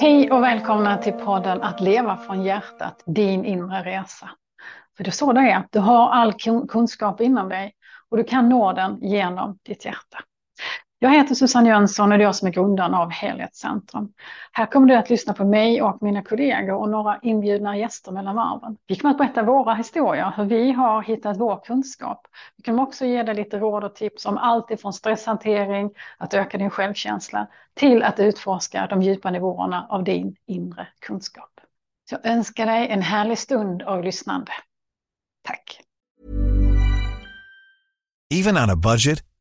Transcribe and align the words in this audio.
Hej 0.00 0.30
och 0.30 0.42
välkomna 0.42 0.98
till 0.98 1.12
podden 1.12 1.62
Att 1.62 1.80
leva 1.80 2.16
från 2.16 2.42
hjärtat, 2.42 3.02
din 3.06 3.44
inre 3.44 3.82
resa. 3.82 4.30
För 4.96 5.04
det 5.04 5.10
är 5.10 5.12
så 5.12 5.32
det 5.32 5.40
är, 5.40 5.66
du 5.70 5.78
har 5.78 6.10
all 6.10 6.32
kunskap 6.68 7.20
inom 7.20 7.48
dig 7.48 7.72
och 8.10 8.16
du 8.16 8.24
kan 8.24 8.48
nå 8.48 8.72
den 8.72 8.98
genom 9.02 9.58
ditt 9.62 9.84
hjärta. 9.84 10.18
Jag 11.02 11.10
heter 11.10 11.34
Susanne 11.34 11.68
Jönsson 11.68 12.12
och 12.12 12.18
det 12.18 12.24
är 12.24 12.26
jag 12.26 12.36
som 12.36 12.48
är 12.48 12.52
grundaren 12.52 12.94
av 12.94 13.10
Helhetscentrum. 13.10 14.12
Här 14.52 14.66
kommer 14.66 14.86
du 14.86 14.94
att 14.94 15.10
lyssna 15.10 15.32
på 15.32 15.44
mig 15.44 15.82
och 15.82 16.02
mina 16.02 16.22
kollegor 16.22 16.74
och 16.74 16.88
några 16.88 17.18
inbjudna 17.22 17.76
gäster 17.76 18.12
mellan 18.12 18.36
varven. 18.36 18.76
Vi 18.86 18.96
kommer 18.96 19.10
att 19.14 19.18
berätta 19.18 19.42
våra 19.42 19.74
historier, 19.74 20.32
hur 20.36 20.44
vi 20.44 20.72
har 20.72 21.02
hittat 21.02 21.36
vår 21.36 21.64
kunskap. 21.64 22.26
Vi 22.56 22.62
kommer 22.62 22.82
också 22.82 23.06
ge 23.06 23.22
dig 23.22 23.34
lite 23.34 23.58
råd 23.58 23.84
och 23.84 23.94
tips 23.94 24.26
om 24.26 24.38
allt 24.38 24.70
ifrån 24.70 24.92
stresshantering, 24.92 25.90
att 26.18 26.34
öka 26.34 26.58
din 26.58 26.70
självkänsla, 26.70 27.46
till 27.74 28.02
att 28.02 28.20
utforska 28.20 28.86
de 28.90 29.02
djupa 29.02 29.30
nivåerna 29.30 29.86
av 29.88 30.04
din 30.04 30.36
inre 30.46 30.88
kunskap. 31.00 31.60
Så 32.10 32.16
jag 32.22 32.32
önskar 32.32 32.66
dig 32.66 32.88
en 32.88 33.02
härlig 33.02 33.38
stund 33.38 33.82
av 33.82 34.04
lyssnande. 34.04 34.52
Tack! 35.44 35.80
Even 38.34 38.56
on 38.56 38.70
a 38.70 38.76
budget 38.76 39.29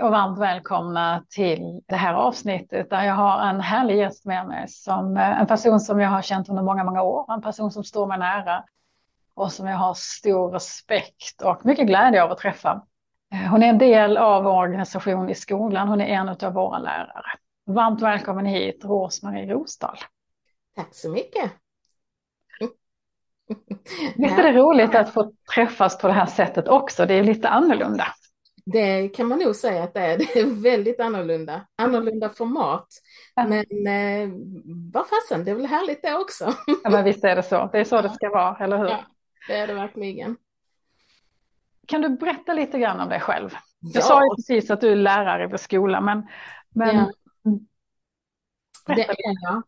Hej 0.00 0.06
och 0.06 0.12
varmt 0.12 0.38
välkomna 0.38 1.24
till 1.30 1.80
det 1.88 1.96
här 1.96 2.14
avsnittet 2.14 2.90
där 2.90 3.04
jag 3.04 3.14
har 3.14 3.46
en 3.46 3.60
härlig 3.60 3.96
gäst 3.96 4.24
med 4.24 4.46
mig. 4.46 4.68
Som, 4.68 5.16
en 5.16 5.46
person 5.46 5.80
som 5.80 6.00
jag 6.00 6.10
har 6.10 6.22
känt 6.22 6.48
under 6.48 6.62
många, 6.62 6.84
många 6.84 7.02
år. 7.02 7.32
En 7.32 7.42
person 7.42 7.70
som 7.70 7.84
står 7.84 8.06
mig 8.06 8.18
nära 8.18 8.64
och 9.34 9.52
som 9.52 9.66
jag 9.66 9.76
har 9.76 9.94
stor 9.94 10.50
respekt 10.50 11.42
och 11.44 11.66
mycket 11.66 11.86
glädje 11.86 12.22
av 12.22 12.32
att 12.32 12.38
träffa. 12.38 12.82
Hon 13.50 13.62
är 13.62 13.66
en 13.66 13.78
del 13.78 14.16
av 14.16 14.44
vår 14.44 14.52
organisation 14.52 15.30
i 15.30 15.34
skolan. 15.34 15.88
Hon 15.88 16.00
är 16.00 16.06
en 16.06 16.28
av 16.28 16.52
våra 16.52 16.78
lärare. 16.78 17.30
Varmt 17.66 18.02
välkommen 18.02 18.46
hit, 18.46 18.84
Rosmarie 18.84 19.52
Rosdahl. 19.52 19.98
Tack 20.76 20.94
så 20.94 21.10
mycket. 21.10 21.52
Visst 24.16 24.38
är 24.38 24.42
det 24.42 24.52
roligt 24.52 24.94
att 24.94 25.10
få 25.10 25.32
träffas 25.54 25.98
på 25.98 26.06
det 26.06 26.12
här 26.12 26.26
sättet 26.26 26.68
också? 26.68 27.06
Det 27.06 27.14
är 27.14 27.24
lite 27.24 27.48
annorlunda. 27.48 28.06
Det 28.72 29.08
kan 29.08 29.28
man 29.28 29.38
nog 29.38 29.56
säga 29.56 29.82
att 29.82 29.94
det 29.94 30.00
är. 30.00 30.18
Det 30.34 30.40
är 30.40 30.62
väldigt 30.62 31.00
annorlunda. 31.00 31.66
Annorlunda 31.76 32.28
format. 32.28 32.88
Ja. 33.34 33.46
Men 33.46 33.86
eh, 33.86 34.34
vad 34.92 35.06
fasen, 35.08 35.44
det 35.44 35.50
är 35.50 35.54
väl 35.54 35.66
härligt 35.66 36.02
det 36.02 36.16
också. 36.16 36.54
Ja, 36.84 36.90
men 36.90 37.04
visst 37.04 37.24
är 37.24 37.36
det 37.36 37.42
så. 37.42 37.68
Det 37.72 37.78
är 37.78 37.84
så 37.84 38.02
det 38.02 38.10
ska 38.10 38.28
vara, 38.28 38.56
eller 38.64 38.78
hur? 38.78 38.88
Ja, 38.88 39.04
det 39.48 39.54
är 39.54 39.66
det 39.66 39.74
verkligen. 39.74 40.36
Kan 41.86 42.02
du 42.02 42.08
berätta 42.08 42.52
lite 42.52 42.78
grann 42.78 43.00
om 43.00 43.08
dig 43.08 43.20
själv? 43.20 43.54
Jag 43.80 44.02
ja. 44.02 44.06
sa 44.06 44.22
ju 44.22 44.28
precis 44.36 44.70
att 44.70 44.80
du 44.80 44.92
är 44.92 44.96
lärare 44.96 45.48
på 45.48 45.58
skolan, 45.58 46.04
men, 46.04 46.26
men 46.74 46.96
ja. 46.96 47.10
Det 48.86 49.08
är 49.08 49.16
jag. 49.42 49.62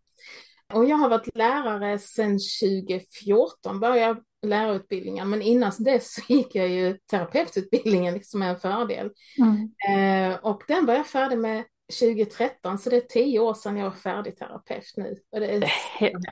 Och 0.73 0.85
jag 0.85 0.97
har 0.97 1.09
varit 1.09 1.37
lärare 1.37 1.99
sedan 1.99 2.39
2014, 2.63 3.81
började 3.81 4.21
lärarutbildningen, 4.43 5.31
men 5.31 5.43
innan 5.43 5.73
dess 5.79 6.31
gick 6.31 6.55
jag 6.55 6.69
ju 6.69 6.99
terapeututbildningen 7.11 8.21
som 8.23 8.43
är 8.43 8.49
en 8.49 8.59
fördel. 8.59 9.11
Mm. 9.39 10.33
Eh, 10.33 10.39
och 10.39 10.63
den 10.69 10.87
var 10.87 10.95
jag 10.95 11.07
färdig 11.07 11.39
med 11.39 11.65
2013, 12.01 12.79
så 12.79 12.91
det 12.91 12.97
är 12.97 13.01
tio 13.01 13.41
år 13.41 13.55
sedan 13.55 13.77
jag 13.77 13.85
var 13.85 13.97
färdig 13.97 14.37
terapeut 14.37 14.95
nu. 14.97 15.17
Och 15.33 15.41
det 15.41 15.47
är 15.47 15.61
helt, 15.99 16.25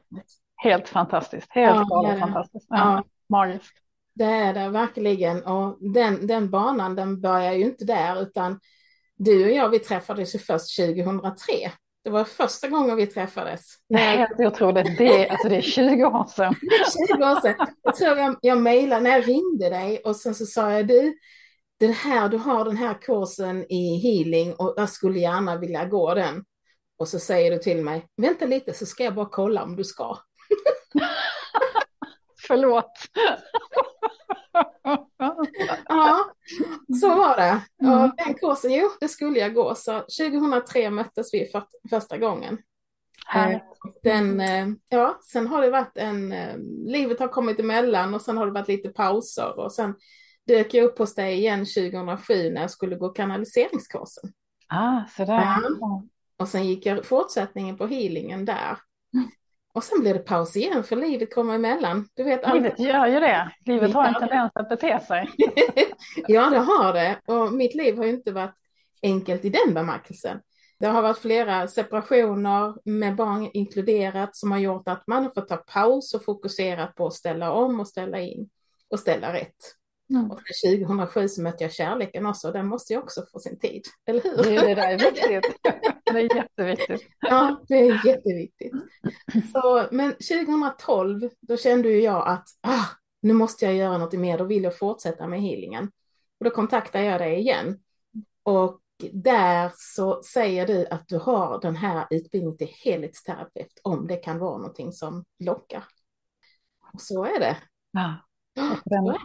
helt 0.56 0.88
fantastiskt, 0.88 1.46
helt 1.50 1.86
ja, 1.90 2.12
det 2.12 2.18
fantastiskt. 2.18 2.66
Ja, 2.68 2.76
ja. 2.76 3.04
Magiskt. 3.28 3.72
Det 4.14 4.24
är 4.24 4.54
det 4.54 4.68
verkligen 4.68 5.44
och 5.44 5.78
den, 5.80 6.26
den 6.26 6.50
banan 6.50 6.96
den 6.96 7.20
börjar 7.20 7.52
ju 7.52 7.64
inte 7.64 7.84
där 7.84 8.22
utan 8.22 8.60
du 9.16 9.44
och 9.44 9.50
jag 9.50 9.68
vi 9.68 9.78
träffades 9.78 10.34
ju 10.34 10.38
först 10.38 10.76
2003 10.76 11.54
det 12.04 12.10
var 12.10 12.24
första 12.24 12.68
gången 12.68 12.96
vi 12.96 13.06
träffades. 13.06 13.74
Nej, 13.88 14.28
jag 14.38 14.54
tror 14.54 14.72
det, 14.72 14.82
det, 14.98 15.28
alltså 15.28 15.48
det 15.48 15.56
är 15.56 15.62
20 15.62 16.04
år 16.04 16.26
sedan. 16.26 16.54
20 17.08 17.24
år 17.24 17.40
sedan. 17.40 17.66
Jag 17.82 17.96
tror 17.96 18.18
jag, 18.18 18.36
jag 18.42 18.58
mejlade 18.58 19.02
när 19.02 19.10
jag 19.10 19.28
ringde 19.28 19.68
dig 19.68 19.98
och 19.98 20.16
sen 20.16 20.34
så 20.34 20.46
sa 20.46 20.72
jag 20.72 20.86
du, 20.88 21.14
den 21.80 21.92
här, 21.92 22.28
du 22.28 22.36
har 22.36 22.64
den 22.64 22.76
här 22.76 22.94
kursen 23.02 23.72
i 23.72 23.98
healing 23.98 24.54
och 24.54 24.74
jag 24.76 24.88
skulle 24.88 25.18
gärna 25.18 25.56
vilja 25.56 25.84
gå 25.84 26.14
den. 26.14 26.44
Och 26.98 27.08
så 27.08 27.18
säger 27.18 27.50
du 27.50 27.58
till 27.58 27.84
mig, 27.84 28.06
vänta 28.16 28.46
lite 28.46 28.72
så 28.72 28.86
ska 28.86 29.04
jag 29.04 29.14
bara 29.14 29.28
kolla 29.30 29.62
om 29.62 29.76
du 29.76 29.84
ska. 29.84 30.16
Förlåt. 32.46 32.92
ja, 35.88 36.24
så 37.00 37.08
var 37.08 37.36
det. 37.36 37.60
Mm. 38.50 38.54
kursen, 38.54 38.72
jo, 38.72 38.90
det 39.00 39.08
skulle 39.08 39.38
jag 39.38 39.54
gå. 39.54 39.74
Så 39.74 40.00
2003 40.00 40.90
möttes 40.90 41.34
vi 41.34 41.46
för 41.52 41.64
första 41.90 42.18
gången. 42.18 42.58
Här. 43.26 43.62
Den, 44.02 44.40
eh, 44.40 44.68
ja, 44.88 45.20
sen 45.32 45.46
har 45.46 45.62
det 45.62 45.70
varit 45.70 45.96
en, 45.96 46.32
eh, 46.32 46.56
livet 46.86 47.20
har 47.20 47.28
kommit 47.28 47.60
emellan 47.60 48.14
och 48.14 48.22
sen 48.22 48.36
har 48.36 48.46
det 48.46 48.52
varit 48.52 48.68
lite 48.68 48.88
pauser 48.88 49.58
och 49.58 49.72
sen 49.72 49.94
dök 50.46 50.74
jag 50.74 50.84
upp 50.84 50.98
hos 50.98 51.14
dig 51.14 51.38
igen 51.38 51.66
2007 51.66 52.50
när 52.50 52.60
jag 52.60 52.70
skulle 52.70 52.96
gå 52.96 53.08
kanaliseringskursen. 53.08 54.32
Ah, 54.68 55.04
sådär. 55.16 55.56
Ja. 55.80 56.02
Och 56.36 56.48
sen 56.48 56.66
gick 56.66 56.86
jag 56.86 57.04
fortsättningen 57.04 57.76
på 57.76 57.86
healingen 57.86 58.44
där. 58.44 58.78
Och 59.72 59.84
sen 59.84 60.00
blir 60.00 60.14
det 60.14 60.20
paus 60.20 60.56
igen 60.56 60.84
för 60.84 60.96
livet 60.96 61.34
kommer 61.34 61.54
emellan. 61.54 62.08
Du 62.14 62.24
vet, 62.24 62.54
livet 62.54 62.78
gör 62.78 63.06
ju 63.06 63.20
det. 63.20 63.52
Livet 63.66 63.94
har 63.94 64.04
en 64.04 64.14
tendens 64.14 64.52
att 64.54 64.68
bete 64.68 65.00
sig. 65.00 65.30
ja, 66.28 66.50
det 66.50 66.58
har 66.58 66.92
det. 66.92 67.20
Och 67.26 67.52
mitt 67.52 67.74
liv 67.74 67.96
har 67.96 68.04
ju 68.04 68.10
inte 68.10 68.32
varit 68.32 68.54
enkelt 69.02 69.44
i 69.44 69.50
den 69.50 69.74
bemärkelsen. 69.74 70.40
Det 70.78 70.86
har 70.86 71.02
varit 71.02 71.18
flera 71.18 71.68
separationer 71.68 72.74
med 72.84 73.16
barn 73.16 73.50
inkluderat 73.52 74.36
som 74.36 74.50
har 74.50 74.58
gjort 74.58 74.88
att 74.88 75.06
man 75.06 75.22
har 75.22 75.30
fått 75.30 75.48
ta 75.48 75.56
paus 75.56 76.14
och 76.14 76.24
fokusera 76.24 76.86
på 76.86 77.06
att 77.06 77.14
ställa 77.14 77.52
om 77.52 77.80
och 77.80 77.88
ställa 77.88 78.20
in 78.20 78.48
och 78.90 79.00
ställa 79.00 79.32
rätt. 79.32 79.56
Mm. 80.10 80.30
Och 80.30 80.40
2007 80.64 81.28
så 81.28 81.42
mötte 81.42 81.64
jag 81.64 81.72
kärleken 81.72 82.26
också, 82.26 82.52
den 82.52 82.66
måste 82.66 82.92
ju 82.92 82.98
också 82.98 83.24
få 83.32 83.38
sin 83.38 83.58
tid, 83.58 83.82
eller 84.06 84.22
hur? 84.22 84.36
Det, 84.36 84.66
det 84.66 84.74
där 84.74 84.88
är 84.88 84.98
viktigt. 84.98 85.56
Det 86.04 86.18
är 86.18 86.36
jätteviktigt. 86.36 87.02
Ja, 87.20 87.64
det 87.68 87.74
är 87.74 88.06
jätteviktigt. 88.06 88.72
Så, 89.52 89.88
men 89.90 90.12
2012, 90.12 91.28
då 91.40 91.56
kände 91.56 91.88
ju 91.88 92.02
jag 92.02 92.28
att 92.28 92.48
ah, 92.60 92.84
nu 93.22 93.32
måste 93.32 93.64
jag 93.64 93.74
göra 93.74 93.98
något 93.98 94.12
mer, 94.12 94.38
då 94.38 94.44
vill 94.44 94.62
jag 94.62 94.78
fortsätta 94.78 95.26
med 95.26 95.40
healingen. 95.40 95.90
Och 96.38 96.44
då 96.44 96.50
kontaktade 96.50 97.04
jag 97.04 97.20
dig 97.20 97.38
igen. 97.38 97.78
Och 98.42 98.80
där 99.12 99.72
så 99.74 100.22
säger 100.22 100.66
du 100.66 100.86
att 100.86 101.08
du 101.08 101.18
har 101.18 101.60
den 101.60 101.76
här 101.76 102.06
utbildningen 102.10 102.56
till 102.56 102.70
helhetsterapeut 102.84 103.80
om 103.82 104.06
det 104.06 104.16
kan 104.16 104.38
vara 104.38 104.58
någonting 104.58 104.92
som 104.92 105.24
lockar. 105.38 105.84
Och 106.92 107.00
så 107.00 107.24
är 107.24 107.40
det. 107.40 107.56
Ja, 107.90 108.16
den, 108.84 109.16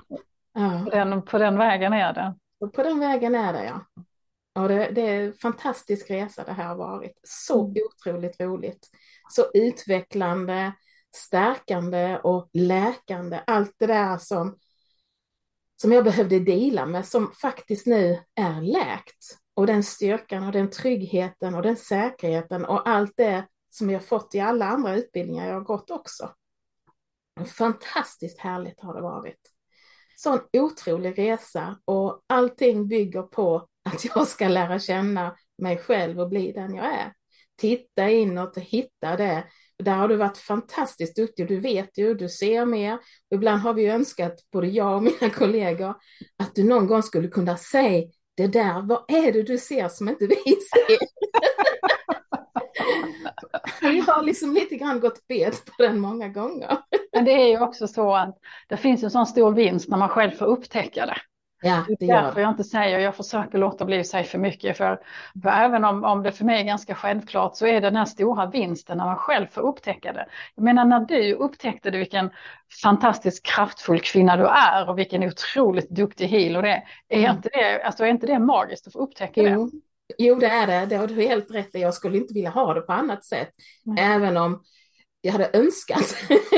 ja. 0.55 0.81
På, 0.83 0.89
den, 0.89 1.25
på 1.25 1.37
den 1.37 1.57
vägen 1.57 1.93
är 1.93 2.13
det. 2.13 2.35
Och 2.59 2.73
på 2.73 2.83
den 2.83 2.99
vägen 2.99 3.35
är 3.35 3.53
det 3.53 3.65
ja. 3.65 3.85
Och 4.55 4.69
det, 4.69 4.91
det 4.91 5.01
är 5.01 5.21
en 5.21 5.33
fantastisk 5.33 6.09
resa 6.09 6.43
det 6.43 6.51
här 6.51 6.67
har 6.67 6.75
varit. 6.75 7.19
Så 7.23 7.65
mm. 7.65 7.75
otroligt 7.85 8.41
roligt. 8.41 8.89
Så 9.29 9.45
utvecklande, 9.53 10.73
stärkande 11.15 12.19
och 12.23 12.49
läkande. 12.53 13.39
Allt 13.47 13.75
det 13.77 13.87
där 13.87 14.17
som, 14.17 14.57
som 15.81 15.91
jag 15.91 16.03
behövde 16.03 16.39
dela 16.39 16.85
med 16.85 17.05
som 17.05 17.31
faktiskt 17.31 17.85
nu 17.85 18.19
är 18.35 18.61
läkt. 18.61 19.37
Och 19.53 19.67
den 19.67 19.83
styrkan 19.83 20.43
och 20.43 20.51
den 20.51 20.69
tryggheten 20.69 21.55
och 21.55 21.61
den 21.61 21.77
säkerheten 21.77 22.65
och 22.65 22.89
allt 22.89 23.13
det 23.17 23.45
som 23.69 23.89
jag 23.89 24.05
fått 24.05 24.35
i 24.35 24.39
alla 24.39 24.65
andra 24.65 24.95
utbildningar 24.95 25.47
jag 25.47 25.53
har 25.53 25.61
gått 25.61 25.91
också. 25.91 26.31
Fantastiskt 27.57 28.39
härligt 28.39 28.81
har 28.81 28.93
det 28.93 29.01
varit. 29.01 29.54
Sån 30.15 30.39
otrolig 30.57 31.19
resa 31.19 31.79
och 31.85 32.21
allting 32.27 32.87
bygger 32.87 33.21
på 33.21 33.67
att 33.89 34.05
jag 34.05 34.27
ska 34.27 34.47
lära 34.47 34.79
känna 34.79 35.35
mig 35.61 35.77
själv 35.77 36.19
och 36.19 36.29
bli 36.29 36.51
den 36.51 36.75
jag 36.75 36.85
är. 36.85 37.13
Titta 37.57 38.09
inåt 38.09 38.57
och 38.57 38.63
hitta 38.63 39.15
det. 39.17 39.43
Där 39.83 39.95
har 39.95 40.07
du 40.07 40.15
varit 40.15 40.37
fantastiskt 40.37 41.15
duktig, 41.15 41.47
du 41.47 41.59
vet 41.59 41.97
ju, 41.97 42.13
du 42.13 42.29
ser 42.29 42.65
mer. 42.65 42.99
Ibland 43.35 43.61
har 43.61 43.73
vi 43.73 43.85
önskat, 43.85 44.35
både 44.51 44.67
jag 44.67 44.95
och 44.95 45.03
mina 45.03 45.29
kollegor, 45.29 45.95
att 46.37 46.55
du 46.55 46.63
någon 46.63 46.87
gång 46.87 47.03
skulle 47.03 47.27
kunna 47.27 47.57
säga 47.57 48.07
det 48.37 48.47
där, 48.47 48.81
vad 48.81 49.05
är 49.07 49.31
det 49.31 49.43
du 49.43 49.57
ser 49.57 49.89
som 49.89 50.09
inte 50.09 50.27
vi 50.27 50.35
ser? 50.35 50.97
Vi 53.81 53.99
har 53.99 54.23
liksom 54.23 54.53
lite 54.53 54.75
grann 54.75 54.99
gått 54.99 55.27
bet 55.27 55.65
på 55.65 55.83
den 55.83 55.99
många 55.99 56.27
gånger. 56.27 56.77
Men 57.15 57.25
det 57.25 57.31
är 57.31 57.47
ju 57.47 57.59
också 57.59 57.87
så 57.87 58.15
att 58.15 58.37
det 58.67 58.77
finns 58.77 59.03
en 59.03 59.11
sån 59.11 59.25
stor 59.25 59.51
vinst 59.51 59.89
när 59.89 59.97
man 59.97 60.09
själv 60.09 60.31
får 60.31 60.45
upptäcka 60.45 61.05
det. 61.05 61.17
Ja, 61.61 61.85
det 61.99 62.05
är 62.05 62.21
därför 62.21 62.41
jag 62.41 62.49
inte 62.49 62.63
säger, 62.63 62.99
jag 62.99 63.15
försöker 63.15 63.57
låta 63.57 63.85
bli 63.85 63.99
att 63.99 64.07
säga 64.07 64.23
för 64.23 64.37
mycket, 64.37 64.77
för, 64.77 64.99
för 65.43 65.49
även 65.49 65.85
om, 65.85 66.03
om 66.03 66.23
det 66.23 66.31
för 66.31 66.45
mig 66.45 66.61
är 66.61 66.65
ganska 66.65 66.95
självklart 66.95 67.55
så 67.55 67.65
är 67.65 67.73
det 67.73 67.79
den 67.79 67.95
här 67.95 68.05
stora 68.05 68.45
vinsten 68.45 68.97
när 68.97 69.05
man 69.05 69.15
själv 69.15 69.47
får 69.47 69.61
upptäcka 69.61 70.13
det. 70.13 70.25
Jag 70.55 70.63
menar 70.63 70.85
när 70.85 70.99
du 70.99 71.33
upptäckte 71.33 71.89
det, 71.89 71.97
vilken 71.97 72.29
fantastiskt 72.83 73.45
kraftfull 73.45 73.99
kvinna 73.99 74.37
du 74.37 74.45
är 74.45 74.89
och 74.89 74.99
vilken 74.99 75.23
otroligt 75.23 75.89
duktig 75.89 76.27
healer 76.27 76.61
det 76.61 76.69
är, 76.69 76.83
är, 77.09 77.19
mm. 77.19 77.35
inte, 77.35 77.49
det, 77.53 77.83
alltså, 77.83 78.03
är 78.03 78.09
inte 78.09 78.27
det 78.27 78.39
magiskt 78.39 78.87
att 78.87 78.93
få 78.93 78.99
upptäcka 78.99 79.41
jo. 79.41 79.65
det? 79.65 79.79
Jo, 80.17 80.35
det 80.35 80.47
är 80.47 80.67
det. 80.67 80.85
Det 80.85 80.95
har 80.95 81.07
du 81.07 81.21
helt 81.21 81.51
rätt 81.51 81.75
i. 81.75 81.81
Jag 81.81 81.93
skulle 81.93 82.17
inte 82.17 82.33
vilja 82.33 82.49
ha 82.49 82.73
det 82.73 82.81
på 82.81 82.93
annat 82.93 83.23
sätt, 83.23 83.49
mm. 83.85 84.13
även 84.13 84.37
om 84.37 84.63
jag 85.25 85.31
hade 85.31 85.49
önskat. 85.53 86.15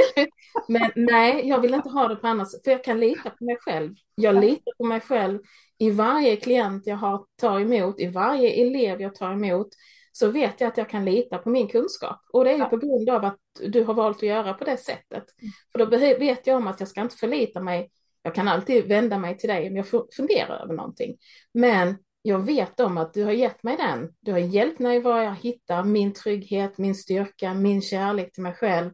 Men 0.68 0.92
nej, 0.96 1.48
jag 1.48 1.62
vill 1.62 1.74
inte 1.74 1.90
ha 1.90 2.08
det 2.08 2.16
på 2.16 2.28
annat 2.28 2.52
sätt, 2.52 2.64
för 2.64 2.72
jag 2.72 2.84
kan 2.84 3.00
lita 3.00 3.30
på 3.30 3.44
mig 3.44 3.58
själv. 3.60 3.96
Jag 4.16 4.42
litar 4.42 4.78
på 4.78 4.84
mig 4.84 5.02
själv 5.02 5.40
i 5.78 5.92
varje 5.92 6.36
klient 6.36 6.88
jag 6.88 6.96
har, 6.96 7.25
tar 7.42 7.60
emot, 7.60 8.00
i 8.00 8.08
varje 8.08 8.50
elev 8.50 9.02
jag 9.02 9.16
tar 9.16 9.31
emot, 9.31 9.68
så 10.12 10.31
vet 10.31 10.62
jag 10.62 10.68
att 10.68 10.78
jag 10.78 10.90
kan 10.90 11.06
lita 11.06 11.38
på 11.38 11.50
min 11.50 11.68
kunskap. 11.68 12.22
Och 12.34 12.44
det 12.44 12.52
är 12.52 12.58
ju 12.58 12.66
på 12.66 12.78
grund 12.78 13.10
av 13.10 13.25
att 13.25 13.40
du 13.62 13.84
har 13.84 13.94
valt 13.94 14.18
att 14.18 14.24
göra 14.24 14.54
på 14.54 14.66
det 14.66 14.78
sättet. 14.78 15.24
Mm. 15.42 15.52
För 15.72 15.80
då 15.80 15.86
vet 16.19 16.48
jag 16.48 16.58
om 16.58 16.68
att 16.68 16.80
jag 16.80 16.90
ska 16.90 17.02
inte 17.02 17.16
förlita 17.16 17.60
mig. 17.60 17.92
Jag 18.22 18.36
kan 18.36 18.48
alltid 18.48 18.88
vända 18.88 19.18
mig 19.18 19.38
till 19.38 19.50
dig 19.50 19.68
om 19.68 19.75
jag 19.75 19.86
funderar 20.16 20.64
över 20.64 20.74
någonting. 20.74 21.18
Men 21.54 21.98
jag 22.28 22.40
vet 22.40 22.80
om 22.80 22.98
att 22.98 23.14
du 23.14 23.24
har 23.24 23.32
gett 23.32 23.64
mig 23.64 23.78
den. 23.78 24.14
Du 24.20 24.32
har 24.32 24.40
hjälpt 24.40 24.80
mig 24.80 25.00
var 25.00 25.22
jag 25.22 25.36
hittar 25.36 25.84
min 25.84 26.14
trygghet, 26.14 26.78
min 26.78 26.96
styrka, 26.96 27.54
min 27.54 27.82
kärlek 27.82 28.34
till 28.34 28.44
mig 28.44 28.54
själv. 28.54 28.92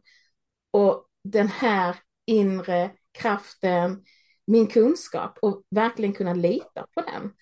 Och 0.70 1.06
den 1.24 1.48
här 1.48 1.96
inre 2.26 2.90
kraften, 3.18 4.04
min 4.46 4.66
kunskap 4.66 5.38
och 5.42 5.62
verkligen 5.70 6.12
kunna 6.12 6.34
lita 6.34 6.86
på 6.94 7.00
den. 7.00 7.32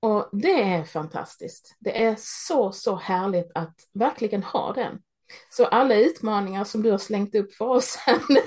Och 0.00 0.28
det 0.32 0.62
är 0.62 0.84
fantastiskt. 0.84 1.76
Det 1.80 2.04
är 2.04 2.16
så, 2.18 2.72
så 2.72 2.96
härligt 2.96 3.50
att 3.54 3.74
verkligen 3.92 4.42
ha 4.42 4.72
den. 4.72 4.98
Så 5.50 5.64
alla 5.66 5.96
utmaningar 5.96 6.64
som 6.64 6.82
du 6.82 6.90
har 6.90 6.98
slängt 6.98 7.34
upp 7.34 7.54
för 7.54 7.68
oss 7.68 7.96
här 7.96 8.18
nu, 8.28 8.40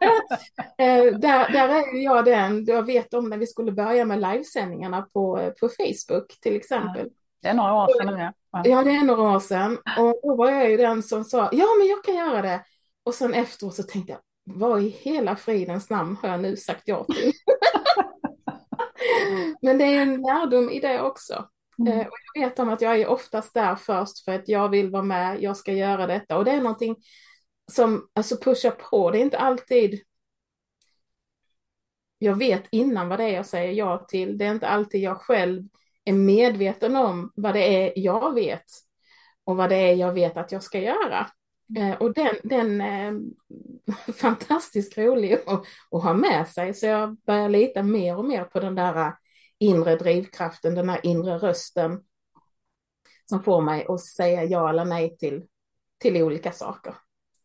Eh, 0.00 0.17
där, 1.18 1.52
där 1.52 1.68
är 1.68 2.04
jag 2.04 2.24
den, 2.24 2.64
jag 2.64 2.82
vet 2.82 3.14
om 3.14 3.28
när 3.28 3.38
vi 3.38 3.46
skulle 3.46 3.72
börja 3.72 4.04
med 4.04 4.20
livesändningarna 4.20 5.02
på, 5.02 5.52
på 5.60 5.68
Facebook 5.68 6.40
till 6.40 6.56
exempel. 6.56 7.08
Det 7.42 7.48
är 7.48 7.54
några 7.54 7.74
år 7.74 7.98
sedan 7.98 8.14
nu. 8.14 8.32
Ja, 8.70 8.82
det 8.82 8.90
är 8.90 9.04
några 9.04 9.22
år 9.22 9.40
sedan. 9.40 9.78
Och 9.98 10.20
då 10.22 10.36
var 10.36 10.50
jag 10.50 10.70
ju 10.70 10.76
den 10.76 11.02
som 11.02 11.24
sa, 11.24 11.48
ja 11.52 11.66
men 11.78 11.86
jag 11.86 12.04
kan 12.04 12.14
göra 12.14 12.42
det. 12.42 12.64
Och 13.04 13.14
sen 13.14 13.34
efteråt 13.34 13.74
så 13.74 13.82
tänkte 13.82 14.12
jag, 14.12 14.20
vad 14.44 14.82
i 14.82 14.88
hela 14.88 15.36
fridens 15.36 15.90
namn 15.90 16.16
har 16.22 16.28
jag 16.28 16.40
nu 16.40 16.56
sagt 16.56 16.82
ja 16.84 17.04
till? 17.04 17.32
men 19.62 19.78
det 19.78 19.84
är 19.84 20.02
en 20.02 20.22
lärdom 20.22 20.70
i 20.70 20.80
det 20.80 21.00
också. 21.00 21.48
Mm. 21.78 21.98
Eh, 21.98 22.06
och 22.06 22.16
jag 22.34 22.42
vet 22.42 22.58
om 22.58 22.68
att 22.68 22.80
jag 22.80 23.00
är 23.00 23.06
oftast 23.06 23.54
där 23.54 23.76
först 23.76 24.24
för 24.24 24.32
att 24.32 24.48
jag 24.48 24.68
vill 24.68 24.90
vara 24.90 25.02
med, 25.02 25.42
jag 25.42 25.56
ska 25.56 25.72
göra 25.72 26.06
detta. 26.06 26.36
Och 26.36 26.44
det 26.44 26.50
är 26.50 26.60
någonting 26.60 26.96
som 27.72 28.08
alltså 28.14 28.36
pushar 28.36 28.70
på. 28.70 29.10
Det 29.10 29.18
är 29.18 29.22
inte 29.22 29.38
alltid 29.38 30.00
jag 32.18 32.34
vet 32.34 32.62
innan 32.70 33.08
vad 33.08 33.18
det 33.18 33.24
är 33.24 33.34
jag 33.34 33.46
säger 33.46 33.72
ja 33.72 34.06
till. 34.08 34.38
Det 34.38 34.44
är 34.44 34.50
inte 34.50 34.68
alltid 34.68 35.00
jag 35.00 35.20
själv 35.20 35.64
är 36.04 36.12
medveten 36.12 36.96
om 36.96 37.32
vad 37.34 37.54
det 37.54 37.84
är 37.84 37.92
jag 37.96 38.34
vet 38.34 38.64
och 39.44 39.56
vad 39.56 39.70
det 39.70 39.76
är 39.76 39.94
jag 39.94 40.12
vet 40.12 40.36
att 40.36 40.52
jag 40.52 40.62
ska 40.62 40.80
göra. 40.80 41.26
Eh, 41.78 41.94
och 41.94 42.14
den, 42.14 42.36
den 42.42 42.80
är 42.80 43.12
eh, 43.12 44.14
fantastiskt 44.14 44.98
rolig 44.98 45.32
att, 45.32 45.48
att, 45.90 46.02
ha 46.02 46.14
med 46.14 46.48
sig, 46.48 46.74
så 46.74 46.86
jag 46.86 47.16
börjar 47.26 47.48
lita 47.48 47.82
mer 47.82 48.16
och 48.16 48.24
mer 48.24 48.44
på 48.44 48.60
den 48.60 48.74
där 48.74 49.14
inre 49.58 49.96
drivkraften, 49.96 50.74
den 50.74 50.88
här 50.88 51.00
inre 51.02 51.38
rösten 51.38 52.00
som 53.24 53.42
får 53.42 53.60
mig 53.60 53.86
att 53.88 54.00
säga 54.00 54.44
ja 54.44 54.70
eller 54.70 54.84
nej 54.84 55.16
till, 55.16 55.44
till 55.98 56.22
olika 56.22 56.52
saker. 56.52 56.94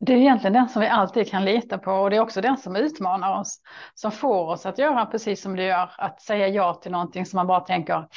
Det 0.06 0.14
är 0.14 0.18
egentligen 0.18 0.54
den 0.54 0.70
som 0.70 0.82
vi 0.82 0.88
alltid 0.88 1.30
kan 1.30 1.46
lita 1.46 1.78
på 1.78 1.92
och 1.92 2.10
det 2.10 2.16
är 2.16 2.20
också 2.20 2.42
den 2.42 2.58
som 2.58 2.76
utmanar 2.76 3.40
oss. 3.40 3.60
Som 3.94 4.12
får 4.12 4.46
oss 4.48 4.66
att 4.66 4.78
göra 4.78 5.06
precis 5.06 5.42
som 5.42 5.56
du 5.56 5.64
gör, 5.64 5.92
att 5.98 6.22
säga 6.22 6.48
ja 6.48 6.74
till 6.74 6.92
någonting 6.92 7.26
som 7.26 7.38
man 7.38 7.48
bara 7.48 7.60
tänker 7.60 8.07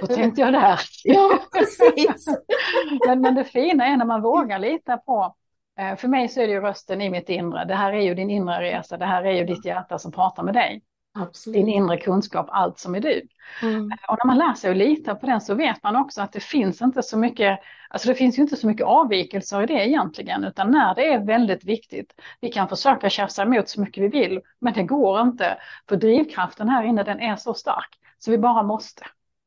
då 0.00 0.06
tänkte 0.06 0.40
jag 0.40 0.52
där. 0.52 0.80
Ja, 1.04 1.38
precis. 1.52 2.26
men, 3.06 3.20
men 3.20 3.34
det 3.34 3.44
fina 3.44 3.86
är 3.86 3.96
när 3.96 4.04
man 4.04 4.22
vågar 4.22 4.58
lita 4.58 4.96
på, 4.96 5.36
eh, 5.78 5.96
för 5.96 6.08
mig 6.08 6.28
så 6.28 6.40
är 6.40 6.46
det 6.46 6.52
ju 6.52 6.60
rösten 6.60 7.00
i 7.00 7.10
mitt 7.10 7.28
inre, 7.28 7.64
det 7.64 7.74
här 7.74 7.92
är 7.92 8.00
ju 8.00 8.14
din 8.14 8.30
inre 8.30 8.60
resa, 8.60 8.96
det 8.96 9.06
här 9.06 9.24
är 9.24 9.32
ju 9.32 9.44
ditt 9.44 9.64
hjärta 9.64 9.98
som 9.98 10.12
pratar 10.12 10.42
med 10.42 10.54
dig. 10.54 10.82
Absolut. 11.12 11.54
din 11.54 11.68
inre 11.68 11.96
kunskap, 11.96 12.46
allt 12.50 12.78
som 12.78 12.94
är 12.94 13.00
du. 13.00 13.22
Mm. 13.62 13.84
Och 13.84 14.18
när 14.18 14.26
man 14.26 14.38
lär 14.38 14.54
sig 14.54 14.70
att 14.70 14.76
lita 14.76 15.14
på 15.14 15.26
den 15.26 15.40
så 15.40 15.54
vet 15.54 15.82
man 15.82 15.96
också 15.96 16.22
att 16.22 16.32
det 16.32 16.40
finns 16.40 16.82
inte 16.82 17.02
så 17.02 17.18
mycket, 17.18 17.58
alltså 17.90 18.08
det 18.08 18.14
finns 18.14 18.38
ju 18.38 18.42
inte 18.42 18.56
så 18.56 18.66
mycket 18.66 18.86
avvikelser 18.86 19.62
i 19.62 19.66
det 19.66 19.88
egentligen, 19.88 20.44
utan 20.44 20.70
när 20.70 20.94
det 20.94 21.12
är 21.12 21.24
väldigt 21.24 21.64
viktigt, 21.64 22.14
vi 22.40 22.52
kan 22.52 22.68
försöka 22.68 23.10
tjafsa 23.10 23.42
emot 23.42 23.68
så 23.68 23.80
mycket 23.80 24.02
vi 24.02 24.08
vill, 24.08 24.40
men 24.58 24.72
det 24.74 24.82
går 24.82 25.20
inte, 25.20 25.58
för 25.88 25.96
drivkraften 25.96 26.68
här 26.68 26.84
inne 26.84 27.02
den 27.02 27.20
är 27.20 27.36
så 27.36 27.54
stark, 27.54 27.98
så 28.18 28.30
vi 28.30 28.38
bara 28.38 28.62
måste. 28.62 29.02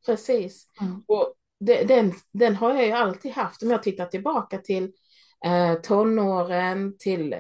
Precis, 0.06 0.68
mm. 0.82 1.03
och 1.08 1.34
det, 1.60 1.84
den, 1.84 2.13
den 2.32 2.56
har 2.56 2.74
jag 2.74 2.86
ju 2.86 2.91
alltid 2.91 3.32
haft, 3.32 3.63
om 3.63 3.70
jag 3.70 3.84
tittar 3.84 4.06
tillbaka 4.06 4.58
till 4.58 4.91
eh, 5.46 5.74
tonåren, 5.74 6.98
till 6.98 7.34
eh, 7.34 7.39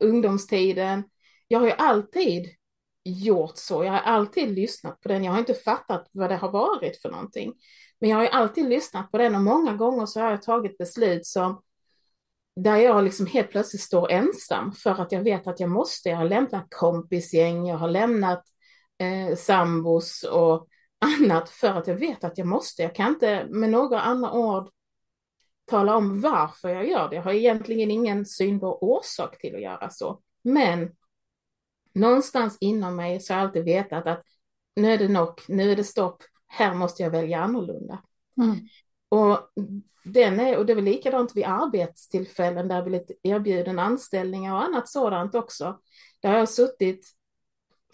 ungdomstiden, 0.00 1.04
jag 1.48 1.58
har 1.58 1.66
ju 1.66 1.72
alltid 1.72 2.46
gjort 3.10 3.56
så. 3.56 3.84
Jag 3.84 3.92
har 3.92 3.98
alltid 3.98 4.48
lyssnat 4.48 5.00
på 5.00 5.08
den. 5.08 5.24
Jag 5.24 5.32
har 5.32 5.38
inte 5.38 5.54
fattat 5.54 6.08
vad 6.12 6.30
det 6.30 6.36
har 6.36 6.50
varit 6.50 7.02
för 7.02 7.10
någonting. 7.10 7.52
Men 8.00 8.10
jag 8.10 8.16
har 8.16 8.26
alltid 8.26 8.68
lyssnat 8.68 9.10
på 9.10 9.18
den 9.18 9.34
och 9.34 9.42
många 9.42 9.74
gånger 9.74 10.06
så 10.06 10.20
har 10.20 10.30
jag 10.30 10.42
tagit 10.42 10.78
beslut 10.78 11.26
som 11.26 11.62
där 12.56 12.76
jag 12.76 13.04
liksom 13.04 13.26
helt 13.26 13.50
plötsligt 13.50 13.82
står 13.82 14.10
ensam 14.10 14.72
för 14.72 15.02
att 15.02 15.12
jag 15.12 15.22
vet 15.22 15.46
att 15.46 15.60
jag 15.60 15.70
måste. 15.70 16.08
Jag 16.08 16.16
har 16.16 16.24
lämnat 16.24 16.66
kompisgäng, 16.70 17.66
jag 17.66 17.76
har 17.76 17.88
lämnat 17.88 18.44
eh, 18.98 19.36
sambos 19.36 20.22
och 20.22 20.68
annat 21.20 21.50
för 21.50 21.68
att 21.68 21.86
jag 21.86 21.94
vet 21.94 22.24
att 22.24 22.38
jag 22.38 22.46
måste. 22.46 22.82
Jag 22.82 22.94
kan 22.94 23.08
inte 23.08 23.46
med 23.50 23.70
några 23.70 24.00
andra 24.00 24.32
ord 24.32 24.70
tala 25.66 25.96
om 25.96 26.20
varför 26.20 26.68
jag 26.68 26.88
gör 26.88 27.08
det. 27.08 27.16
Jag 27.16 27.22
har 27.22 27.32
egentligen 27.32 27.90
ingen 27.90 28.26
synbar 28.26 28.84
orsak 28.84 29.38
till 29.38 29.54
att 29.54 29.62
göra 29.62 29.90
så. 29.90 30.20
Men 30.42 30.90
någonstans 31.96 32.58
inom 32.60 32.96
mig 32.96 33.20
så 33.20 33.32
har 33.32 33.40
jag 33.40 33.46
alltid 33.46 33.64
vetat 33.64 34.06
att 34.06 34.22
nu 34.76 34.92
är 34.92 34.98
det 34.98 35.08
nog, 35.08 35.42
nu 35.48 35.72
är 35.72 35.76
det 35.76 35.84
stopp, 35.84 36.22
här 36.46 36.74
måste 36.74 37.02
jag 37.02 37.10
välja 37.10 37.40
annorlunda. 37.40 38.02
Mm. 38.40 38.56
Och, 39.08 39.38
den 40.04 40.40
är, 40.40 40.56
och 40.58 40.66
det 40.66 40.72
är 40.72 40.74
väl 40.74 40.84
likadant 40.84 41.36
vid 41.36 41.44
arbetstillfällen 41.44 42.68
där 42.68 42.74
jag 42.74 42.84
blivit 42.84 43.10
erbjuden 43.22 43.78
anställningar 43.78 44.54
och 44.54 44.62
annat 44.62 44.88
sådant 44.88 45.34
också. 45.34 45.80
Där 46.20 46.30
har 46.30 46.38
jag 46.38 46.48
suttit 46.48 47.16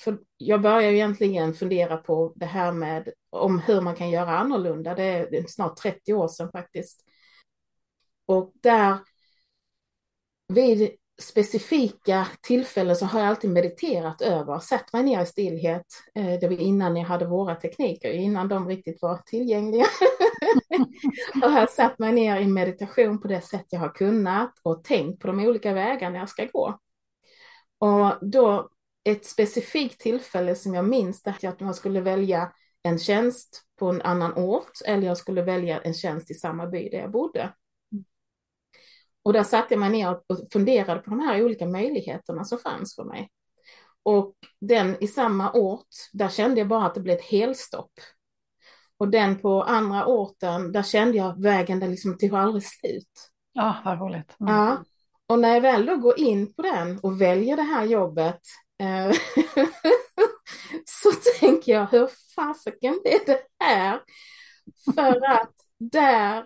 för 0.00 0.18
jag 0.37 0.62
började 0.62 0.94
egentligen 0.97 1.54
fundera 1.54 1.97
på 1.97 2.32
det 2.37 2.47
här 2.47 2.73
med 2.73 3.09
om 3.30 3.59
hur 3.59 3.80
man 3.80 3.94
kan 3.94 4.11
göra 4.11 4.38
annorlunda. 4.38 4.94
Det 4.94 5.02
är 5.04 5.47
snart 5.49 5.76
30 5.76 6.14
år 6.14 6.28
sedan 6.28 6.50
faktiskt. 6.52 7.04
Och 8.26 8.52
där 8.62 8.99
vid 10.49 10.90
specifika 11.21 12.26
tillfällen 12.40 12.97
så 12.97 13.07
har 13.07 13.21
jag 13.21 13.28
alltid 13.28 13.50
mediterat 13.50 14.21
över, 14.21 14.59
sett 14.59 14.92
mig 14.92 15.02
ner 15.02 15.23
i 15.23 15.26
stillhet. 15.26 15.87
Eh, 16.14 16.40
det 16.40 16.49
var 16.49 16.61
innan 16.61 16.97
jag 16.97 17.04
hade 17.04 17.26
våra 17.26 17.54
tekniker, 17.54 18.12
innan 18.12 18.49
de 18.49 18.69
riktigt 18.69 19.02
var 19.02 19.16
tillgängliga. 19.16 19.85
och 21.42 21.50
har 21.50 21.66
satt 21.66 21.99
mig 21.99 22.12
ner 22.12 22.40
i 22.40 22.47
meditation 22.47 23.21
på 23.21 23.28
det 23.28 23.40
sätt 23.40 23.66
jag 23.69 23.81
har 23.81 23.95
kunnat 23.95 24.52
och 24.62 24.85
tänkt 24.85 25.21
på 25.21 25.26
de 25.26 25.40
olika 25.40 25.73
vägarna 25.73 26.19
jag 26.19 26.28
ska 26.28 26.45
gå. 26.45 26.78
Och 27.78 28.28
då 28.28 28.69
ett 29.04 29.26
specifikt 29.26 30.00
tillfälle 30.00 30.54
som 30.54 30.75
jag 30.75 30.88
minns, 30.88 31.23
det 31.23 31.45
att 31.45 31.61
man 31.61 31.75
skulle 31.75 32.00
välja 32.00 32.52
en 32.83 32.99
tjänst 32.99 33.62
på 33.78 33.87
en 33.87 34.02
annan 34.02 34.35
ort 34.35 34.73
eller 34.87 35.07
jag 35.07 35.16
skulle 35.16 35.42
välja 35.42 35.81
en 35.81 35.95
tjänst 35.95 36.31
i 36.31 36.35
samma 36.35 36.66
by 36.66 36.88
där 36.88 36.99
jag 36.99 37.11
bodde. 37.11 37.52
Och 39.23 39.33
där 39.33 39.43
satte 39.43 39.75
jag 39.75 39.81
mig 39.81 39.91
ner 39.91 40.11
och 40.11 40.38
funderade 40.52 41.00
på 41.00 41.11
de 41.11 41.21
här 41.21 41.45
olika 41.45 41.67
möjligheterna 41.67 42.45
som 42.45 42.59
fanns 42.59 42.95
för 42.95 43.05
mig. 43.05 43.31
Och 44.02 44.35
den 44.61 44.97
i 45.00 45.07
samma 45.07 45.52
ort, 45.52 45.88
där 46.12 46.29
kände 46.29 46.61
jag 46.61 46.69
bara 46.69 46.87
att 46.87 46.95
det 46.95 47.00
blev 47.00 47.17
ett 47.19 47.25
helstopp. 47.25 47.93
Och 48.97 49.09
den 49.09 49.38
på 49.38 49.62
andra 49.62 50.07
orten, 50.07 50.73
där 50.73 50.83
kände 50.83 51.19
jag 51.19 51.43
vägen, 51.43 51.81
där 51.81 51.88
liksom 51.88 52.19
tog 52.19 52.35
aldrig 52.35 52.64
slut. 52.64 53.31
Ja, 53.52 53.76
vad 53.85 54.00
roligt. 54.00 54.37
Mm. 54.41 54.55
Ja. 54.55 54.85
Och 55.26 55.38
när 55.38 55.55
jag 55.55 55.61
väl 55.61 55.87
då 55.87 55.97
går 55.97 56.21
in 56.21 56.55
på 56.55 56.62
den 56.62 56.99
och 56.99 57.21
väljer 57.21 57.57
det 57.57 57.62
här 57.62 57.85
jobbet 57.85 58.41
eh, 58.79 59.11
så 60.85 61.11
tänker 61.41 61.73
jag, 61.73 61.87
hur 61.87 62.09
fasiken 62.35 63.00
är 63.05 63.26
det 63.26 63.41
här? 63.64 64.00
För 64.95 65.31
att 65.31 65.55
där 65.79 66.45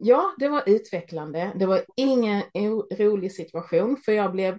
ja, 0.00 0.34
det 0.38 0.48
var 0.48 0.62
utvecklande. 0.66 1.52
Det 1.54 1.66
var 1.66 1.84
ingen 1.96 2.42
rolig 2.90 3.32
situation 3.32 3.96
för 3.96 4.12
jag 4.12 4.32
blev, 4.32 4.58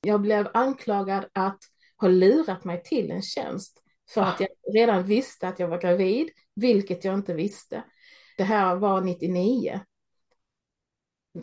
jag 0.00 0.20
blev 0.20 0.48
anklagad 0.54 1.24
att 1.32 1.58
ha 1.96 2.08
lurat 2.08 2.64
mig 2.64 2.82
till 2.82 3.10
en 3.10 3.22
tjänst 3.22 3.82
för 4.10 4.20
att 4.20 4.40
jag 4.40 4.48
redan 4.74 5.04
visste 5.04 5.48
att 5.48 5.58
jag 5.58 5.68
var 5.68 5.78
gravid, 5.78 6.28
vilket 6.54 7.04
jag 7.04 7.14
inte 7.14 7.34
visste. 7.34 7.84
Det 8.36 8.44
här 8.44 8.76
var 8.76 9.00
99. 9.00 9.80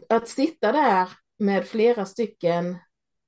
Att 0.10 0.28
sitta 0.28 0.72
där 0.72 1.10
med 1.38 1.68
flera 1.68 2.06
stycken 2.06 2.78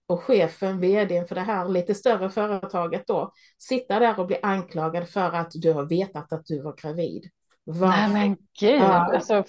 och 0.08 0.24
chefen, 0.24 0.80
vdn 0.80 1.28
för 1.28 1.36
det 1.36 1.42
här 1.42 1.70
lite 1.70 1.96
större 1.96 2.30
företaget 2.30 3.08
då, 3.08 3.34
sitta 3.58 4.00
där 4.00 4.20
och 4.20 4.28
bli 4.28 4.40
anklagad 4.42 5.10
för 5.10 5.32
att 5.32 5.52
du 5.54 5.74
har 5.74 5.86
vetat 5.86 6.34
att 6.34 6.46
du 6.46 6.62
var 6.62 6.76
gravid. 6.82 7.30
Varför? 7.64 7.88
Nej 7.88 8.10
men 8.14 8.38
gud, 8.60 8.82
ja. 8.82 9.16
alltså, 9.16 9.44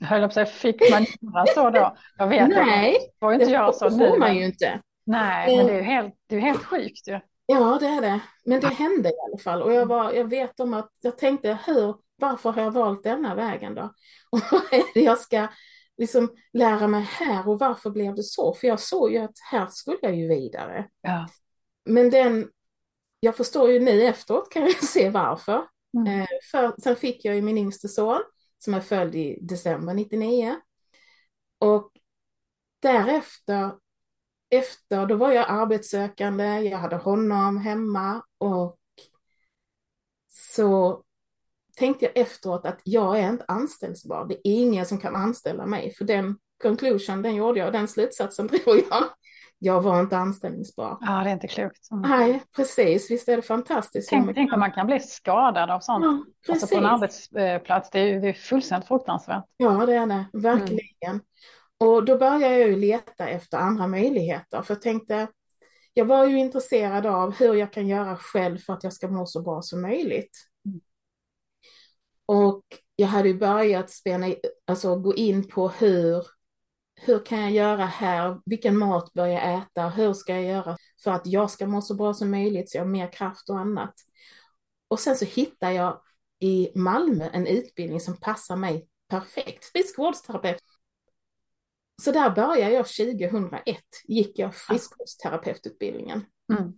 höll 0.00 0.22
på 0.22 0.30
sig, 0.30 0.46
fick 0.46 0.90
man 0.90 1.06
göra 1.20 1.46
så 1.46 1.70
då? 1.70 1.96
Jag 2.18 2.26
vet 2.26 2.48
Nej, 2.48 2.96
får 3.20 3.32
inte 3.32 3.44
det 3.44 3.50
göra 3.50 3.72
så 3.72 3.90
får 3.90 3.96
nu. 3.96 4.18
man 4.18 4.36
ju 4.36 4.44
inte. 4.44 4.80
Nej, 5.06 5.56
men 5.56 5.66
det 5.66 5.72
är 5.72 5.76
ju 5.76 5.82
helt, 5.82 6.14
det 6.26 6.36
är 6.36 6.40
helt 6.40 6.64
sjukt 6.64 7.08
ju. 7.08 7.20
Ja, 7.46 7.78
det 7.80 7.86
är 7.86 8.00
det. 8.00 8.20
Men 8.44 8.60
det 8.60 8.68
hände 8.68 9.08
i 9.08 9.12
alla 9.28 9.38
fall. 9.38 9.62
Och 9.62 9.72
jag, 9.72 9.86
var, 9.86 10.12
jag 10.12 10.30
vet 10.30 10.60
om 10.60 10.74
att 10.74 10.90
jag 11.00 11.18
tänkte, 11.18 11.58
hur, 11.66 11.96
varför 12.16 12.50
har 12.50 12.62
jag 12.62 12.70
valt 12.70 13.02
denna 13.02 13.34
vägen 13.34 13.74
då? 13.74 13.82
Och 14.30 14.40
vad 14.52 14.62
är 14.72 14.94
det 14.94 15.00
jag 15.00 15.18
ska 15.18 15.48
liksom 15.96 16.30
lära 16.52 16.86
mig 16.86 17.02
här 17.02 17.48
och 17.48 17.58
varför 17.58 17.90
blev 17.90 18.14
det 18.14 18.22
så? 18.22 18.54
För 18.54 18.66
jag 18.66 18.80
såg 18.80 19.12
ju 19.12 19.18
att 19.18 19.38
här 19.50 19.66
skulle 19.66 19.98
jag 20.02 20.16
ju 20.16 20.28
vidare. 20.28 20.86
Ja. 21.02 21.28
Men 21.84 22.10
den, 22.10 22.48
jag 23.20 23.36
förstår 23.36 23.70
ju 23.70 23.80
nu 23.80 24.02
efteråt 24.02 24.52
kan 24.52 24.62
jag 24.62 24.72
se 24.84 25.10
varför. 25.10 25.62
Mm. 25.96 26.20
Eh, 26.20 26.26
för, 26.50 26.74
sen 26.82 26.96
fick 26.96 27.24
jag 27.24 27.34
ju 27.34 27.42
min 27.42 27.58
yngste 27.58 27.88
son 27.88 28.22
som 28.58 28.74
är 28.74 28.80
född 28.80 29.14
i 29.14 29.38
december 29.42 29.94
99. 29.94 30.56
Och 31.58 31.90
därefter, 32.80 33.72
efter, 34.50 35.06
då 35.06 35.16
var 35.16 35.32
jag 35.32 35.46
arbetssökande, 35.48 36.60
jag 36.60 36.78
hade 36.78 36.96
honom 36.96 37.56
hemma 37.56 38.22
och 38.38 38.78
så 40.28 41.02
tänkte 41.76 42.04
jag 42.04 42.16
efteråt 42.16 42.66
att 42.66 42.80
jag 42.84 43.18
är 43.18 43.28
inte 43.28 43.44
anställningsbar. 43.48 44.26
Det 44.28 44.34
är 44.34 44.40
ingen 44.44 44.86
som 44.86 44.98
kan 44.98 45.16
anställa 45.16 45.66
mig, 45.66 45.94
för 45.94 46.04
den 46.04 46.38
conclusion, 46.62 47.22
den 47.22 47.34
gjorde 47.34 47.60
jag, 47.60 47.72
den 47.72 47.88
slutsatsen 47.88 48.46
drog 48.64 48.76
jag 48.90 49.08
jag 49.58 49.80
var 49.80 50.00
inte 50.00 50.16
anställningsbar. 50.16 50.98
Ja, 51.00 51.22
det 51.24 51.30
är 51.30 51.32
inte 51.32 51.48
klokt. 51.48 51.90
Mm. 51.90 52.10
Nej, 52.10 52.42
precis. 52.56 53.10
Visst 53.10 53.28
är 53.28 53.36
det 53.36 53.42
fantastiskt. 53.42 54.10
Tänk, 54.10 54.34
tänk 54.34 54.52
om 54.52 54.60
man 54.60 54.72
kan 54.72 54.86
bli 54.86 55.00
skadad 55.00 55.70
av 55.70 55.80
sånt. 55.80 56.04
Ja, 56.46 56.52
alltså 56.52 56.66
på 56.66 56.76
en 56.76 56.86
arbetsplats. 56.86 57.90
Det 57.90 58.00
är, 58.00 58.20
det 58.20 58.28
är 58.28 58.32
fullständigt 58.32 58.88
fruktansvärt. 58.88 59.44
Ja, 59.56 59.86
det 59.86 59.94
är 59.94 60.06
det. 60.06 60.24
Verkligen. 60.32 60.82
Mm. 61.06 61.20
Och 61.78 62.04
då 62.04 62.18
började 62.18 62.58
jag 62.58 62.68
ju 62.68 62.76
leta 62.76 63.28
efter 63.28 63.58
andra 63.58 63.86
möjligheter. 63.86 64.62
För 64.62 64.74
jag 64.74 64.82
tänkte, 64.82 65.28
jag 65.94 66.04
var 66.04 66.26
ju 66.26 66.38
intresserad 66.38 67.06
av 67.06 67.34
hur 67.34 67.54
jag 67.54 67.72
kan 67.72 67.88
göra 67.88 68.16
själv 68.16 68.58
för 68.58 68.72
att 68.72 68.84
jag 68.84 68.92
ska 68.92 69.08
må 69.08 69.26
så 69.26 69.42
bra 69.42 69.62
som 69.62 69.82
möjligt. 69.82 70.38
Mm. 70.66 70.80
Och 72.26 72.62
jag 72.96 73.06
hade 73.06 73.28
ju 73.28 73.38
börjat 73.38 73.90
spela, 73.90 74.34
alltså 74.66 74.96
gå 74.96 75.14
in 75.14 75.48
på 75.48 75.68
hur 75.68 76.37
hur 77.00 77.24
kan 77.24 77.40
jag 77.40 77.50
göra 77.50 77.84
här? 77.84 78.40
Vilken 78.44 78.76
mat 78.76 79.12
bör 79.12 79.26
jag 79.26 79.58
äta? 79.58 79.88
Hur 79.88 80.12
ska 80.12 80.34
jag 80.34 80.44
göra 80.44 80.76
för 81.04 81.10
att 81.10 81.26
jag 81.26 81.50
ska 81.50 81.66
må 81.66 81.82
så 81.82 81.94
bra 81.94 82.14
som 82.14 82.30
möjligt 82.30 82.70
så 82.70 82.76
jag 82.76 82.82
har 82.82 82.90
mer 82.90 83.12
kraft 83.12 83.50
och 83.50 83.58
annat? 83.58 83.94
Och 84.88 85.00
sen 85.00 85.16
så 85.16 85.24
hittar 85.24 85.70
jag 85.70 86.00
i 86.40 86.70
Malmö 86.74 87.28
en 87.32 87.46
utbildning 87.46 88.00
som 88.00 88.16
passar 88.16 88.56
mig 88.56 88.88
perfekt, 89.08 89.64
friskvårdsterapeut. 89.64 90.62
Så 92.02 92.12
där 92.12 92.30
började 92.30 92.72
jag 92.72 92.86
2001, 92.86 93.76
gick 94.04 94.38
jag 94.38 94.54
friskvårdsterapeututbildningen. 94.54 96.24
Mm. 96.52 96.72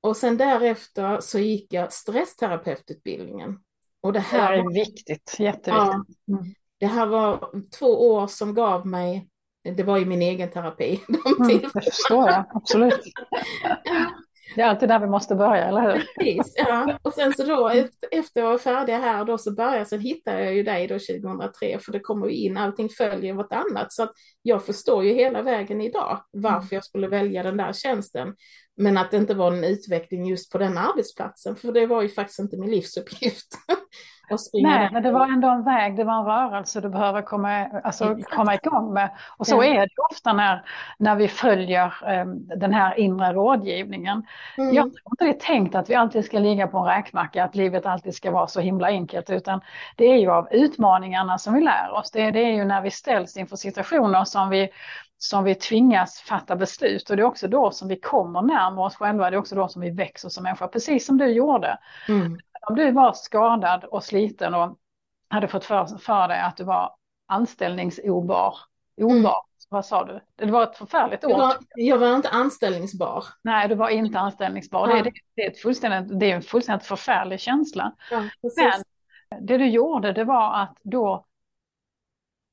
Och 0.00 0.16
sen 0.16 0.36
därefter 0.36 1.20
så 1.20 1.38
gick 1.38 1.72
jag 1.72 1.92
stressterapeututbildningen. 1.92 3.58
Och 4.00 4.12
det 4.12 4.20
här 4.20 4.52
det 4.52 4.58
är 4.58 4.74
viktigt, 4.74 5.36
jätteviktigt. 5.38 5.66
Ja, 5.66 6.04
mm. 6.28 6.54
Det 6.78 6.86
här 6.86 7.06
var 7.06 7.50
två 7.78 8.10
år 8.10 8.26
som 8.26 8.54
gav 8.54 8.86
mig, 8.86 9.28
det 9.76 9.82
var 9.82 9.98
ju 9.98 10.04
min 10.04 10.22
egen 10.22 10.50
terapi. 10.50 11.00
De 11.08 11.44
mm, 11.44 11.58
det 11.58 11.82
förstår 11.82 12.28
jag, 12.28 12.44
absolut. 12.54 13.00
Det 14.54 14.62
är 14.62 14.66
alltid 14.66 14.88
där 14.88 14.98
vi 14.98 15.06
måste 15.06 15.34
börja, 15.34 15.64
eller 15.64 15.80
hur? 15.80 16.04
Precis, 16.18 16.54
ja. 16.56 16.98
Och 17.02 17.14
sen 17.14 17.32
så 17.32 17.44
då 17.44 17.68
efter 18.10 18.40
jag 18.40 18.50
var 18.50 18.58
färdig 18.58 18.92
här 18.92 19.24
då 19.24 19.38
så 19.38 19.54
började 19.54 19.84
sen 19.84 20.00
hittade 20.00 20.44
jag 20.44 20.54
ju 20.54 20.62
dig 20.62 20.86
då 20.86 20.94
2003 20.94 21.78
för 21.78 21.92
det 21.92 22.00
kommer 22.00 22.26
ju 22.26 22.34
in, 22.34 22.56
allting 22.56 22.88
följer 22.88 23.34
vartannat 23.34 23.92
så 23.92 24.02
att 24.02 24.12
jag 24.42 24.64
förstår 24.64 25.04
ju 25.04 25.12
hela 25.12 25.42
vägen 25.42 25.80
idag 25.80 26.22
varför 26.30 26.74
jag 26.76 26.84
skulle 26.84 27.08
välja 27.08 27.42
den 27.42 27.56
där 27.56 27.72
tjänsten. 27.72 28.34
Men 28.76 28.98
att 28.98 29.10
det 29.10 29.16
inte 29.16 29.34
var 29.34 29.52
en 29.52 29.64
utveckling 29.64 30.26
just 30.26 30.52
på 30.52 30.58
den 30.58 30.78
arbetsplatsen 30.78 31.56
för 31.56 31.72
det 31.72 31.86
var 31.86 32.02
ju 32.02 32.08
faktiskt 32.08 32.38
inte 32.38 32.56
min 32.56 32.70
livsuppgift. 32.70 33.48
Nej, 34.62 34.88
men 34.92 35.02
det 35.02 35.12
var 35.12 35.26
ändå 35.26 35.48
en 35.48 35.64
väg, 35.64 35.96
det 35.96 36.04
var 36.04 36.18
en 36.18 36.24
rörelse 36.24 36.80
du 36.80 36.88
behöver 36.88 37.22
komma, 37.22 37.66
alltså, 37.84 38.16
komma 38.22 38.54
igång 38.54 38.92
med. 38.92 39.10
Och 39.36 39.46
så 39.46 39.56
ja. 39.56 39.64
är 39.64 39.80
det 39.80 40.02
ofta 40.10 40.32
när, 40.32 40.62
när 40.98 41.16
vi 41.16 41.28
följer 41.28 41.94
um, 42.22 42.46
den 42.46 42.72
här 42.72 42.98
inre 42.98 43.32
rådgivningen. 43.32 44.26
Mm. 44.58 44.74
Jag 44.74 44.84
tror 44.84 45.10
inte 45.10 45.24
det 45.24 45.30
är 45.30 45.54
tänkt 45.54 45.74
att 45.74 45.90
vi 45.90 45.94
alltid 45.94 46.24
ska 46.24 46.38
ligga 46.38 46.66
på 46.66 46.78
en 46.78 46.84
räkmacka, 46.84 47.44
att 47.44 47.54
livet 47.54 47.86
alltid 47.86 48.14
ska 48.14 48.30
vara 48.30 48.46
så 48.46 48.60
himla 48.60 48.86
enkelt, 48.86 49.30
utan 49.30 49.60
det 49.96 50.04
är 50.04 50.18
ju 50.18 50.30
av 50.30 50.48
utmaningarna 50.50 51.38
som 51.38 51.54
vi 51.54 51.60
lär 51.60 51.90
oss. 51.92 52.10
Det, 52.10 52.30
det 52.30 52.40
är 52.40 52.52
ju 52.52 52.64
när 52.64 52.80
vi 52.80 52.90
ställs 52.90 53.36
inför 53.36 53.56
situationer 53.56 54.24
som 54.24 54.48
vi 54.48 54.68
som 55.20 55.44
vi 55.44 55.54
tvingas 55.54 56.20
fatta 56.20 56.56
beslut 56.56 57.10
och 57.10 57.16
det 57.16 57.22
är 57.22 57.26
också 57.26 57.48
då 57.48 57.70
som 57.70 57.88
vi 57.88 58.00
kommer 58.00 58.42
närmare 58.42 58.86
oss 58.86 58.96
själva, 58.96 59.30
det 59.30 59.36
är 59.36 59.38
också 59.38 59.54
då 59.54 59.68
som 59.68 59.82
vi 59.82 59.90
växer 59.90 60.28
som 60.28 60.42
människa, 60.42 60.68
precis 60.68 61.06
som 61.06 61.18
du 61.18 61.26
gjorde. 61.26 61.78
Mm 62.08 62.38
om 62.68 62.76
du 62.76 62.92
var 62.92 63.12
skadad 63.12 63.84
och 63.84 64.04
sliten 64.04 64.54
och 64.54 64.78
hade 65.28 65.48
fått 65.48 65.64
för, 65.64 65.98
för 65.98 66.28
dig 66.28 66.40
att 66.40 66.56
du 66.56 66.64
var 66.64 66.94
anställningsobar, 67.26 68.56
obar, 68.96 69.16
mm. 69.16 69.32
vad 69.68 69.86
sa 69.86 70.04
du? 70.04 70.20
Det 70.36 70.50
var 70.50 70.62
ett 70.62 70.76
förfärligt 70.76 71.24
ord. 71.24 71.30
Jag 71.30 71.38
var, 71.38 71.56
jag 71.74 71.98
var 71.98 72.16
inte 72.16 72.28
anställningsbar. 72.28 73.24
Nej, 73.42 73.68
du 73.68 73.74
var 73.74 73.88
inte 73.88 74.18
anställningsbar. 74.18 74.88
Ja. 74.88 74.96
Det, 74.96 75.02
det, 75.02 75.12
det, 75.34 75.46
är 75.46 75.50
ett 75.50 75.58
fullständigt, 75.58 76.20
det 76.20 76.30
är 76.30 76.36
en 76.36 76.42
fullständigt 76.42 76.86
förfärlig 76.86 77.40
känsla. 77.40 77.92
Ja, 78.10 78.24
Men 78.40 79.46
det 79.46 79.58
du 79.58 79.66
gjorde, 79.68 80.12
det 80.12 80.24
var 80.24 80.62
att 80.62 80.76
då 80.82 81.24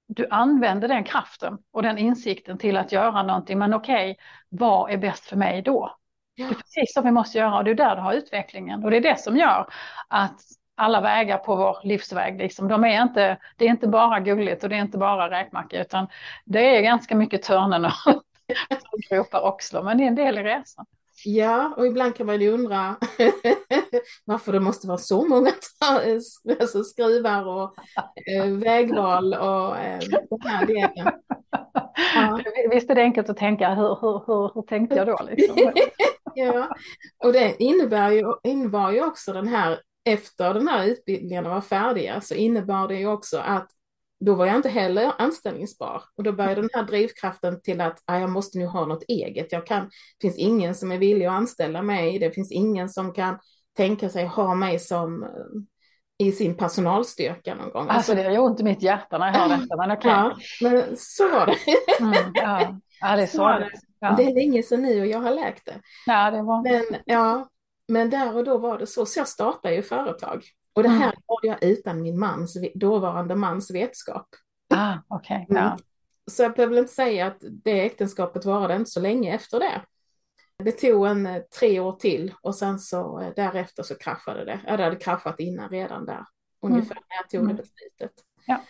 du 0.07 0.27
använde 0.29 0.88
den 0.88 1.03
kraften 1.03 1.57
och 1.72 1.84
den 1.84 1.98
insikten 1.98 2.57
till 2.57 2.77
att 2.77 2.91
göra 2.91 3.24
någonting. 3.24 3.60
Men 3.60 3.74
okej, 3.74 4.12
okay, 4.12 4.24
vad 4.50 4.91
är 4.91 4.98
bäst 4.98 5.25
för 5.25 5.36
mig 5.36 5.62
då? 5.62 5.95
Ja. 6.36 6.46
Det 6.46 6.51
är 6.51 6.56
precis 6.56 6.94
så 6.94 7.01
vi 7.01 7.12
måste 7.12 7.38
göra 7.38 7.58
och 7.58 7.63
det 7.63 7.72
är 7.72 7.75
där 7.75 7.96
du 7.96 8.01
har 8.01 8.13
utvecklingen. 8.13 8.84
Och 8.84 8.92
det 8.92 8.98
är 8.98 9.01
det 9.01 9.20
som 9.20 9.38
gör 9.38 9.68
att 10.08 10.42
alla 10.75 11.01
vägar 11.01 11.38
på 11.38 11.56
vår 11.56 11.77
livsväg, 11.84 12.38
liksom, 12.38 12.68
de 12.68 12.84
är 12.84 13.01
inte, 13.01 13.38
det 13.58 13.65
är 13.65 13.70
inte 13.70 13.88
bara 13.88 14.20
gulligt 14.20 14.63
och 14.63 14.70
det 14.70 14.75
är 14.75 14.82
inte 14.82 14.98
bara 14.98 15.30
räkmacka 15.30 15.82
utan 15.82 16.08
det 16.46 16.77
är 16.77 16.82
ganska 16.82 17.15
mycket 17.15 17.44
törnen 17.44 17.86
och 17.86 17.92
gropar 19.10 19.42
också, 19.42 19.84
men 19.84 19.98
det 19.98 20.04
är 20.04 20.08
en 20.08 20.15
del 20.15 20.38
i 20.38 20.44
resan. 20.44 20.86
Ja, 21.24 21.74
och 21.77 21.88
ibland 21.88 22.15
kan 22.15 22.25
man 22.25 22.41
ju 22.41 22.51
undra 22.51 22.95
varför 24.25 24.51
det 24.51 24.60
måste 24.60 24.88
vara 24.88 24.98
så 24.98 25.27
många 25.27 25.51
alltså 26.60 26.84
skruvar 26.84 27.48
och 27.48 27.75
eh, 28.31 28.51
vägval 28.51 29.34
och 29.34 29.77
eh, 29.77 30.00
den 30.29 30.41
här 30.43 30.65
delen. 30.65 31.12
Ja. 32.15 32.39
Visst 32.72 32.89
är 32.89 32.95
det 32.95 33.01
enkelt 33.01 33.29
att 33.29 33.38
tänka, 33.38 33.74
hur, 33.74 33.98
hur, 34.01 34.24
hur, 34.27 34.53
hur 34.53 34.62
tänkte 34.62 34.95
jag 34.95 35.07
då? 35.07 35.19
Liksom? 35.29 35.72
ja, 36.36 36.75
och 37.24 37.34
det 37.34 37.55
innebär 37.60 38.12
ju, 38.12 38.34
innebar 38.43 38.91
ju 38.91 39.05
också 39.05 39.34
den 39.34 39.48
här, 39.48 39.79
efter 40.05 40.53
den 40.53 40.67
här 40.67 40.86
utbildningen 40.86 41.43
var 41.43 41.62
färdiga, 41.62 42.22
så 42.22 42.36
innebar 42.36 42.88
det 42.88 42.95
ju 42.95 43.07
också 43.07 43.38
att 43.38 43.67
då 44.19 44.36
var 44.36 44.45
jag 44.45 44.55
inte 44.55 44.69
heller 44.69 45.12
anställningsbar 45.17 46.03
och 46.17 46.24
då 46.24 46.31
började 46.31 46.62
den 46.62 46.69
här 46.74 46.84
drivkraften 46.84 47.62
till 47.62 47.81
att 47.81 48.03
ah, 48.05 48.19
jag 48.19 48.29
måste 48.29 48.57
nu 48.57 48.65
ha 48.65 48.86
något 48.86 49.03
eget. 49.07 49.51
Jag 49.51 49.67
kan, 49.67 49.84
det 49.84 50.22
finns 50.22 50.38
ingen 50.38 50.75
som 50.75 50.91
är 50.91 50.98
villig 50.98 51.25
att 51.25 51.34
anställa 51.34 51.81
mig. 51.81 52.19
Det 52.19 52.31
finns 52.31 52.51
ingen 52.51 52.89
som 52.89 53.13
kan 53.13 53.39
tänka 53.77 54.10
sig 54.10 54.25
ha 54.25 54.55
mig 54.55 54.79
som 54.79 55.24
eh, 55.24 55.29
i 56.17 56.31
sin 56.31 56.57
personalstyrka 56.57 57.55
någon 57.55 57.72
gång. 57.72 57.81
Alltså, 57.81 58.12
alltså 58.12 58.15
det 58.15 58.34
gör 58.34 58.41
ont 58.41 58.60
i 58.60 58.63
mitt 58.63 58.81
hjärta 58.81 59.17
när 59.17 59.27
jag 59.27 59.34
hör 59.34 59.57
detta, 59.57 59.77
men 59.77 59.91
okej. 59.91 60.12
Okay. 60.12 60.43
Ja, 60.60 60.69
men 60.69 60.98
så 60.98 61.29
var 61.29 61.45
det. 61.45 61.55
Mm, 62.00 62.31
ja. 62.34 62.79
ja, 63.01 63.15
det 63.15 63.22
är 63.22 63.27
så. 63.27 63.38
så 63.38 63.48
det. 63.48 63.69
Ja. 64.00 64.13
det 64.17 64.24
är 64.24 64.34
länge 64.34 64.63
sedan 64.63 64.81
nu 64.81 65.01
och 65.01 65.07
jag 65.07 65.19
har 65.19 65.31
läkt 65.31 65.65
det. 65.65 65.81
Ja, 66.05 66.31
det 66.31 66.41
var... 66.41 66.63
men, 66.63 67.01
ja, 67.05 67.50
men 67.88 68.10
där 68.10 68.36
och 68.36 68.43
då 68.43 68.57
var 68.57 68.77
det 68.77 68.88
så, 68.88 69.05
så 69.05 69.19
jag 69.19 69.27
startade 69.27 69.75
ju 69.75 69.81
företag. 69.81 70.43
Och 70.75 70.84
det 70.84 70.89
här 70.89 71.03
mm. 71.03 71.15
gjorde 71.29 71.48
jag 71.48 71.63
utan 71.63 72.01
min 72.01 72.20
mans, 72.20 72.58
dåvarande 72.75 73.36
mans 73.36 73.72
vetskap. 73.72 74.27
Ah, 74.74 74.96
okay. 75.10 75.46
ja. 75.48 75.60
Mm. 75.60 75.77
Så 76.32 76.44
jag 76.44 76.53
behöver 76.53 76.77
inte 76.77 76.94
säga 76.94 77.27
att 77.27 77.38
det 77.41 77.86
äktenskapet 77.86 78.46
varade 78.46 78.75
inte 78.75 78.91
så 78.91 79.00
länge 79.00 79.36
efter 79.36 79.60
det. 79.60 79.82
Det 80.63 80.72
tog 80.72 81.08
en 81.08 81.25
eh, 81.25 81.41
tre 81.60 81.79
år 81.79 81.91
till 81.91 82.34
och 82.41 82.55
sen 82.55 82.79
så 82.79 83.22
eh, 83.22 83.29
därefter 83.36 83.84
så 83.84 83.96
kraschade 83.96 84.46
det. 84.46 84.60
Ja, 84.67 84.77
det 84.77 84.84
hade 84.84 84.96
kraschat 84.96 85.39
innan 85.39 85.70
redan 85.70 86.05
där, 86.05 86.25
ungefär 86.62 86.91
mm. 86.91 87.03
när 87.10 87.15
jag 87.17 87.29
tog 87.29 87.39
det 87.39 87.53
mm. 87.53 87.55
beslutet. 87.55 88.12
Ja. 88.46 88.62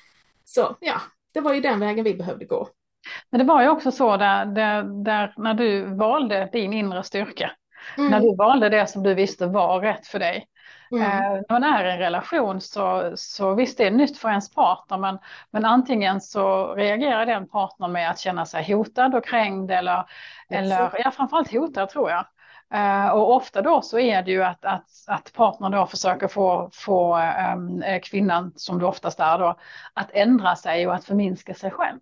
Så 0.44 0.76
ja, 0.80 1.02
det 1.34 1.42
var 1.42 1.54
ju 1.54 1.62
den 1.62 1.80
vägen 1.80 2.04
vi 2.04 2.16
behövde 2.16 2.46
gå. 2.46 2.68
Men 3.30 3.40
det 3.40 3.46
var 3.46 3.62
ju 3.62 3.70
också 3.70 3.92
så 3.92 4.18
där, 4.18 4.46
där, 4.46 5.04
där 5.04 5.34
när 5.38 5.54
du 5.54 5.96
valde 5.96 6.50
din 6.54 6.74
inre 6.74 7.04
styrka, 7.04 7.52
mm. 7.98 8.12
när 8.12 8.20
du 8.20 8.36
valde 8.36 8.70
det 8.70 8.88
som 8.88 9.04
du 9.04 9.14
visste 9.14 9.48
var 9.48 9.80
rätt 9.80 10.08
för 10.08 10.20
dig, 10.20 10.48
Mm. 10.92 11.04
Eh, 11.04 11.42
när 11.50 11.60
man 11.60 11.64
är 11.64 11.86
i 11.86 11.92
en 11.92 12.00
relation 12.00 12.62
så, 12.62 13.12
så 13.16 13.54
visst 13.54 13.78
det 13.78 13.88
är 13.88 13.92
nytt 13.92 14.18
för 14.18 14.30
ens 14.30 14.52
partner 14.52 14.98
men, 14.98 15.18
men 15.52 15.66
antingen 15.66 16.22
så 16.22 16.74
reagerar 16.76 17.26
den 17.26 17.48
partnern 17.48 17.92
med 17.92 18.10
att 18.10 18.20
känna 18.20 18.46
sig 18.46 18.74
hotad 18.74 19.16
och 19.16 19.26
krängd 19.26 19.72
eller, 19.72 20.06
eller 20.50 20.92
ja, 21.04 21.12
framförallt 21.12 21.52
hotad 21.52 21.90
tror 21.90 22.10
jag. 22.10 22.26
Uh, 22.74 23.10
och 23.10 23.36
ofta 23.36 23.62
då 23.62 23.82
så 23.82 24.00
är 24.00 24.24
det 24.24 24.32
ju 24.32 24.44
att, 24.44 24.66
att, 24.66 24.90
att 25.08 25.34
partnern 25.34 25.72
då 25.72 25.86
försöker 25.86 26.28
få, 26.28 26.70
få 26.74 27.18
um, 27.56 27.84
kvinnan, 28.04 28.54
som 28.56 28.80
det 28.80 28.86
oftast 28.86 29.20
är 29.20 29.40
då, 29.40 29.56
att 29.94 30.12
ändra 30.12 30.56
sig 30.56 30.88
och 30.88 30.96
att 30.96 31.06
förminska 31.06 31.54
sig 31.54 31.72
själv. 31.72 32.00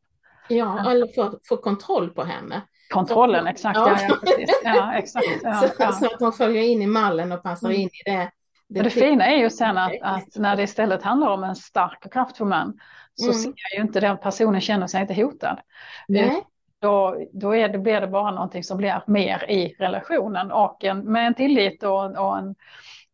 Ja, 0.48 0.92
eller 0.92 1.08
få, 1.16 1.40
få 1.44 1.58
kontroll 1.58 2.10
på 2.10 2.24
henne. 2.24 2.62
Kontrollen, 2.90 3.48
exakt. 3.48 3.78
Ja. 3.78 3.98
Ja, 4.02 4.18
ja, 4.38 4.48
ja, 4.64 4.94
exakt 4.94 5.26
ja, 5.44 5.54
så, 5.54 5.94
så, 5.94 6.06
att 6.06 6.20
hon 6.20 6.34
följer 6.34 6.64
in 6.64 6.82
i 6.82 6.88
mallen 6.88 7.32
och 7.32 7.44
passar 7.44 7.68
mm. 7.68 7.82
in 7.82 7.88
i 7.88 8.02
det 8.06 8.32
det, 8.74 8.82
det 8.82 8.90
fina 8.90 9.26
är 9.26 9.38
ju 9.38 9.50
sen 9.50 9.78
att, 9.78 9.92
att, 10.02 10.36
när 10.36 10.56
det 10.56 10.64
istället 10.64 11.04
handlar 11.04 11.28
om 11.28 11.44
en 11.44 11.56
stark 11.56 12.06
och 12.06 12.14
kraftfull 12.14 12.48
man 12.48 12.80
så 13.16 13.30
mm. 13.30 13.42
ser 13.42 13.76
ju 13.78 13.82
inte 13.82 14.00
den 14.00 14.18
personen 14.18 14.62
känner 14.62 14.88
sig 14.88 15.02
inte 15.02 15.14
hotad. 15.14 15.60
Nej. 16.08 16.44
Då, 16.82 17.18
då 17.34 17.56
är 17.56 17.70
det, 17.70 17.78
blir 17.78 18.02
det 18.02 18.08
bara 18.08 18.32
någonting 18.32 18.64
som 18.64 18.78
blir 18.78 19.04
mer 19.08 19.52
i 19.52 19.76
relationen 19.80 20.52
och 20.52 20.84
en, 20.84 21.00
med 21.00 21.28
en 21.28 21.34
tillit 21.34 21.84
och, 21.84 22.06
och 22.06 22.38
en, 22.38 22.56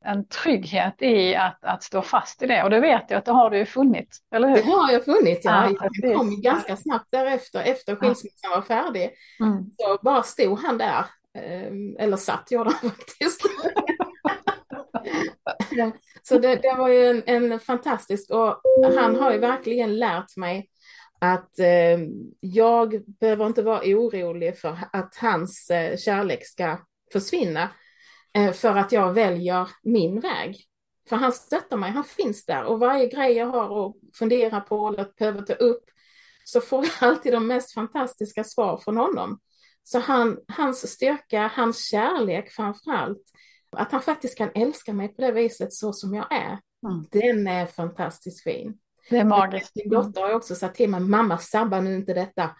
en 0.05 0.27
trygghet 0.27 1.01
i 1.01 1.35
att, 1.35 1.65
att 1.65 1.83
stå 1.83 2.01
fast 2.01 2.41
i 2.41 2.47
det. 2.47 2.63
Och 2.63 2.69
det 2.69 2.79
vet 2.79 3.03
jag 3.09 3.17
att 3.17 3.25
det 3.25 3.31
har 3.31 3.49
du 3.49 3.57
ju 3.57 3.65
funnit, 3.65 4.17
eller 4.31 4.47
hur? 4.47 4.55
Det 4.55 4.61
har 4.61 4.91
jag 4.91 5.05
funnit, 5.05 5.41
ja. 5.43 5.69
ja 5.69 5.89
jag 6.01 6.17
kom 6.17 6.41
ganska 6.41 6.77
snabbt 6.77 7.07
därefter, 7.09 7.61
efter 7.61 7.95
skilsmässan 7.95 8.51
var 8.55 8.61
färdig. 8.61 9.11
Mm. 9.39 9.65
Så 9.77 9.97
bara 10.01 10.23
stod 10.23 10.59
han 10.59 10.77
där, 10.77 11.05
eh, 11.37 12.03
eller 12.05 12.17
satt 12.17 12.51
gjorde 12.51 12.69
han 12.81 12.89
faktiskt. 12.91 13.41
Så 16.23 16.37
det, 16.39 16.55
det, 16.55 16.75
var 16.77 16.89
ju 16.89 17.05
en, 17.05 17.23
en 17.25 17.59
fantastisk, 17.59 18.31
och 18.31 18.61
han 18.95 19.15
har 19.15 19.33
ju 19.33 19.39
verkligen 19.39 19.97
lärt 19.97 20.37
mig 20.37 20.69
att 21.21 21.59
eh, 21.59 21.99
jag 22.39 23.03
behöver 23.19 23.45
inte 23.45 23.61
vara 23.61 23.81
orolig 23.85 24.57
för 24.57 24.77
att 24.93 25.15
hans 25.15 25.69
eh, 25.69 25.97
kärlek 25.97 26.47
ska 26.47 26.77
försvinna 27.13 27.69
eh, 28.33 28.51
för 28.51 28.75
att 28.75 28.91
jag 28.91 29.13
väljer 29.13 29.69
min 29.83 30.19
väg. 30.19 30.57
För 31.09 31.15
han 31.15 31.31
stöttar 31.31 31.77
mig, 31.77 31.91
han 31.91 32.03
finns 32.03 32.45
där 32.45 32.63
och 32.63 32.79
varje 32.79 33.07
grej 33.07 33.33
jag 33.33 33.47
har 33.47 33.87
att 33.87 33.95
fundera 34.13 34.61
på 34.61 34.87
eller 34.87 35.07
behöver 35.17 35.41
ta 35.41 35.53
upp 35.53 35.83
så 36.43 36.61
får 36.61 36.85
jag 36.85 36.93
alltid 37.09 37.33
de 37.33 37.47
mest 37.47 37.73
fantastiska 37.73 38.43
svar 38.43 38.77
från 38.77 38.97
honom. 38.97 39.39
Så 39.83 39.99
han, 39.99 40.39
hans 40.47 40.91
styrka, 40.91 41.51
hans 41.55 41.89
kärlek 41.89 42.51
framför 42.51 42.91
allt, 42.91 43.23
att 43.71 43.91
han 43.91 44.01
faktiskt 44.01 44.37
kan 44.37 44.49
älska 44.55 44.93
mig 44.93 45.07
på 45.07 45.21
det 45.21 45.31
viset 45.31 45.73
så 45.73 45.93
som 45.93 46.13
jag 46.13 46.31
är, 46.31 46.59
mm. 46.87 47.05
den 47.11 47.47
är 47.47 47.65
fantastiskt 47.65 48.43
fin. 48.43 48.77
Det 49.09 49.17
är 49.17 49.25
magiskt. 49.25 49.71
Min 49.75 49.89
dotter 49.89 50.21
har 50.21 50.33
också 50.33 50.55
sagt 50.55 50.75
till 50.75 50.89
mig, 50.89 50.99
mamma 50.99 51.37
sabba 51.37 51.81
nu 51.81 51.95
inte 51.95 52.13
detta. 52.13 52.49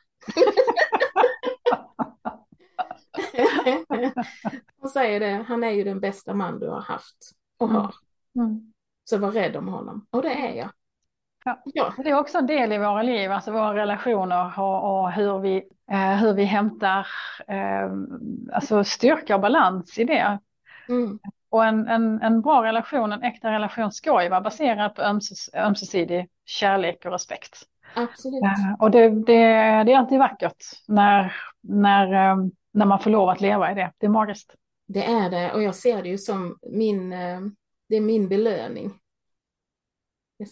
Hon 4.82 4.90
säger 4.90 5.20
det, 5.20 5.46
han 5.48 5.64
är 5.64 5.72
ju 5.72 5.84
den 5.84 6.00
bästa 6.00 6.34
man 6.34 6.60
du 6.60 6.68
har 6.68 6.82
haft 6.82 7.18
och 7.58 7.70
har. 7.70 7.94
Mm. 8.36 8.50
Mm. 8.50 8.74
Så 9.04 9.18
var 9.18 9.32
rädd 9.32 9.56
om 9.56 9.68
honom. 9.68 10.08
Och 10.10 10.22
det 10.22 10.34
är 10.34 10.54
jag. 10.54 10.70
Ja. 11.46 11.62
ja. 11.66 11.94
Det 11.98 12.10
är 12.10 12.20
också 12.20 12.38
en 12.38 12.48
del 12.48 12.74
i 12.74 12.78
våra 12.78 13.04
liv, 13.04 13.32
alltså 13.32 13.52
våra 13.52 13.76
relationer 13.76 14.60
och, 14.60 15.02
och 15.02 15.12
hur, 15.12 15.40
vi, 15.40 15.64
eh, 15.92 16.16
hur 16.16 16.34
vi 16.34 16.44
hämtar 16.44 17.08
eh, 17.48 17.92
alltså 18.54 18.84
styrka 18.84 19.36
och 19.36 19.42
balans 19.42 20.00
i 20.00 20.04
det. 20.04 20.40
Mm. 20.90 21.20
Och 21.50 21.66
en, 21.66 21.88
en, 21.88 22.22
en 22.22 22.42
bra 22.42 22.64
relation, 22.64 23.12
en 23.12 23.24
äkta 23.24 23.52
relation 23.52 23.92
ska 23.92 24.24
ju 24.24 24.30
vara 24.30 24.42
baserad 24.42 24.96
på 24.96 25.02
ömses, 25.02 25.50
ömsesidig 25.54 26.30
kärlek 26.46 27.06
och 27.06 27.12
respekt. 27.12 27.64
Absolut. 27.94 28.44
Uh, 28.44 28.74
och 28.80 28.92
det, 28.92 29.10
det, 29.10 29.44
det, 29.84 29.94
är 29.94 29.98
alltid 29.98 30.20
vackert 30.20 30.64
när, 30.88 31.36
när, 31.62 32.32
um, 32.32 32.52
när 32.72 32.86
man 32.86 33.00
får 33.00 33.10
lov 33.10 33.30
att 33.30 33.42
leva 33.42 33.72
i 33.72 33.76
det. 33.76 33.92
Det 33.98 34.06
är 34.06 34.10
magiskt. 34.10 34.56
Det 34.88 35.06
är 35.06 35.30
det 35.30 35.54
och 35.54 35.64
jag 35.64 35.76
ser 35.76 36.04
det 36.04 36.10
ju 36.10 36.18
som 36.18 36.58
min, 36.62 37.14
uh, 37.14 37.40
det 37.90 37.96
är 37.96 38.02
min 38.02 38.30
belöning. 38.30 38.92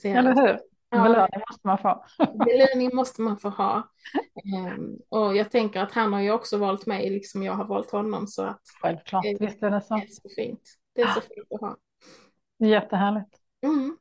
Eller 0.04 0.36
hur? 0.36 0.60
Ja, 0.90 1.04
belöning 1.04 1.42
måste 1.50 1.68
man 1.68 1.78
få. 1.78 2.06
belöning 2.46 2.90
måste 2.96 3.22
man 3.22 3.38
få 3.38 3.50
ha. 3.50 3.90
Um, 4.74 5.00
och 5.10 5.36
jag 5.36 5.52
tänker 5.52 5.82
att 5.82 5.92
han 5.92 6.14
har 6.14 6.22
ju 6.22 6.32
också 6.32 6.58
valt 6.58 6.86
mig, 6.86 7.10
liksom 7.10 7.44
jag 7.44 7.54
har 7.54 7.66
valt 7.66 7.92
honom. 7.92 8.28
Så 8.28 8.44
att 8.44 8.62
Självklart, 8.82 9.24
det, 9.24 9.38
visst 9.40 9.64
är 9.64 9.72
det 9.72 9.82
så. 9.82 9.96
Det 9.96 10.02
är 10.02 10.08
så 10.08 10.30
fint. 10.36 10.62
Det 10.96 11.02
är 11.02 11.08
så 11.08 11.22
fint 11.36 11.48
att 11.52 11.62
ha. 11.62 11.78
Jättehärligt. 12.60 13.38
Mm. 13.64 13.98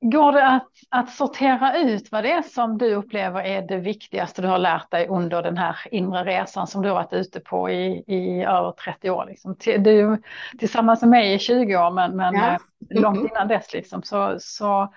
Går 0.00 0.32
det 0.32 0.46
att, 0.46 0.68
att 0.88 1.10
sortera 1.10 1.78
ut 1.78 2.12
vad 2.12 2.24
det 2.24 2.32
är 2.32 2.42
som 2.42 2.78
du 2.78 2.94
upplever 2.94 3.40
är 3.40 3.62
det 3.62 3.76
viktigaste 3.76 4.42
du 4.42 4.48
har 4.48 4.58
lärt 4.58 4.90
dig 4.90 5.08
under 5.08 5.42
den 5.42 5.58
här 5.58 5.76
inre 5.90 6.24
resan 6.24 6.66
som 6.66 6.82
du 6.82 6.88
har 6.88 6.94
varit 6.94 7.12
ute 7.12 7.40
på 7.40 7.70
i, 7.70 8.04
i 8.06 8.42
över 8.42 8.72
30 8.72 9.10
år? 9.10 9.26
Liksom. 9.28 9.56
Du 9.78 10.22
tillsammans 10.58 11.00
med 11.00 11.10
mig 11.10 11.34
i 11.34 11.38
20 11.38 11.76
år 11.76 11.90
men, 11.90 12.16
men 12.16 12.34
ja. 12.34 12.52
Eh, 12.52 12.58
långt 13.00 13.30
innan 13.30 13.48
dess. 13.48 13.72
Liksom. 13.72 14.02
Så, 14.02 14.36
så 14.40 14.94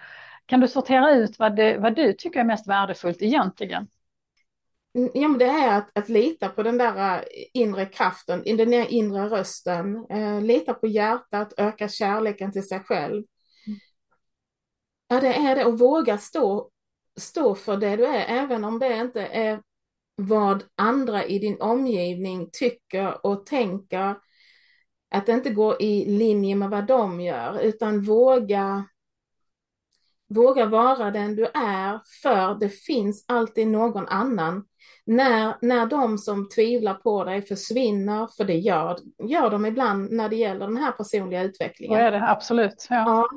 kan 0.51 0.59
du 0.59 0.67
sortera 0.67 1.15
ut 1.15 1.39
vad, 1.39 1.55
det, 1.55 1.77
vad 1.77 1.95
du 1.95 2.13
tycker 2.13 2.39
är 2.39 2.43
mest 2.43 2.67
värdefullt 2.67 3.21
egentligen? 3.21 3.87
Mm, 4.95 5.11
ja, 5.13 5.27
men 5.27 5.37
det 5.37 5.45
är 5.45 5.77
att, 5.77 5.97
att 5.97 6.09
lita 6.09 6.49
på 6.49 6.63
den 6.63 6.77
där 6.77 7.15
eh, 7.15 7.23
inre 7.53 7.85
kraften, 7.85 8.43
den 8.43 8.71
där 8.71 8.91
inre 8.91 9.29
rösten, 9.29 10.05
eh, 10.09 10.41
lita 10.41 10.73
på 10.73 10.87
hjärtat, 10.87 11.53
öka 11.57 11.87
kärleken 11.87 12.51
till 12.51 12.67
sig 12.67 12.79
själv. 12.79 13.23
Ja, 15.07 15.19
det 15.21 15.33
är 15.33 15.55
det, 15.55 15.65
och 15.65 15.79
våga 15.79 16.17
stå, 16.17 16.69
stå 17.19 17.55
för 17.55 17.77
det 17.77 17.95
du 17.95 18.05
är, 18.05 18.43
även 18.43 18.63
om 18.63 18.79
det 18.79 18.97
inte 18.97 19.21
är 19.21 19.61
vad 20.15 20.63
andra 20.75 21.25
i 21.25 21.39
din 21.39 21.61
omgivning 21.61 22.49
tycker 22.51 23.25
och 23.25 23.45
tänker, 23.45 24.15
att 25.11 25.25
det 25.25 25.31
inte 25.31 25.49
går 25.49 25.81
i 25.81 26.05
linje 26.05 26.55
med 26.55 26.69
vad 26.69 26.87
de 26.87 27.21
gör, 27.21 27.59
utan 27.59 28.01
våga 28.01 28.85
Våga 30.33 30.65
vara 30.65 31.11
den 31.11 31.35
du 31.35 31.45
är, 31.45 31.99
för 32.21 32.59
det 32.59 32.69
finns 32.69 33.25
alltid 33.27 33.67
någon 33.67 34.07
annan. 34.07 34.65
När, 35.05 35.55
när 35.61 35.85
de 35.85 36.17
som 36.17 36.49
tvivlar 36.49 36.93
på 36.93 37.23
dig 37.23 37.41
försvinner, 37.41 38.27
för 38.37 38.43
det 38.43 38.57
gör, 38.57 38.97
gör 39.27 39.49
de 39.49 39.65
ibland 39.65 40.11
när 40.11 40.29
det 40.29 40.35
gäller 40.35 40.67
den 40.67 40.77
här 40.77 40.91
personliga 40.91 41.43
utvecklingen. 41.43 41.99
Är 41.99 42.11
det, 42.11 42.29
absolut. 42.29 42.87
Ja. 42.89 42.95
ja. 42.95 43.29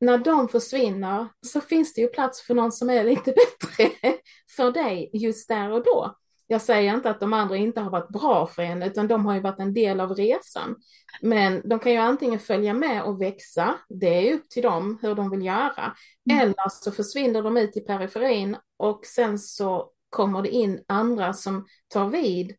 när 0.00 0.18
de 0.18 0.48
försvinner 0.48 1.26
så 1.46 1.60
finns 1.60 1.94
det 1.94 2.00
ju 2.00 2.08
plats 2.08 2.46
för 2.46 2.54
någon 2.54 2.72
som 2.72 2.90
är 2.90 3.04
lite 3.04 3.34
bättre 3.58 4.14
för 4.56 4.72
dig 4.72 5.10
just 5.12 5.48
där 5.48 5.70
och 5.70 5.84
då. 5.84 6.16
Jag 6.52 6.62
säger 6.62 6.94
inte 6.94 7.10
att 7.10 7.20
de 7.20 7.32
andra 7.32 7.56
inte 7.56 7.80
har 7.80 7.90
varit 7.90 8.08
bra 8.08 8.46
för 8.46 8.62
en, 8.62 8.82
utan 8.82 9.08
de 9.08 9.26
har 9.26 9.34
ju 9.34 9.40
varit 9.40 9.60
en 9.60 9.74
del 9.74 10.00
av 10.00 10.14
resan. 10.14 10.76
Men 11.20 11.68
de 11.68 11.78
kan 11.78 11.92
ju 11.92 11.98
antingen 11.98 12.38
följa 12.38 12.74
med 12.74 13.02
och 13.02 13.22
växa, 13.22 13.74
det 13.88 14.06
är 14.06 14.34
upp 14.34 14.50
till 14.50 14.62
dem 14.62 14.98
hur 15.02 15.14
de 15.14 15.30
vill 15.30 15.44
göra, 15.44 15.96
mm. 16.30 16.40
eller 16.40 16.68
så 16.68 16.92
försvinner 16.92 17.42
de 17.42 17.56
ut 17.56 17.76
i 17.76 17.80
periferin 17.80 18.56
och 18.76 19.06
sen 19.06 19.38
så 19.38 19.90
kommer 20.10 20.42
det 20.42 20.48
in 20.48 20.84
andra 20.88 21.32
som 21.32 21.66
tar 21.88 22.08
vid 22.08 22.56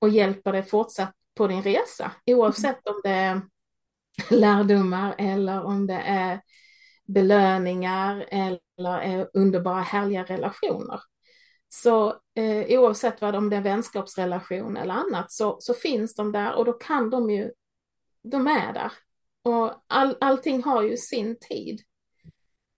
och 0.00 0.08
hjälper 0.08 0.52
dig 0.52 0.62
fortsatt 0.62 1.14
på 1.34 1.46
din 1.46 1.62
resa, 1.62 2.12
oavsett 2.26 2.86
om 2.86 3.00
det 3.04 3.10
är 3.10 3.40
lärdomar 4.30 5.14
eller 5.18 5.64
om 5.64 5.86
det 5.86 6.02
är 6.06 6.40
belöningar 7.06 8.26
eller 8.30 9.28
underbara 9.34 9.80
härliga 9.80 10.24
relationer. 10.24 11.00
Så 11.68 12.08
eh, 12.34 12.80
oavsett 12.80 13.20
vad 13.20 13.36
om 13.36 13.50
det 13.50 13.56
är 13.56 13.60
vänskapsrelation 13.60 14.76
eller 14.76 14.94
annat 14.94 15.32
så, 15.32 15.56
så 15.60 15.74
finns 15.74 16.14
de 16.14 16.32
där 16.32 16.54
och 16.54 16.64
då 16.64 16.72
kan 16.72 17.10
de 17.10 17.30
ju, 17.30 17.52
de 18.22 18.46
är 18.46 18.72
där. 18.72 18.92
Och 19.42 19.84
all, 19.86 20.16
allting 20.20 20.62
har 20.62 20.82
ju 20.82 20.96
sin 20.96 21.38
tid. 21.40 21.80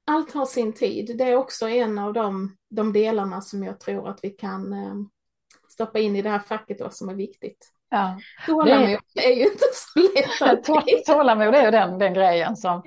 Allt 0.04 0.32
har 0.32 0.46
sin 0.46 0.72
tid. 0.72 1.18
Det 1.18 1.24
är 1.24 1.36
också 1.36 1.68
en 1.68 1.98
av 1.98 2.12
de, 2.12 2.56
de 2.70 2.92
delarna 2.92 3.40
som 3.40 3.62
jag 3.62 3.80
tror 3.80 4.08
att 4.08 4.20
vi 4.22 4.30
kan 4.30 4.72
eh, 4.72 4.94
stoppa 5.68 5.98
in 5.98 6.16
i 6.16 6.22
det 6.22 6.30
här 6.30 6.38
facket 6.38 6.78
då, 6.78 6.90
som 6.90 7.08
är 7.08 7.14
viktigt. 7.14 7.72
Ja. 7.92 8.18
Tålamod 8.46 8.98
det 9.14 9.32
är 9.32 9.36
ju 9.36 9.42
inte 9.42 9.64
så 9.72 10.00
lätt. 10.00 10.64
Tålamod 11.06 11.54
är 11.54 11.64
ju 11.64 11.70
den, 11.70 11.98
den 11.98 12.14
grejen 12.14 12.56
som, 12.56 12.82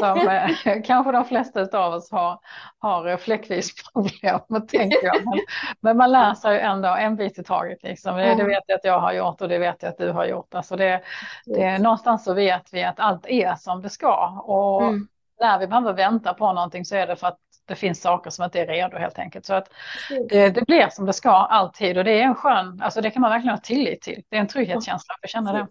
som 0.00 0.28
eh, 0.28 0.82
kanske 0.84 1.12
de 1.12 1.24
flesta 1.24 1.78
av 1.78 1.94
oss 1.94 2.10
har, 2.10 2.38
har 2.78 3.16
fläckvis 3.16 3.92
problem 3.92 4.40
tänker 4.68 5.04
jag. 5.06 5.24
Men, 5.24 5.38
men, 5.80 5.96
man 5.96 6.12
lär 6.12 6.34
sig 6.34 6.54
ju 6.54 6.60
ändå 6.60 6.88
en 6.88 7.16
bit 7.16 7.38
i 7.38 7.44
taget. 7.44 7.82
Liksom. 7.82 8.16
Det, 8.16 8.34
det, 8.34 8.44
vet 8.44 8.62
jag 8.66 8.76
att 8.76 8.84
jag 8.84 9.00
har 9.00 9.12
gjort 9.12 9.40
och 9.40 9.48
det 9.48 9.58
vet 9.58 9.82
jag 9.82 9.90
att 9.90 9.98
du 9.98 10.10
har 10.10 10.24
gjort. 10.26 10.54
Alltså 10.54 10.76
det, 10.76 11.02
det, 11.46 11.78
någonstans 11.78 12.24
så 12.24 12.34
vet 12.34 12.72
vi 12.72 12.84
att 12.84 13.00
allt 13.00 13.26
är 13.26 13.54
som 13.54 13.82
det 13.82 13.90
ska. 13.90 14.42
Och 14.44 14.82
mm. 14.82 15.08
när 15.40 15.58
vi 15.58 15.66
behöver 15.66 15.92
vänta 15.92 16.34
på 16.34 16.52
någonting 16.52 16.84
så 16.84 16.96
är 16.96 17.06
det 17.06 17.16
för 17.16 17.26
att 17.26 17.38
det 17.64 17.74
finns 17.74 18.00
saker 18.00 18.30
som 18.30 18.44
inte 18.44 18.60
är 18.60 18.66
redo 18.66 18.96
helt 18.98 19.18
enkelt. 19.18 19.46
Så 19.46 19.54
att 19.54 19.68
det, 20.28 20.50
det, 20.50 20.66
blir 20.66 20.88
som 20.88 21.06
det 21.06 21.12
ska 21.12 21.30
alltid 21.30 21.98
och 21.98 22.04
det 22.04 22.20
är 22.20 22.22
en 22.22 22.34
skön, 22.34 22.80
alltså 22.82 23.00
det 23.00 23.10
kan 23.10 23.22
man 23.22 23.30
verkligen 23.30 23.54
ha 23.54 23.60
tillit 23.60 24.02
till. 24.02 24.22
Det 24.28 24.36
är 24.36 24.40
en 24.40 24.48
trygghetskänsla 24.48 25.14
att 25.22 25.30
känna 25.30 25.52
det. 25.52 25.66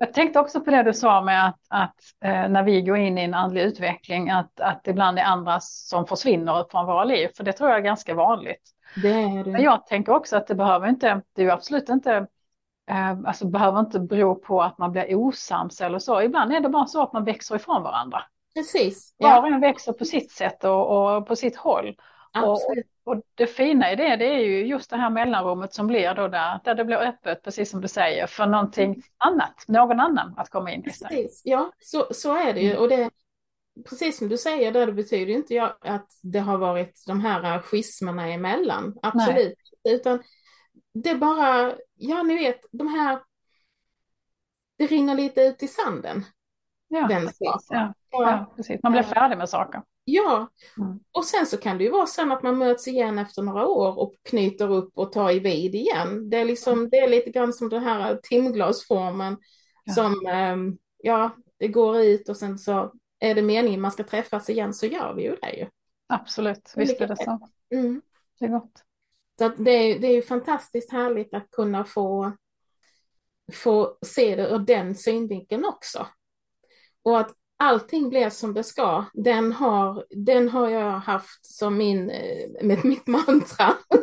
Jag 0.00 0.12
tänkte 0.12 0.40
också 0.40 0.60
på 0.60 0.70
det 0.70 0.82
du 0.82 0.92
sa 0.94 1.20
med 1.20 1.46
att, 1.46 1.60
att 1.68 1.94
eh, 2.24 2.48
när 2.48 2.62
vi 2.62 2.82
går 2.82 2.96
in 2.96 3.18
i 3.18 3.22
en 3.22 3.34
andlig 3.34 3.62
utveckling 3.62 4.30
att, 4.30 4.60
att 4.60 4.84
det 4.84 4.90
ibland 4.90 5.18
är 5.18 5.22
andra 5.22 5.60
som 5.60 6.06
försvinner 6.06 6.66
från 6.70 6.86
våra 6.86 7.04
liv, 7.04 7.28
för 7.36 7.44
det 7.44 7.52
tror 7.52 7.70
jag 7.70 7.78
är 7.78 7.82
ganska 7.82 8.14
vanligt. 8.14 8.70
Det 9.02 9.08
är 9.08 9.44
det. 9.44 9.50
Men 9.50 9.62
jag 9.62 9.86
tänker 9.86 10.12
också 10.12 10.36
att 10.36 10.46
det 10.46 10.54
behöver 10.54 10.88
inte, 10.88 11.22
det 11.34 11.42
är 11.42 11.46
ju 11.46 11.50
absolut 11.50 11.88
inte 11.88 12.26
eh, 12.90 13.10
Alltså 13.26 13.46
behöver 13.46 13.80
inte 13.80 14.00
bero 14.00 14.34
på 14.34 14.62
att 14.62 14.78
man 14.78 14.92
blir 14.92 15.14
osams 15.14 15.80
eller 15.80 15.98
så. 15.98 16.22
Ibland 16.22 16.52
är 16.52 16.60
det 16.60 16.68
bara 16.68 16.86
så 16.86 17.02
att 17.02 17.12
man 17.12 17.24
växer 17.24 17.56
ifrån 17.56 17.82
varandra. 17.82 18.22
Precis. 18.54 19.14
Var 19.16 19.40
och 19.40 19.48
en 19.48 19.60
växer 19.60 19.92
på 19.92 20.04
sitt 20.04 20.30
sätt 20.30 20.64
och, 20.64 21.16
och 21.16 21.26
på 21.26 21.36
sitt 21.36 21.56
håll. 21.56 21.96
Och, 22.42 22.60
och, 23.04 23.22
det 23.34 23.46
fina 23.46 23.92
i 23.92 23.96
det, 23.96 24.16
det 24.16 24.24
är 24.24 24.38
ju 24.38 24.66
just 24.66 24.90
det 24.90 24.96
här 24.96 25.10
mellanrummet 25.10 25.74
som 25.74 25.86
blir 25.86 26.14
då 26.14 26.28
där, 26.28 26.60
där 26.64 26.74
det 26.74 26.84
blir 26.84 26.96
öppet, 26.96 27.42
precis 27.42 27.70
som 27.70 27.80
du 27.80 27.88
säger, 27.88 28.26
för 28.26 28.46
någonting 28.46 28.90
mm. 28.90 29.02
annat, 29.18 29.64
någon 29.68 30.00
annan 30.00 30.34
att 30.36 30.50
komma 30.50 30.72
in 30.72 30.80
i. 30.80 30.82
Precis, 30.82 31.42
ja, 31.44 31.72
så, 31.80 32.06
så 32.10 32.36
är 32.36 32.54
det 32.54 32.60
ju. 32.60 32.70
Mm. 32.70 32.82
Och 32.82 32.88
det, 32.88 33.10
precis 33.88 34.18
som 34.18 34.28
du 34.28 34.38
säger, 34.38 34.72
där 34.72 34.86
det 34.86 34.92
betyder 34.92 35.32
inte 35.32 35.54
jag 35.54 35.72
att 35.80 36.10
det 36.22 36.38
har 36.38 36.58
varit 36.58 37.04
de 37.06 37.20
här 37.20 37.58
schismerna 37.58 38.28
emellan, 38.28 38.98
absolut. 39.02 39.58
Nej. 39.84 39.94
Utan 39.94 40.22
det 40.94 41.10
är 41.10 41.16
bara, 41.16 41.74
ja 41.94 42.22
ni 42.22 42.34
vet, 42.34 42.60
de 42.70 42.88
här, 42.88 43.18
det 44.78 44.86
rinner 44.86 45.14
lite 45.14 45.42
ut 45.42 45.62
i 45.62 45.68
sanden. 45.68 46.24
Ja, 46.94 47.08
precis, 47.08 47.66
ja. 47.68 47.94
ja, 48.10 48.52
precis. 48.56 48.82
Man 48.82 48.92
blir 48.92 49.02
färdig 49.02 49.38
med 49.38 49.48
saker. 49.48 49.82
Ja, 50.04 50.48
mm. 50.78 51.00
och 51.12 51.24
sen 51.24 51.46
så 51.46 51.56
kan 51.56 51.78
det 51.78 51.84
ju 51.84 51.90
vara 51.90 52.06
så 52.06 52.32
att 52.32 52.42
man 52.42 52.58
möts 52.58 52.88
igen 52.88 53.18
efter 53.18 53.42
några 53.42 53.66
år 53.66 53.98
och 53.98 54.14
knyter 54.22 54.72
upp 54.72 54.98
och 54.98 55.12
tar 55.12 55.30
i 55.30 55.38
vid 55.38 55.74
igen. 55.74 56.30
Det 56.30 56.36
är, 56.36 56.44
liksom, 56.44 56.88
det 56.90 56.98
är 56.98 57.08
lite 57.08 57.30
grann 57.30 57.52
som 57.52 57.68
den 57.68 57.82
här 57.82 58.20
timglasformen 58.22 59.36
ja. 59.84 59.92
som, 59.92 60.26
ehm, 60.26 60.78
ja, 60.96 61.30
det 61.58 61.68
går 61.68 62.00
ut 62.00 62.28
och 62.28 62.36
sen 62.36 62.58
så 62.58 62.92
är 63.18 63.34
det 63.34 63.42
meningen 63.42 63.80
man 63.80 63.92
ska 63.92 64.04
träffas 64.04 64.50
igen 64.50 64.74
så 64.74 64.86
gör 64.86 65.14
vi 65.14 65.22
ju 65.22 65.36
det 65.36 65.52
ju. 65.56 65.66
Absolut, 66.06 66.72
visst 66.76 67.00
är 67.00 67.08
det 67.08 67.16
så. 67.16 67.48
Mm. 67.74 68.02
Det 68.38 68.44
är 68.44 68.48
gott. 68.48 68.82
Så 69.38 69.48
det, 69.48 69.70
är, 69.70 69.98
det 69.98 70.06
är 70.06 70.14
ju 70.14 70.22
fantastiskt 70.22 70.92
härligt 70.92 71.34
att 71.34 71.50
kunna 71.50 71.84
få, 71.84 72.32
få 73.52 73.96
se 74.06 74.36
det 74.36 74.48
ur 74.48 74.58
den 74.58 74.94
synvinkeln 74.94 75.64
också. 75.64 76.06
Och 77.04 77.20
att 77.20 77.30
allting 77.56 78.08
blir 78.08 78.30
som 78.30 78.54
det 78.54 78.64
ska, 78.64 79.04
den 79.12 79.52
har, 79.52 80.04
den 80.10 80.48
har 80.48 80.68
jag 80.68 80.90
haft 80.90 81.46
som 81.46 81.76
min, 81.76 82.10
eh, 82.10 82.48
med 82.62 82.84
mitt 82.84 83.06
mantra. 83.06 83.74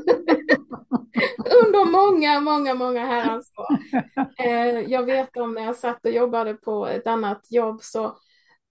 Under 1.66 1.92
många, 1.92 2.40
många, 2.40 2.74
många 2.74 3.06
herrans 3.06 3.52
år. 3.58 3.78
Eh, 4.46 4.80
jag 4.80 5.04
vet 5.04 5.38
om 5.38 5.54
när 5.54 5.62
jag 5.62 5.76
satt 5.76 6.06
och 6.06 6.12
jobbade 6.12 6.54
på 6.54 6.88
ett 6.88 7.08
annat 7.08 7.48
jobb 7.50 7.80
så, 7.84 8.18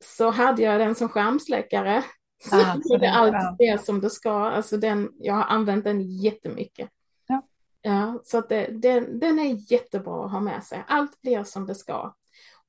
så 0.04 0.30
hade 0.30 0.62
jag 0.62 0.80
den 0.80 0.94
som 0.94 1.08
skärmsläckare. 1.08 2.04
Så 2.44 2.56
ah, 2.56 2.76
så 2.82 2.96
det, 2.96 3.10
allt 3.10 3.58
det 3.58 3.84
som 3.84 4.00
det 4.00 4.10
ska. 4.10 4.32
Alltså 4.32 4.76
den, 4.76 5.10
jag 5.18 5.34
har 5.34 5.44
använt 5.44 5.84
den 5.84 6.10
jättemycket. 6.10 6.88
Ja. 7.26 7.42
Ja, 7.82 8.20
så 8.24 8.38
att 8.38 8.48
det, 8.48 8.66
den, 8.66 9.18
den 9.18 9.38
är 9.38 9.72
jättebra 9.72 10.24
att 10.24 10.32
ha 10.32 10.40
med 10.40 10.64
sig. 10.64 10.84
Allt 10.88 11.20
blir 11.20 11.44
som 11.44 11.66
det 11.66 11.74
ska. 11.74 12.14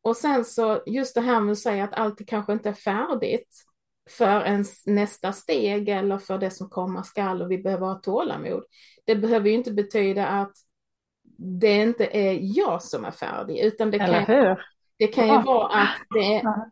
Och 0.01 0.17
sen 0.17 0.45
så 0.45 0.83
just 0.85 1.15
det 1.15 1.21
här 1.21 1.41
med 1.41 1.51
att 1.51 1.57
säga 1.57 1.83
att 1.83 1.93
allt 1.93 2.27
kanske 2.27 2.53
inte 2.53 2.69
är 2.69 2.73
färdigt 2.73 3.65
för 4.09 4.45
ens 4.45 4.85
nästa 4.85 5.33
steg 5.33 5.89
eller 5.89 6.17
för 6.17 6.37
det 6.37 6.51
som 6.51 6.69
komma 6.69 7.03
skall 7.03 7.41
och 7.41 7.51
vi 7.51 7.57
behöver 7.57 7.87
ha 7.87 7.95
tålamod. 7.95 8.63
Det 9.05 9.15
behöver 9.15 9.49
ju 9.49 9.55
inte 9.55 9.71
betyda 9.71 10.27
att 10.27 10.51
det 11.37 11.75
inte 11.75 12.05
är 12.05 12.39
jag 12.41 12.83
som 12.83 13.05
är 13.05 13.11
färdig, 13.11 13.59
utan 13.59 13.91
det 13.91 13.99
kan, 13.99 14.55
det 14.99 15.07
kan 15.07 15.27
ju 15.27 15.33
ja. 15.33 15.43
vara 15.45 15.67
att 15.67 15.97
det 16.13 16.35
är 16.35 16.71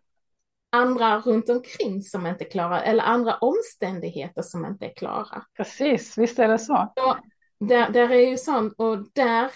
andra 0.71 1.19
runt 1.19 1.49
omkring 1.49 2.01
som 2.01 2.27
inte 2.27 2.43
är 2.43 2.49
klara 2.49 2.81
eller 2.81 3.03
andra 3.03 3.37
omständigheter 3.37 4.41
som 4.41 4.65
inte 4.65 4.85
är 4.85 4.93
klara. 4.93 5.45
Precis, 5.57 6.17
visst 6.17 6.39
är 6.39 6.47
det 6.47 6.59
så. 6.59 6.93
så 6.97 7.17
där, 7.59 7.89
där 7.89 8.11
är 8.11 8.29
ju 8.29 8.37
sånt 8.37 8.73
och 8.77 9.13
där 9.13 9.51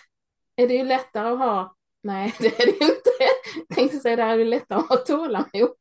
är 0.56 0.68
det 0.68 0.74
ju 0.74 0.84
lättare 0.84 1.30
att 1.30 1.40
ha 1.40 1.76
Nej, 2.04 2.34
det 2.40 2.62
är 2.62 2.66
det 2.66 2.86
inte. 2.86 3.03
Tänkte 3.76 3.98
säga 3.98 4.16
där 4.16 4.28
är 4.28 4.38
det 4.38 4.46
lättare 4.46 4.80
att 4.80 4.90
ha 4.90 4.98
tålamod. 4.98 5.72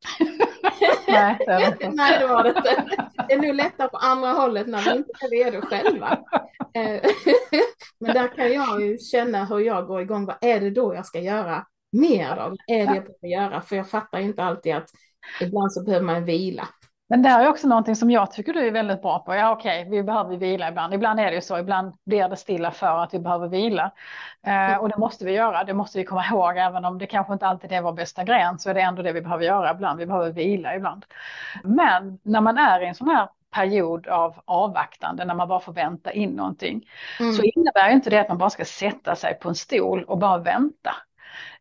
Nej, 1.08 1.36
det, 1.38 1.52
är 1.52 1.76
det 1.78 1.90
Nej, 1.92 2.18
det 2.18 2.26
var 2.26 2.42
det 2.42 2.48
inte. 2.48 2.84
Det 3.28 3.34
är 3.34 3.38
nog 3.38 3.54
lättare 3.54 3.88
på 3.88 3.96
andra 3.96 4.28
hållet 4.28 4.66
när 4.66 4.82
vi 4.82 4.96
inte 4.96 5.10
är 5.20 5.44
redo 5.44 5.60
själva. 5.60 6.18
Eh, 6.74 7.10
men 8.00 8.14
där 8.14 8.36
kan 8.36 8.52
jag 8.52 8.82
ju 8.82 8.98
känna 8.98 9.44
hur 9.44 9.58
jag 9.58 9.86
går 9.86 10.00
igång. 10.00 10.26
Vad 10.26 10.36
är 10.40 10.60
det 10.60 10.70
då 10.70 10.94
jag 10.94 11.06
ska 11.06 11.20
göra 11.20 11.66
mer 11.92 12.30
av? 12.30 12.50
Vad 12.50 12.76
är 12.76 12.86
det 12.86 12.94
jag 12.94 13.04
behöver 13.04 13.28
göra? 13.28 13.62
För 13.62 13.76
jag 13.76 13.90
fattar 13.90 14.18
inte 14.18 14.42
alltid 14.44 14.74
att 14.74 14.90
ibland 15.40 15.72
så 15.72 15.84
behöver 15.84 16.06
man 16.06 16.24
vila. 16.24 16.68
Men 17.08 17.22
det 17.22 17.28
här 17.28 17.44
är 17.44 17.48
också 17.48 17.68
någonting 17.68 17.96
som 17.96 18.10
jag 18.10 18.32
tycker 18.32 18.52
du 18.52 18.66
är 18.66 18.70
väldigt 18.70 19.02
bra 19.02 19.18
på. 19.18 19.34
Ja, 19.34 19.52
okej, 19.52 19.80
okay, 19.80 19.90
vi 19.90 20.02
behöver 20.02 20.36
vila 20.36 20.68
ibland. 20.68 20.94
Ibland 20.94 21.20
är 21.20 21.24
det 21.24 21.34
ju 21.34 21.40
så, 21.40 21.58
ibland 21.58 21.94
blir 22.04 22.28
det 22.28 22.36
stilla 22.36 22.70
för 22.70 22.98
att 22.98 23.14
vi 23.14 23.18
behöver 23.18 23.48
vila. 23.48 23.90
Eh, 24.46 24.76
och 24.76 24.88
det 24.88 24.96
måste 24.96 25.24
vi 25.24 25.32
göra, 25.32 25.64
det 25.64 25.74
måste 25.74 25.98
vi 25.98 26.04
komma 26.04 26.24
ihåg, 26.26 26.56
även 26.56 26.84
om 26.84 26.98
det 26.98 27.06
kanske 27.06 27.32
inte 27.32 27.46
alltid 27.46 27.72
är 27.72 27.82
vår 27.82 27.92
bästa 27.92 28.24
gren, 28.24 28.58
så 28.58 28.70
är 28.70 28.74
det 28.74 28.80
ändå 28.80 29.02
det 29.02 29.12
vi 29.12 29.20
behöver 29.20 29.44
göra 29.44 29.70
ibland. 29.70 29.98
Vi 29.98 30.06
behöver 30.06 30.30
vila 30.30 30.76
ibland. 30.76 31.04
Men 31.64 32.18
när 32.22 32.40
man 32.40 32.58
är 32.58 32.80
i 32.80 32.86
en 32.86 32.94
sån 32.94 33.08
här 33.08 33.28
period 33.50 34.06
av 34.06 34.34
avvaktande 34.44 35.24
när 35.24 35.34
man 35.34 35.48
bara 35.48 35.60
får 35.60 35.72
vänta 35.72 36.12
in 36.12 36.30
någonting. 36.30 36.88
Mm. 37.20 37.32
Så 37.32 37.42
innebär 37.42 37.90
inte 37.90 38.10
det 38.10 38.20
att 38.20 38.28
man 38.28 38.38
bara 38.38 38.50
ska 38.50 38.64
sätta 38.64 39.16
sig 39.16 39.34
på 39.34 39.48
en 39.48 39.54
stol 39.54 40.04
och 40.04 40.18
bara 40.18 40.38
vänta. 40.38 40.94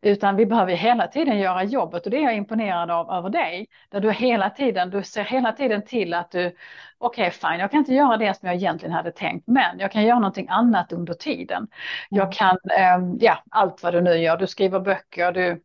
Utan 0.02 0.36
vi 0.36 0.46
behöver 0.46 0.74
hela 0.74 1.08
tiden 1.08 1.40
göra 1.40 1.64
jobbet 1.64 2.06
och 2.06 2.12
det 2.12 2.18
är 2.18 2.22
jag 2.22 2.36
imponerad 2.36 2.92
av 2.92 3.12
över 3.12 3.30
dig. 3.30 3.68
Där 3.90 4.00
du 4.00 4.12
hela 4.12 4.50
tiden, 4.50 4.90
du 4.90 5.04
ser 5.04 5.24
hela 5.24 5.52
tiden 5.52 5.86
till 5.86 6.14
att 6.14 6.32
du, 6.32 6.56
okej 6.98 7.28
okay, 7.28 7.32
fine, 7.32 7.60
jag 7.60 7.72
kan 7.72 7.78
inte 7.80 7.94
göra 7.94 8.18
det 8.18 8.38
som 8.38 8.48
jag 8.48 8.56
egentligen 8.56 8.94
hade 8.94 9.12
tänkt, 9.12 9.48
men 9.48 9.80
jag 9.80 9.92
kan 9.92 10.04
göra 10.04 10.20
någonting 10.20 10.48
annat 10.50 10.94
under 10.94 11.14
tiden. 11.14 11.68
Jag 12.10 12.24
mm. 12.24 12.32
kan, 12.32 12.58
eh, 12.78 13.16
ja, 13.20 13.44
allt 13.52 13.84
vad 13.84 13.94
du 13.94 14.02
nu 14.02 14.16
gör, 14.16 14.38
du 14.38 14.48
skriver 14.48 14.80
böcker, 14.80 15.32
du 15.32 15.62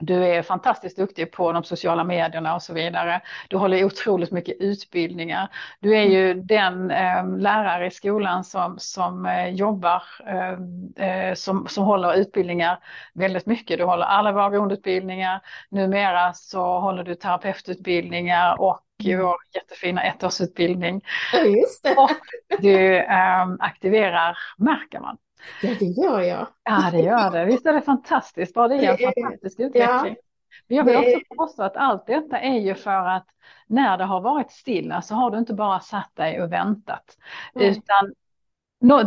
du 0.00 0.24
är 0.24 0.42
fantastiskt 0.42 0.96
duktig 0.96 1.32
på 1.32 1.52
de 1.52 1.64
sociala 1.64 2.04
medierna 2.04 2.54
och 2.54 2.62
så 2.62 2.72
vidare. 2.72 3.20
Du 3.48 3.56
håller 3.56 3.84
otroligt 3.84 4.30
mycket 4.30 4.56
utbildningar. 4.60 5.48
Du 5.80 5.96
är 5.96 6.02
ju 6.02 6.30
mm. 6.30 6.46
den 6.46 6.90
eh, 6.90 7.38
lärare 7.38 7.86
i 7.86 7.90
skolan 7.90 8.44
som, 8.44 8.78
som 8.78 9.26
eh, 9.26 9.48
jobbar, 9.48 10.02
eh, 10.26 11.08
eh, 11.08 11.34
som, 11.34 11.66
som 11.68 11.84
håller 11.84 12.14
utbildningar 12.14 12.78
väldigt 13.14 13.46
mycket. 13.46 13.78
Du 13.78 13.84
håller 13.84 14.04
alla 14.04 14.32
våra 14.32 14.50
grundutbildningar. 14.50 15.40
Numera 15.70 16.32
så 16.32 16.80
håller 16.80 17.04
du 17.04 17.14
terapeututbildningar 17.14 18.60
och 18.60 18.84
mm. 19.04 19.20
vår 19.20 19.36
jättefina 19.54 20.02
ettårsutbildning. 20.02 21.02
Ja, 21.32 21.38
just 21.38 21.82
det. 21.82 21.96
Och 21.96 22.10
du 22.58 22.96
ähm, 22.96 23.56
aktiverar 23.60 24.38
märker 24.56 25.00
man. 25.00 25.16
Ja, 25.62 25.74
det 25.78 25.84
gör 25.84 26.20
jag. 26.20 26.46
Ja, 26.64 26.88
det 26.92 27.00
gör 27.00 27.30
det. 27.30 27.44
Visst 27.44 27.66
är 27.66 27.72
det 27.72 27.82
fantastiskt 27.82 28.54
bra? 28.54 28.68
Det 28.68 28.74
är 28.74 28.92
en 28.92 29.12
fantastisk 29.22 29.60
utveckling. 29.60 30.16
Ja, 30.16 30.22
Men 30.68 30.76
jag 30.76 30.84
vill 30.84 30.96
också 30.96 31.34
påstå 31.36 31.62
att 31.62 31.76
allt 31.76 32.06
detta 32.06 32.38
är 32.38 32.58
ju 32.58 32.74
för 32.74 33.08
att 33.08 33.26
när 33.66 33.98
det 33.98 34.04
har 34.04 34.20
varit 34.20 34.50
stilla 34.50 35.02
så 35.02 35.14
har 35.14 35.30
du 35.30 35.38
inte 35.38 35.54
bara 35.54 35.80
satt 35.80 36.16
dig 36.16 36.42
och 36.42 36.52
väntat, 36.52 37.16
mm. 37.54 37.70
utan 37.70 38.14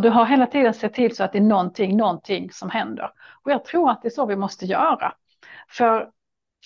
du 0.02 0.10
har 0.10 0.26
hela 0.26 0.46
tiden 0.46 0.74
sett 0.74 0.94
till 0.94 1.16
så 1.16 1.24
att 1.24 1.32
det 1.32 1.38
är 1.38 1.42
någonting, 1.42 1.96
någonting 1.96 2.50
som 2.50 2.70
händer. 2.70 3.10
Och 3.44 3.50
jag 3.50 3.64
tror 3.64 3.90
att 3.90 4.02
det 4.02 4.08
är 4.08 4.10
så 4.10 4.26
vi 4.26 4.36
måste 4.36 4.66
göra. 4.66 5.14
För 5.68 6.10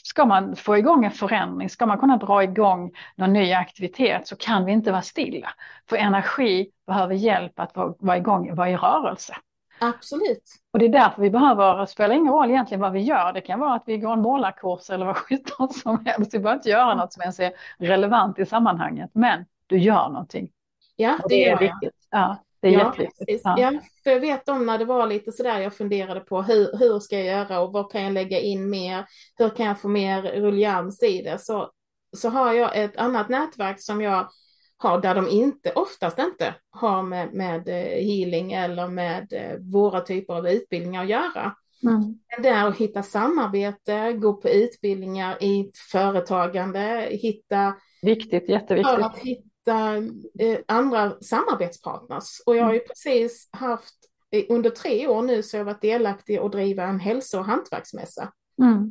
ska 0.03 0.25
man 0.25 0.57
få 0.57 0.77
igång 0.77 1.05
en 1.05 1.11
förändring, 1.11 1.71
ska 1.71 1.87
man 1.87 1.99
kunna 1.99 2.17
dra 2.17 2.43
igång 2.43 2.93
någon 3.17 3.33
ny 3.33 3.53
aktivitet 3.53 4.27
så 4.27 4.37
kan 4.37 4.65
vi 4.65 4.73
inte 4.73 4.91
vara 4.91 5.03
stilla. 5.03 5.49
För 5.89 5.97
energi 5.97 6.71
behöver 6.87 7.15
hjälp 7.15 7.61
att 7.61 7.77
vara 7.99 8.17
igång, 8.17 8.55
vara 8.55 8.71
i 8.71 8.77
rörelse. 8.77 9.35
Absolut. 9.81 10.45
Och 10.73 10.79
det 10.79 10.85
är 10.85 10.89
därför 10.89 11.23
vi 11.23 11.31
behöver, 11.31 11.79
det 11.79 11.87
spelar 11.87 12.15
ingen 12.15 12.33
roll 12.33 12.51
egentligen 12.51 12.81
vad 12.81 12.93
vi 12.93 13.01
gör, 13.01 13.33
det 13.33 13.41
kan 13.41 13.61
vara 13.61 13.75
att 13.75 13.83
vi 13.87 13.99
går 13.99 14.13
en 14.13 14.21
målarkurs 14.21 14.91
eller 14.91 15.07
vad 15.07 15.17
sjutton 15.29 15.69
som 15.69 16.07
helst, 16.07 16.35
vi 16.35 16.39
behöver 16.39 16.59
inte 16.59 16.71
göra 16.71 16.95
något 16.95 17.13
som 17.13 17.23
ens 17.23 17.41
är 17.41 17.53
relevant 17.79 18.39
i 18.39 18.47
sammanhanget, 18.47 19.11
men 19.13 19.45
du 19.67 19.79
gör 19.79 20.09
någonting. 20.09 20.51
Ja, 20.97 21.19
det, 21.29 21.35
det 21.35 21.49
är 21.49 21.59
viktigt. 21.59 21.95
Ja, 22.11 22.37
det 22.61 22.69
är 22.69 22.73
ja, 22.73 22.87
jätteviktigt. 22.87 23.41
Ja. 23.45 23.59
ja, 23.59 23.73
för 24.05 24.11
jag 24.11 24.21
vet 24.21 24.49
om 24.49 24.67
när 24.67 24.79
det 24.79 24.85
var 24.85 25.07
lite 25.07 25.33
sådär 25.33 25.61
jag 25.61 25.75
funderade 25.75 26.21
på 26.21 26.43
hur, 26.43 26.79
hur 26.79 26.99
ska 27.01 27.19
jag 27.19 27.27
göra 27.27 27.61
och 27.61 27.73
vad 27.73 27.93
kan 27.93 28.03
jag 28.03 28.13
lägga 28.13 28.41
in 28.41 28.71
mer, 28.71 29.05
hur 29.39 29.49
kan 29.49 29.67
jag 29.67 29.81
få 29.81 29.89
mer 29.89 30.23
rullians 30.23 31.03
i 31.03 31.23
det, 31.23 31.39
så, 31.39 31.71
så 32.17 32.29
har 32.29 32.53
jag 32.53 32.77
ett 32.77 32.97
annat 32.97 33.29
nätverk 33.29 33.81
som 33.81 34.01
jag 34.01 34.29
har 34.79 35.01
där 35.01 35.15
de 35.15 35.29
inte, 35.29 35.73
oftast 35.73 36.19
inte 36.19 36.55
har 36.71 37.03
med, 37.03 37.35
med 37.35 37.69
eh, 37.69 38.05
healing 38.05 38.53
eller 38.53 38.89
med 38.89 39.33
eh, 39.33 39.59
våra 39.59 40.01
typer 40.01 40.35
av 40.35 40.49
utbildningar 40.49 41.03
att 41.03 41.09
göra. 41.09 41.55
Mm. 41.83 42.19
Det 42.43 42.49
är 42.49 42.67
att 42.67 42.77
hitta 42.77 43.03
samarbete, 43.03 44.13
gå 44.13 44.33
på 44.33 44.49
utbildningar 44.49 45.43
i 45.43 45.71
företagande, 45.93 47.09
hitta... 47.11 47.75
Viktigt, 48.03 48.49
jätteviktigt. 48.49 48.95
För 48.95 49.01
att 49.01 49.19
hitta 49.19 49.97
eh, 50.41 50.59
andra 50.69 51.21
samarbetspartners. 51.21 52.41
Och 52.47 52.57
jag 52.57 52.65
har 52.65 52.73
ju 52.73 52.79
mm. 52.79 52.89
precis 52.89 53.49
haft, 53.53 53.95
under 54.49 54.71
tre 54.71 55.09
år 55.09 55.23
nu 55.23 55.43
så 55.43 55.57
har 55.57 55.59
jag 55.59 55.65
varit 55.65 55.83
delaktig 55.83 56.43
och 56.43 56.51
driva 56.51 56.83
en 56.83 57.01
hälso 57.01 57.39
och 57.39 57.45
hantverksmässa. 57.45 58.33
Mm. 58.63 58.91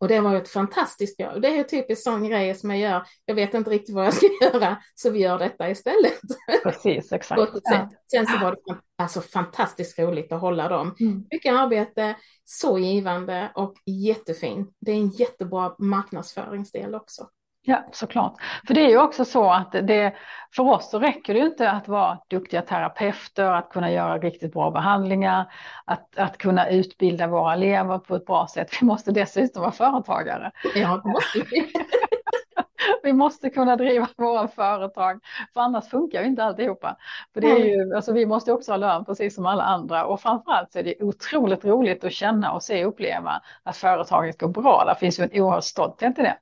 Och 0.00 0.08
det 0.08 0.20
var 0.20 0.36
ett 0.36 0.48
fantastiskt 0.48 1.20
jobb. 1.20 1.42
Det 1.42 1.48
är 1.48 1.64
typiskt 1.64 2.04
sån 2.04 2.28
grej 2.28 2.54
som 2.54 2.70
jag 2.70 2.78
gör. 2.78 3.06
Jag 3.24 3.34
vet 3.34 3.54
inte 3.54 3.70
riktigt 3.70 3.94
vad 3.94 4.06
jag 4.06 4.14
ska 4.14 4.26
göra, 4.42 4.76
så 4.94 5.10
vi 5.10 5.18
gör 5.18 5.38
detta 5.38 5.70
istället. 5.70 6.20
Precis, 6.62 7.12
exakt. 7.12 7.52
Ja. 7.64 7.90
Sen 8.10 8.26
så 8.26 8.38
var 8.38 8.50
det 8.52 8.76
alltså 8.98 9.20
fantastiskt 9.20 9.98
roligt 9.98 10.32
att 10.32 10.40
hålla 10.40 10.68
dem. 10.68 10.94
Mm. 11.00 11.26
Mycket 11.30 11.54
arbete, 11.54 12.16
så 12.44 12.78
givande 12.78 13.52
och 13.54 13.74
jättefin. 13.86 14.66
Det 14.80 14.92
är 14.92 14.96
en 14.96 15.10
jättebra 15.10 15.74
marknadsföringsdel 15.78 16.94
också. 16.94 17.28
Ja, 17.62 17.84
såklart. 17.92 18.34
För 18.66 18.74
det 18.74 18.80
är 18.80 18.88
ju 18.88 18.98
också 18.98 19.24
så 19.24 19.50
att 19.50 19.72
det, 19.72 20.14
för 20.56 20.62
oss 20.62 20.90
så 20.90 20.98
räcker 20.98 21.34
det 21.34 21.40
inte 21.40 21.70
att 21.70 21.88
vara 21.88 22.18
duktiga 22.28 22.62
terapeuter, 22.62 23.44
att 23.44 23.70
kunna 23.70 23.90
göra 23.90 24.18
riktigt 24.18 24.52
bra 24.52 24.70
behandlingar, 24.70 25.52
att, 25.84 26.18
att 26.18 26.38
kunna 26.38 26.68
utbilda 26.68 27.26
våra 27.26 27.52
elever 27.52 27.98
på 27.98 28.16
ett 28.16 28.26
bra 28.26 28.46
sätt. 28.46 28.68
Vi 28.80 28.86
måste 28.86 29.12
dessutom 29.12 29.62
vara 29.62 29.72
företagare. 29.72 30.50
Ja, 30.74 31.00
det 31.04 31.10
måste 31.10 31.38
vi. 31.50 31.72
vi 33.02 33.12
måste 33.12 33.50
kunna 33.50 33.76
driva 33.76 34.08
våra 34.16 34.48
företag, 34.48 35.20
för 35.54 35.60
annars 35.60 35.88
funkar 35.88 36.20
ju 36.20 36.26
inte 36.26 36.44
alltihopa. 36.44 36.96
För 37.34 37.40
det 37.40 37.50
är 37.50 37.64
ju, 37.64 37.94
alltså 37.94 38.12
vi 38.12 38.26
måste 38.26 38.52
också 38.52 38.72
ha 38.72 38.76
lön 38.76 39.04
precis 39.04 39.34
som 39.34 39.46
alla 39.46 39.62
andra 39.62 40.04
och 40.04 40.20
framförallt 40.20 40.72
så 40.72 40.78
är 40.78 40.82
det 40.82 41.02
otroligt 41.02 41.64
roligt 41.64 42.04
att 42.04 42.12
känna 42.12 42.52
och 42.52 42.62
se 42.62 42.84
och 42.84 42.92
uppleva 42.92 43.42
att 43.62 43.76
företaget 43.76 44.40
går 44.40 44.48
bra. 44.48 44.84
Det 44.84 45.00
finns 45.00 45.20
ju 45.20 45.24
en 45.24 45.42
oerhörd 45.42 45.64
stolthet 45.64 46.18
i 46.18 46.22
det. 46.22 46.36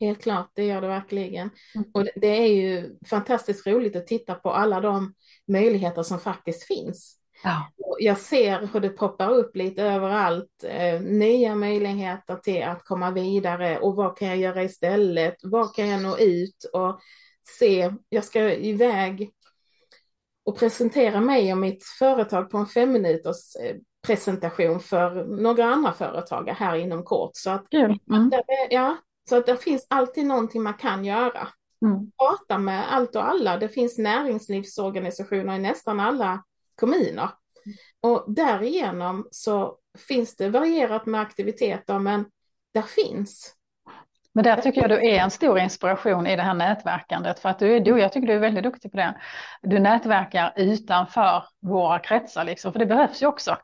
Helt 0.00 0.22
klart, 0.22 0.50
det 0.54 0.64
gör 0.64 0.80
det 0.80 0.88
verkligen. 0.88 1.50
Mm. 1.74 1.90
Och 1.94 2.06
det, 2.16 2.26
är 2.26 2.46
ju 2.46 2.96
fantastiskt 3.06 3.66
roligt 3.66 3.96
att 3.96 4.06
titta 4.06 4.34
på 4.34 4.50
alla 4.52 4.80
de 4.80 5.14
möjligheter 5.48 6.02
som 6.02 6.18
faktiskt 6.18 6.64
finns. 6.64 7.16
Ja. 7.44 7.72
Jag 7.98 8.18
ser 8.18 8.68
hur 8.72 8.80
det 8.80 8.88
poppar 8.88 9.30
upp 9.30 9.56
lite 9.56 9.82
överallt, 9.82 10.64
eh, 10.64 11.00
nya 11.00 11.54
möjligheter 11.54 12.36
till 12.36 12.62
att 12.62 12.84
komma 12.84 13.10
vidare 13.10 13.78
och 13.78 13.96
vad 13.96 14.18
kan 14.18 14.28
jag 14.28 14.36
göra 14.36 14.62
istället? 14.62 15.34
Vad 15.42 15.74
kan 15.74 15.88
jag 15.88 16.02
nå 16.02 16.18
ut 16.18 16.64
och 16.72 17.00
se? 17.58 17.92
Jag 18.08 18.24
ska 18.24 18.54
iväg 18.54 19.30
och 20.44 20.58
presentera 20.58 21.20
mig 21.20 21.52
och 21.52 21.58
mitt 21.58 21.84
företag 21.84 22.50
på 22.50 22.58
en 22.58 22.66
fem 22.66 22.92
minuters 22.92 23.56
eh, 23.56 23.76
presentation 24.06 24.80
för 24.80 25.24
några 25.24 25.64
andra 25.64 25.92
företagare 25.92 26.56
här 26.58 26.76
inom 26.76 27.04
kort. 27.04 27.30
Så 27.34 27.50
att, 27.50 27.74
mm. 27.74 27.98
ja, 28.70 28.96
så 29.30 29.36
att 29.36 29.46
det 29.46 29.56
finns 29.56 29.86
alltid 29.90 30.26
någonting 30.26 30.62
man 30.62 30.74
kan 30.74 31.04
göra. 31.04 31.48
Mm. 31.84 32.10
Prata 32.18 32.58
med 32.58 32.92
allt 32.92 33.16
och 33.16 33.28
alla. 33.28 33.56
Det 33.56 33.68
finns 33.68 33.98
näringslivsorganisationer 33.98 35.56
i 35.56 35.58
nästan 35.58 36.00
alla 36.00 36.44
kommuner. 36.74 37.30
Och 38.00 38.24
därigenom 38.34 39.28
så 39.30 39.78
finns 39.98 40.36
det 40.36 40.48
varierat 40.48 41.06
med 41.06 41.20
aktiviteter, 41.20 41.98
men 41.98 42.24
där 42.74 42.82
finns. 42.82 43.54
Men 44.32 44.44
där 44.44 44.56
tycker 44.56 44.80
jag 44.80 44.90
du 44.90 45.10
är 45.10 45.20
en 45.20 45.30
stor 45.30 45.58
inspiration 45.58 46.26
i 46.26 46.36
det 46.36 46.42
här 46.42 46.54
nätverkandet, 46.54 47.38
för 47.40 47.48
att 47.48 47.58
du, 47.58 47.76
är, 47.76 47.80
du 47.80 48.00
jag 48.00 48.12
tycker 48.12 48.26
du 48.26 48.34
är 48.34 48.38
väldigt 48.38 48.64
duktig 48.64 48.90
på 48.90 48.96
det. 48.96 49.14
Du 49.62 49.78
nätverkar 49.78 50.52
utanför 50.56 51.44
våra 51.60 51.98
kretsar, 51.98 52.44
liksom, 52.44 52.72
för 52.72 52.78
det 52.78 52.86
behövs 52.86 53.22
ju 53.22 53.26
också. 53.26 53.56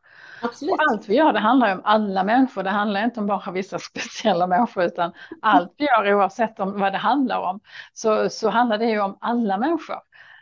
Absolut. 0.42 0.72
Och 0.72 0.78
allt 0.90 1.08
vi 1.08 1.14
gör 1.14 1.32
det 1.32 1.38
handlar 1.38 1.74
om 1.74 1.80
alla 1.84 2.24
människor, 2.24 2.62
det 2.62 2.70
handlar 2.70 3.04
inte 3.04 3.20
om 3.20 3.26
bara 3.26 3.50
vissa 3.50 3.78
speciella 3.90 4.46
människor 4.46 4.84
utan 4.84 5.12
allt 5.42 5.74
vi 5.76 5.84
gör 5.84 6.14
oavsett 6.14 6.60
om 6.60 6.80
vad 6.80 6.92
det 6.92 6.98
handlar 6.98 7.40
om 7.40 7.60
så, 7.92 8.28
så 8.28 8.50
handlar 8.50 8.78
det 8.78 8.86
ju 8.86 9.00
om 9.00 9.18
alla 9.20 9.58
människor. 9.58 9.96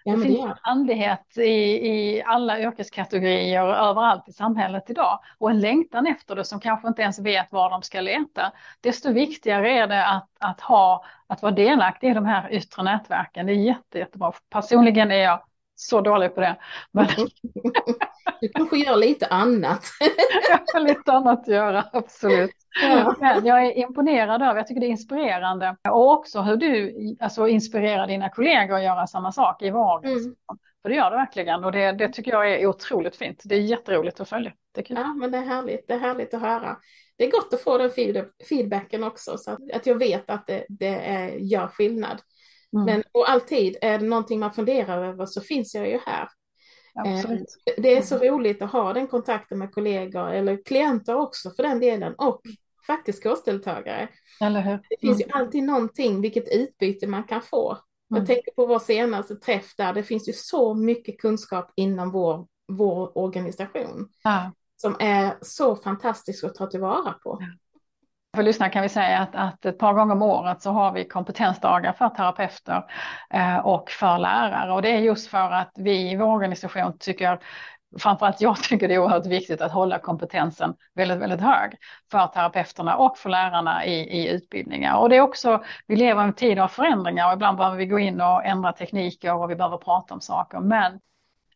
Ja, 0.07 0.17
det 0.17 0.23
finns 0.23 0.45
det 0.45 0.57
andlighet 0.63 1.39
i, 1.39 1.43
i 1.89 2.23
alla 2.27 2.61
yrkeskategorier 2.61 3.63
överallt 3.63 4.29
i 4.29 4.33
samhället 4.33 4.91
idag 4.91 5.21
och 5.39 5.51
en 5.51 5.61
längtan 5.61 6.07
efter 6.07 6.37
det 6.37 6.45
som 6.45 6.61
kanske 6.61 6.89
inte 6.89 7.03
ens 7.03 7.19
vet 7.19 7.53
var 7.53 7.71
de 7.71 7.83
ska 7.83 8.01
leta. 8.01 8.53
Desto 8.81 9.13
viktigare 9.13 9.71
är 9.71 9.87
det 9.87 10.07
att, 10.07 10.29
att, 10.39 10.61
ha, 10.61 11.05
att 11.27 11.43
vara 11.43 11.53
delaktig 11.53 12.11
i 12.11 12.15
de 12.15 12.27
här 12.27 12.53
yttre 12.53 12.83
nätverken. 12.83 13.47
Det 13.47 13.53
är 13.53 13.57
jätte, 13.57 13.99
jättebra. 13.99 14.33
Personligen 14.51 15.11
är 15.11 15.23
jag 15.23 15.41
så 15.85 16.01
dålig 16.01 16.35
på 16.35 16.41
det. 16.41 16.57
Men... 16.93 17.07
Du 18.41 18.49
kanske 18.49 18.77
gör 18.77 18.97
lite 18.97 19.27
annat. 19.27 19.85
jag 20.49 20.61
har 20.73 20.81
lite 20.81 21.13
annat 21.13 21.41
att 21.41 21.49
göra, 21.49 21.85
absolut. 21.93 22.51
Ja. 22.83 23.15
Men 23.21 23.47
jag 23.47 23.67
är 23.67 23.79
imponerad 23.79 24.43
av, 24.43 24.57
jag 24.57 24.67
tycker 24.67 24.81
det 24.81 24.87
är 24.87 24.91
inspirerande. 24.91 25.77
Och 25.91 26.11
också 26.11 26.41
hur 26.41 26.57
du 26.57 26.95
alltså, 27.21 27.49
inspirerar 27.49 28.07
dina 28.07 28.29
kollegor 28.29 28.77
att 28.77 28.83
göra 28.83 29.07
samma 29.07 29.33
sak 29.33 29.63
i 29.63 29.71
vår 29.71 30.07
mm. 30.07 30.35
För 30.83 30.89
det 30.89 30.95
gör 30.97 31.11
det 31.11 31.17
verkligen 31.17 31.65
och 31.65 31.73
det, 31.73 31.93
det, 31.93 32.09
tycker 32.09 32.31
jag 32.31 32.53
är 32.53 32.67
otroligt 32.67 33.17
fint. 33.17 33.43
Det 33.45 33.55
är 33.55 33.61
jätteroligt 33.61 34.21
att 34.21 34.29
följa. 34.29 34.53
Det 34.73 34.81
är 34.81 34.85
kul. 34.85 34.97
Ja, 34.97 35.15
men 35.15 35.31
det 35.31 35.39
är 35.39 35.43
härligt. 35.43 35.89
Det 35.89 35.95
är 35.95 35.99
härligt 35.99 36.35
att 36.35 36.41
höra. 36.41 36.77
Det 37.17 37.25
är 37.25 37.31
gott 37.31 37.55
att 37.55 37.61
få 37.61 37.79
den 37.79 37.91
feedbacken 38.49 39.05
också 39.05 39.39
så 39.39 39.51
att, 39.51 39.59
att 39.75 39.87
jag 39.87 39.99
vet 39.99 40.31
att 40.31 40.47
det, 40.47 40.67
det 40.69 40.95
är, 40.95 41.29
gör 41.29 41.67
skillnad. 41.67 42.21
Mm. 42.75 42.85
Men 42.85 43.03
och 43.13 43.31
alltid 43.31 43.77
är 43.83 43.99
det 43.99 44.07
någonting 44.07 44.41
man 44.41 44.53
funderar 44.53 45.05
över 45.05 45.27
så 45.27 45.41
finns 45.41 45.75
jag 45.75 45.89
ju 45.89 45.99
här. 46.07 46.29
Absolut. 46.95 47.57
Eh, 47.67 47.83
det 47.83 47.97
är 47.97 48.03
så 48.03 48.17
mm. 48.17 48.29
roligt 48.29 48.63
att 48.63 48.73
ha 48.73 48.93
den 48.93 49.07
kontakten 49.07 49.59
med 49.59 49.73
kollegor 49.73 50.31
eller 50.31 50.65
klienter 50.65 51.17
också 51.17 51.51
för 51.51 51.63
den 51.63 51.81
delen 51.81 52.15
och 52.19 52.43
faktiskt 52.87 53.23
kursdeltagare. 53.23 54.09
Det 54.91 54.97
finns 55.01 55.21
ju 55.21 55.25
mm. 55.25 55.41
alltid 55.41 55.63
någonting, 55.63 56.21
vilket 56.21 56.55
utbyte 56.55 57.07
man 57.07 57.25
kan 57.25 57.43
få. 57.43 57.71
Mm. 57.71 58.21
Jag 58.21 58.27
tänker 58.27 58.53
på 58.53 58.67
vår 58.67 58.79
senaste 58.79 59.37
träff 59.37 59.77
där, 59.77 59.93
det 59.93 60.03
finns 60.03 60.29
ju 60.29 60.33
så 60.33 60.75
mycket 60.75 61.21
kunskap 61.21 61.73
inom 61.77 62.11
vår, 62.11 62.47
vår 62.69 63.19
organisation. 63.19 64.09
Ja. 64.23 64.53
Som 64.77 64.97
är 65.01 65.35
så 65.41 65.77
fantastiskt 65.77 66.45
att 66.45 66.55
ta 66.55 66.67
tillvara 66.67 67.13
på. 67.13 67.39
Ja. 67.41 67.47
För 68.35 68.43
lyssnarna 68.43 68.71
kan 68.73 68.83
vi 68.83 68.89
säga 68.89 69.19
att, 69.19 69.35
att, 69.35 69.65
ett 69.65 69.79
par 69.79 69.93
gånger 69.93 70.15
om 70.15 70.23
året 70.23 70.63
så 70.63 70.71
har 70.71 70.93
vi 70.93 71.05
kompetensdagar 71.05 71.93
för 71.93 72.09
terapeuter 72.09 72.85
eh, 73.31 73.59
och 73.59 73.91
för 73.91 74.19
lärare. 74.19 74.73
Och 74.73 74.83
det 74.83 74.89
är 74.89 74.99
just 74.99 75.31
för 75.31 75.51
att 75.51 75.73
vi 75.75 76.11
i 76.11 76.17
vår 76.17 76.27
organisation 76.27 76.99
tycker 76.99 77.39
framförallt 77.99 78.41
jag 78.41 78.57
tycker 78.63 78.89
det 78.89 78.95
är 78.95 78.99
oerhört 78.99 79.27
viktigt 79.27 79.61
att 79.61 79.73
hålla 79.73 79.99
kompetensen 79.99 80.75
väldigt, 80.95 81.19
väldigt 81.19 81.41
hög 81.41 81.77
för 82.11 82.27
terapeuterna 82.27 82.97
och 82.97 83.19
för 83.19 83.31
lärarna 83.31 83.85
i, 83.85 83.95
i 83.95 84.29
utbildningar. 84.29 84.97
Och 84.97 85.09
det 85.09 85.17
är 85.17 85.21
också, 85.21 85.65
vi 85.87 85.97
lever 85.97 86.23
i 86.23 86.25
en 86.25 86.33
tid 86.33 86.59
av 86.59 86.69
förändringar 86.69 87.27
och 87.27 87.33
ibland 87.33 87.59
behöver 87.59 87.77
vi 87.77 87.87
gå 87.87 87.99
in 87.99 88.21
och 88.21 88.45
ändra 88.45 88.73
tekniker 88.73 89.35
och 89.35 89.51
vi 89.51 89.57
behöver 89.57 89.77
prata 89.77 90.15
om 90.15 90.21
saker. 90.21 90.61
Men 90.61 91.01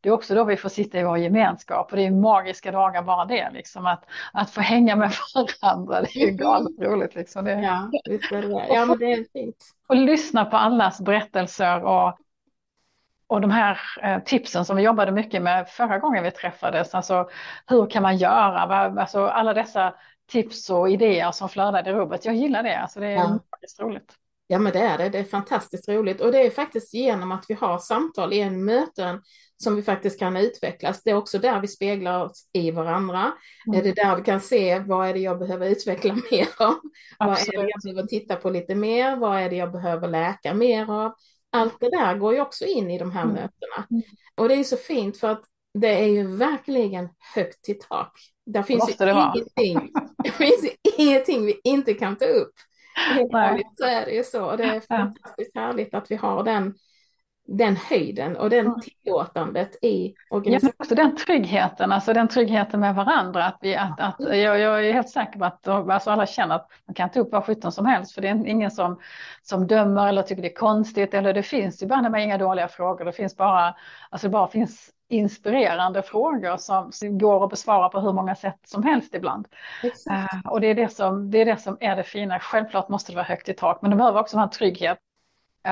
det 0.01 0.09
är 0.09 0.13
också 0.13 0.35
då 0.35 0.45
vi 0.45 0.57
får 0.57 0.69
sitta 0.69 0.99
i 0.99 1.05
vår 1.05 1.19
gemenskap 1.19 1.91
och 1.91 1.97
det 1.97 2.07
är 2.07 2.11
magiska 2.11 2.73
dagar 2.73 3.03
bara 3.03 3.25
det, 3.25 3.51
liksom 3.53 3.87
att, 3.87 4.05
att 4.33 4.51
få 4.51 4.61
hänga 4.61 4.97
med 4.97 5.13
varandra, 5.63 6.01
det 6.01 6.17
är 6.17 6.27
ju 6.27 6.31
galet 6.31 6.81
roligt. 6.81 7.15
Liksom. 7.15 7.45
Det, 7.45 7.53
ja, 7.53 7.91
visst 8.11 8.33
är 8.33 8.43
det 8.43 8.67
Ja, 8.75 8.87
men 8.87 8.99
det 8.99 9.13
är 9.13 9.25
fint. 9.33 9.65
Och 9.89 9.97
lyssna 9.97 10.45
på 10.45 10.57
allas 10.57 11.01
berättelser 11.01 11.85
och, 11.85 12.19
och 13.27 13.41
de 13.41 13.51
här 13.51 13.81
eh, 14.03 14.23
tipsen 14.23 14.65
som 14.65 14.77
vi 14.77 14.83
jobbade 14.83 15.13
mycket 15.13 15.43
med 15.43 15.69
förra 15.69 15.99
gången 15.99 16.25
vi 16.25 16.31
träffades, 16.31 16.95
alltså 16.95 17.29
hur 17.67 17.91
kan 17.91 18.03
man 18.03 18.17
göra, 18.17 18.61
alltså 19.01 19.27
alla 19.27 19.55
dessa 19.55 19.95
tips 20.31 20.71
och 20.71 20.91
idéer 20.91 21.33
som 21.33 21.49
flödade 21.49 21.91
i 21.91 21.93
rummet. 21.93 22.25
Jag 22.25 22.35
gillar 22.35 22.63
det, 22.63 22.79
alltså 22.79 23.01
det 23.01 23.07
är 23.07 23.17
ja. 23.17 23.39
roligt. 23.81 24.15
Ja 24.47 24.59
men 24.59 24.73
det 24.73 24.79
är 24.79 24.99
det, 24.99 25.09
det 25.09 25.19
är 25.19 25.25
fantastiskt 25.25 25.89
roligt 25.89 26.21
och 26.21 26.33
det 26.33 26.47
är 26.47 26.51
faktiskt 26.51 26.95
genom 26.95 27.33
att 27.33 27.45
vi 27.49 27.55
har 27.55 27.79
samtal 27.79 28.33
i 28.33 28.41
en 28.41 28.65
möten 28.65 29.23
som 29.63 29.77
vi 29.77 29.83
faktiskt 29.83 30.19
kan 30.19 30.37
utvecklas. 30.37 31.03
Det 31.03 31.11
är 31.11 31.15
också 31.15 31.39
där 31.39 31.61
vi 31.61 31.69
speglar 31.69 32.25
oss 32.25 32.49
i 32.53 32.71
varandra. 32.71 33.33
Mm. 33.67 33.83
Det 33.83 33.89
är 33.89 33.95
där 33.95 34.17
vi 34.17 34.23
kan 34.23 34.41
se 34.41 34.79
vad 34.79 35.09
är 35.09 35.15
det 35.15 35.21
jag 35.21 35.39
behöver 35.39 35.69
utveckla 35.69 36.15
mer 36.31 36.49
av? 36.59 36.75
Vad 37.19 37.39
är 37.39 37.63
det 37.63 37.71
jag 37.71 37.83
behöver 37.85 38.09
titta 38.09 38.37
på 38.37 38.51
lite 38.51 38.75
mer? 38.75 39.17
Vad 39.17 39.39
är 39.39 39.51
det 39.51 39.57
jag 39.57 39.73
behöver 39.73 40.09
läka 40.09 40.55
mer 40.55 40.91
av? 40.91 41.15
Allt 41.53 41.81
det 41.81 41.91
där 41.91 42.15
går 42.15 42.35
ju 42.35 42.41
också 42.41 42.65
in 42.65 42.91
i 42.91 42.99
de 42.99 43.11
här 43.11 43.23
mm. 43.23 43.35
mötena. 43.35 43.87
Mm. 43.91 44.03
Och 44.35 44.49
det 44.49 44.55
är 44.55 44.65
så 44.65 44.77
fint 44.77 45.17
för 45.17 45.29
att 45.29 45.45
det 45.75 46.03
är 46.05 46.09
ju 46.09 46.37
verkligen 46.37 47.09
högt 47.35 47.63
till 47.63 47.79
tak. 47.79 48.13
Där 48.47 48.63
finns 48.63 48.89
ju 48.89 49.11
ingenting, 49.11 49.93
det 50.25 50.31
finns 50.31 50.65
ju 50.65 50.71
ingenting 50.99 51.47
vi 51.47 51.61
inte 51.65 51.95
kan 51.95 52.17
ta 52.17 52.25
upp. 52.25 52.53
Helt 53.15 53.35
ärligt 53.35 53.77
så 53.77 53.85
är 53.85 54.05
det 54.05 54.13
ju 54.13 54.25
så. 54.25 54.57
Det 54.57 54.65
är 54.65 54.81
fantastiskt 54.81 55.55
härligt 55.55 55.95
att 55.95 56.11
vi 56.11 56.17
har 56.17 56.45
den, 56.45 56.75
den 57.51 57.77
höjden 57.77 58.37
och 58.37 58.51
den 58.51 58.81
tillåtandet 58.81 59.85
i 59.85 60.15
organisationen. 60.31 60.73
Ja, 60.79 60.85
också 60.85 60.95
den 60.95 61.17
tryggheten, 61.17 61.93
alltså 61.93 62.13
den 62.13 62.29
tryggheten 62.29 62.81
med 62.81 62.95
varandra. 62.95 63.45
Att 63.45 63.59
vi, 63.61 63.77
att, 63.77 64.01
att, 64.01 64.17
jag, 64.19 64.59
jag 64.59 64.87
är 64.87 64.93
helt 64.93 65.09
säker 65.09 65.39
på 65.39 65.45
att 65.45 65.69
alltså 65.69 66.11
alla 66.11 66.27
känner 66.27 66.55
att 66.55 66.69
man 66.87 66.95
kan 66.95 67.11
ta 67.11 67.21
upp 67.21 67.33
vad 67.33 67.45
sjutton 67.45 67.73
som 67.73 67.87
helst 67.87 68.15
för 68.15 68.23
det 68.23 68.29
är 68.29 68.47
ingen 68.47 68.71
som, 68.71 68.99
som 69.43 69.67
dömer 69.67 70.09
eller 70.09 70.23
tycker 70.23 70.43
det 70.43 70.53
är 70.53 70.57
konstigt 70.57 71.15
eller 71.15 71.35
det 71.35 71.43
finns 71.43 71.83
ju 71.83 71.87
bara 71.87 72.21
inga 72.21 72.39
dåliga 72.39 72.69
frågor. 72.69 73.05
Det 73.05 73.13
finns 73.13 73.37
bara, 73.37 73.75
alltså 74.11 74.27
det 74.27 74.33
bara 74.33 74.49
finns 74.49 74.91
inspirerande 75.09 76.03
frågor 76.03 76.57
som 76.57 77.19
går 77.19 77.45
att 77.45 77.51
besvara 77.51 77.89
på 77.89 78.01
hur 78.01 78.13
många 78.13 78.35
sätt 78.35 78.61
som 78.65 78.83
helst 78.83 79.15
ibland. 79.15 79.49
Uh, 80.11 80.51
och 80.51 80.61
det 80.61 80.67
är 80.67 80.75
det, 80.75 80.89
som, 80.89 81.31
det 81.31 81.39
är 81.39 81.45
det 81.45 81.57
som 81.57 81.77
är 81.81 81.97
det 81.97 82.05
fina. 82.05 82.39
Självklart 82.39 82.89
måste 82.89 83.13
det 83.13 83.17
vara 83.17 83.27
högt 83.27 83.49
i 83.49 83.55
tak, 83.55 83.83
men 83.83 83.91
det 83.91 83.97
behöver 83.97 84.21
också 84.21 84.37
vara 84.37 84.45
en 84.45 84.51
trygghet 84.51 84.99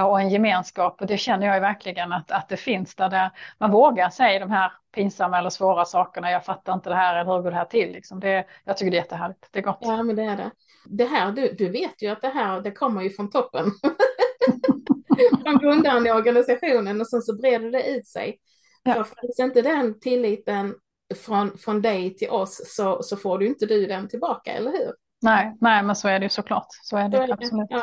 och 0.05 0.21
en 0.21 0.29
gemenskap. 0.29 1.01
Och 1.01 1.07
det 1.07 1.19
känner 1.19 1.47
jag 1.47 1.61
verkligen 1.61 2.13
att, 2.13 2.31
att 2.31 2.49
det 2.49 2.57
finns 2.57 2.95
där, 2.95 3.09
där 3.09 3.31
man 3.59 3.71
vågar 3.71 4.11
säga 4.11 4.41
de 4.41 4.51
här 4.51 4.73
pinsamma 4.95 5.39
eller 5.39 5.51
svåra 5.51 5.85
sakerna. 5.85 6.31
Jag 6.31 6.45
fattar 6.45 6.75
inte 6.75 6.89
det 6.89 6.97
här 6.97 7.17
eller 7.17 7.33
hur 7.33 7.43
går 7.43 7.51
det 7.51 7.57
här 7.57 7.65
till? 7.65 7.93
Liksom 7.93 8.21
det, 8.21 8.47
jag 8.65 8.77
tycker 8.77 8.91
det 8.91 8.97
är 8.97 9.03
jättehärligt. 9.03 9.49
Det 9.51 9.59
är 9.59 9.63
gott. 9.63 9.79
Ja, 9.81 10.03
men 10.03 10.17
det 10.17 10.23
är 10.23 10.37
det. 10.37 10.51
Det 10.87 11.05
här, 11.05 11.33
du, 11.33 11.53
du 11.59 11.69
vet 11.69 12.03
ju 12.03 12.09
att 12.09 12.23
det 12.23 12.29
här, 12.29 12.61
det 12.61 12.71
kommer 12.71 13.03
ju 13.03 13.11
från 13.11 13.31
toppen. 13.31 13.65
från 15.45 15.59
grundaren 15.59 16.07
i 16.07 16.13
organisationen 16.13 17.01
och 17.01 17.09
sen 17.09 17.23
så 17.23 17.37
breder 17.37 17.71
det 17.71 17.91
ut 17.91 18.07
sig. 18.07 18.39
Ja. 18.83 18.95
För 18.95 19.05
finns 19.05 19.41
inte 19.41 19.63
den 19.63 20.01
tilliten 20.01 20.75
från, 21.15 21.59
från 21.59 21.83
dig 21.83 22.17
till 22.17 22.31
oss 22.31 22.63
så, 22.67 23.03
så 23.03 23.17
får 23.17 23.39
du 23.39 23.47
inte 23.47 23.67
du 23.67 23.87
den 23.87 24.09
tillbaka, 24.09 24.53
eller 24.53 24.73
hur? 24.73 24.93
Nej, 25.23 25.57
nej 25.61 25.83
men 25.83 25.97
så 25.97 26.09
är 26.09 26.19
det 26.19 26.25
ju 26.25 26.31
såklart. 26.31 26.69
Så 26.71 26.97
är 26.97 27.09
det, 27.09 27.17
så 27.17 27.23
är 27.23 27.27
det. 27.27 27.33
absolut. 27.33 27.67
Ja. 27.71 27.83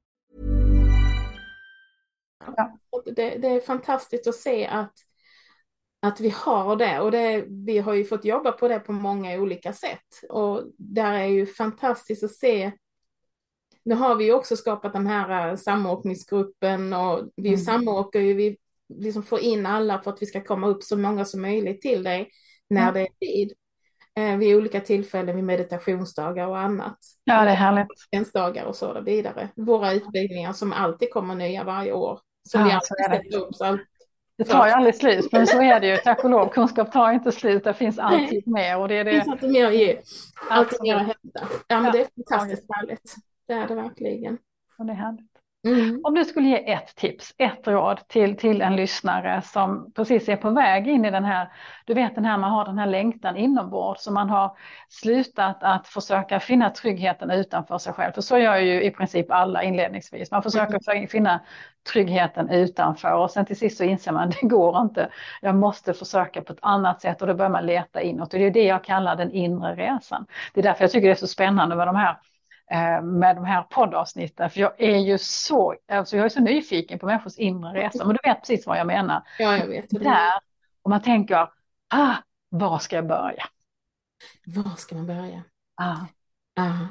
Ja. 2.57 2.77
Det, 3.05 3.37
det, 3.37 3.47
är 3.47 3.59
fantastiskt 3.59 4.27
att 4.27 4.35
se 4.35 4.67
att, 4.67 4.93
att 6.01 6.19
vi 6.19 6.29
har 6.29 6.75
det 6.75 6.99
och 6.99 7.11
det, 7.11 7.45
vi 7.47 7.79
har 7.79 7.93
ju 7.93 8.05
fått 8.05 8.25
jobba 8.25 8.51
på 8.51 8.67
det 8.67 8.79
på 8.79 8.91
många 8.91 9.39
olika 9.39 9.73
sätt 9.73 10.23
och 10.29 10.63
där 10.77 11.13
är 11.13 11.25
ju 11.25 11.45
fantastiskt 11.45 12.23
att 12.23 12.35
se 12.35 12.71
nu 13.83 13.95
har 13.95 14.15
vi 14.15 14.25
ju 14.25 14.33
också 14.33 14.55
skapat 14.55 14.93
den 14.93 15.07
här 15.07 15.49
äh, 15.49 15.55
samåkningsgruppen 15.55 16.93
och 16.93 17.29
vi 17.35 17.49
mm. 17.49 17.59
samåker 17.59 18.19
ju, 18.19 18.33
vi 18.33 18.57
liksom 18.89 19.23
får 19.23 19.39
in 19.39 19.65
alla 19.65 20.01
för 20.01 20.11
att 20.11 20.21
vi 20.21 20.25
ska 20.25 20.43
komma 20.43 20.67
upp 20.67 20.83
så 20.83 20.97
många 20.97 21.25
som 21.25 21.41
möjligt 21.41 21.81
till 21.81 22.03
dig 22.03 22.29
när 22.69 22.89
mm. 22.89 22.93
det 22.93 23.01
är 23.01 23.27
tid. 23.27 23.53
Eh, 24.15 24.37
vid 24.37 24.55
olika 24.55 24.81
tillfällen, 24.81 25.35
vid 25.35 25.45
meditationsdagar 25.45 26.47
och 26.47 26.59
annat. 26.59 26.97
Ja, 27.23 27.43
det 27.43 27.51
är 27.51 27.55
härligt. 27.55 28.33
Dagar 28.33 28.65
och 28.65 28.75
så 28.75 29.01
vidare. 29.01 29.49
Våra 29.55 29.93
utbildningar 29.93 30.53
som 30.53 30.73
alltid 30.73 31.13
kommer 31.13 31.35
nya 31.35 31.63
varje 31.63 31.93
år. 31.93 32.19
Som 32.49 32.61
ja, 32.61 32.67
vi 32.67 32.71
alltid 32.71 32.97
sätter 32.97 33.37
upp. 33.37 33.55
Så 33.55 33.77
det 34.37 34.43
tar 34.43 34.67
ju 34.67 34.71
aldrig 34.71 34.95
slut, 34.95 35.31
men 35.31 35.47
så 35.47 35.61
är 35.61 35.79
det 35.79 35.87
ju. 35.87 35.97
Tack 35.97 36.23
och 36.23 36.29
lov, 36.29 36.49
kunskap 36.49 36.91
tar 36.91 37.11
inte 37.11 37.31
slut. 37.31 37.63
Det 37.63 37.73
finns 37.73 37.99
alltid 37.99 38.47
mer. 38.47 38.77
Och 38.77 38.87
det, 38.87 38.95
är 38.95 39.03
det... 39.03 39.11
det 39.11 39.21
finns 39.21 39.31
alltid 39.31 39.51
mer 39.51 39.65
att 39.65 39.75
ge. 39.75 40.01
Alltid 40.49 40.81
mer 40.81 40.95
att 40.95 41.01
hämta. 41.01 41.47
Ja, 41.67 41.81
men 41.81 41.91
det 41.91 42.01
är 42.01 42.07
fantastiskt 42.15 42.67
härligt. 42.75 43.15
Det 43.47 43.53
är 43.53 43.67
det 43.67 43.75
verkligen. 43.75 44.37
Och 44.77 44.85
det 44.85 44.91
är 44.91 44.95
härligt. 44.95 45.30
Mm. 45.63 46.01
Om 46.03 46.13
du 46.13 46.25
skulle 46.25 46.47
ge 46.47 46.71
ett 46.71 46.95
tips, 46.95 47.33
ett 47.37 47.67
råd 47.67 48.07
till, 48.07 48.37
till 48.37 48.61
en 48.61 48.75
lyssnare 48.75 49.41
som 49.41 49.91
precis 49.95 50.29
är 50.29 50.35
på 50.35 50.49
väg 50.49 50.87
in 50.87 51.05
i 51.05 51.11
den 51.11 51.23
här, 51.23 51.51
du 51.85 51.93
vet 51.93 52.15
den 52.15 52.25
här, 52.25 52.37
man 52.37 52.51
har 52.51 52.65
den 52.65 52.77
här 52.77 52.87
längtan 52.87 53.37
inombords, 53.37 54.03
så 54.03 54.11
man 54.11 54.29
har 54.29 54.57
slutat 54.89 55.57
att 55.61 55.87
försöka 55.87 56.39
finna 56.39 56.69
tryggheten 56.69 57.31
utanför 57.31 57.77
sig 57.77 57.93
själv. 57.93 58.11
För 58.11 58.21
så 58.21 58.37
gör 58.37 58.57
ju 58.57 58.83
i 58.83 58.91
princip 58.91 59.31
alla 59.31 59.63
inledningsvis. 59.63 60.31
Man 60.31 60.43
försöker 60.43 60.91
mm. 60.91 61.07
finna 61.07 61.39
tryggheten 61.93 62.49
utanför 62.49 63.13
och 63.13 63.31
sen 63.31 63.45
till 63.45 63.57
sist 63.57 63.77
så 63.77 63.83
inser 63.83 64.11
man 64.11 64.29
det 64.41 64.47
går 64.47 64.81
inte. 64.81 65.09
Jag 65.41 65.55
måste 65.55 65.93
försöka 65.93 66.41
på 66.41 66.53
ett 66.53 66.59
annat 66.61 67.01
sätt 67.01 67.21
och 67.21 67.27
då 67.27 67.33
börjar 67.33 67.51
man 67.51 67.65
leta 67.65 68.01
inåt 68.01 68.33
och 68.33 68.39
det 68.39 68.45
är 68.45 68.51
det 68.51 68.65
jag 68.65 68.83
kallar 68.83 69.15
den 69.15 69.31
inre 69.31 69.75
resan. 69.75 70.25
Det 70.53 70.59
är 70.59 70.63
därför 70.63 70.83
jag 70.83 70.91
tycker 70.91 71.07
det 71.07 71.13
är 71.13 71.15
så 71.15 71.27
spännande 71.27 71.75
med 71.75 71.87
de 71.87 71.95
här 71.95 72.17
med 73.03 73.35
de 73.35 73.45
här 73.45 73.63
poddavsnitten. 73.63 74.49
För 74.49 74.59
jag 74.59 74.81
är 74.81 74.97
ju 74.97 75.17
så, 75.17 75.75
alltså 75.91 76.17
jag 76.17 76.25
är 76.25 76.29
så 76.29 76.39
nyfiken 76.39 76.99
på 76.99 77.05
människors 77.05 77.37
inre 77.37 77.73
resa. 77.73 78.05
Men 78.05 78.15
du 78.15 78.29
vet 78.29 78.39
precis 78.39 78.67
vad 78.67 78.79
jag 78.79 78.87
menar. 78.87 79.23
Ja, 79.39 79.57
jag 79.57 79.67
vet. 79.67 79.89
Där, 79.89 80.33
och 80.81 80.89
man 80.89 81.01
tänker, 81.01 81.49
ah, 81.89 82.15
var 82.49 82.79
ska 82.79 82.95
jag 82.95 83.07
börja? 83.07 83.43
Var 84.45 84.75
ska 84.75 84.95
man 84.95 85.07
börja? 85.07 85.43
Ah. 85.75 85.97
Ah. 86.55 86.87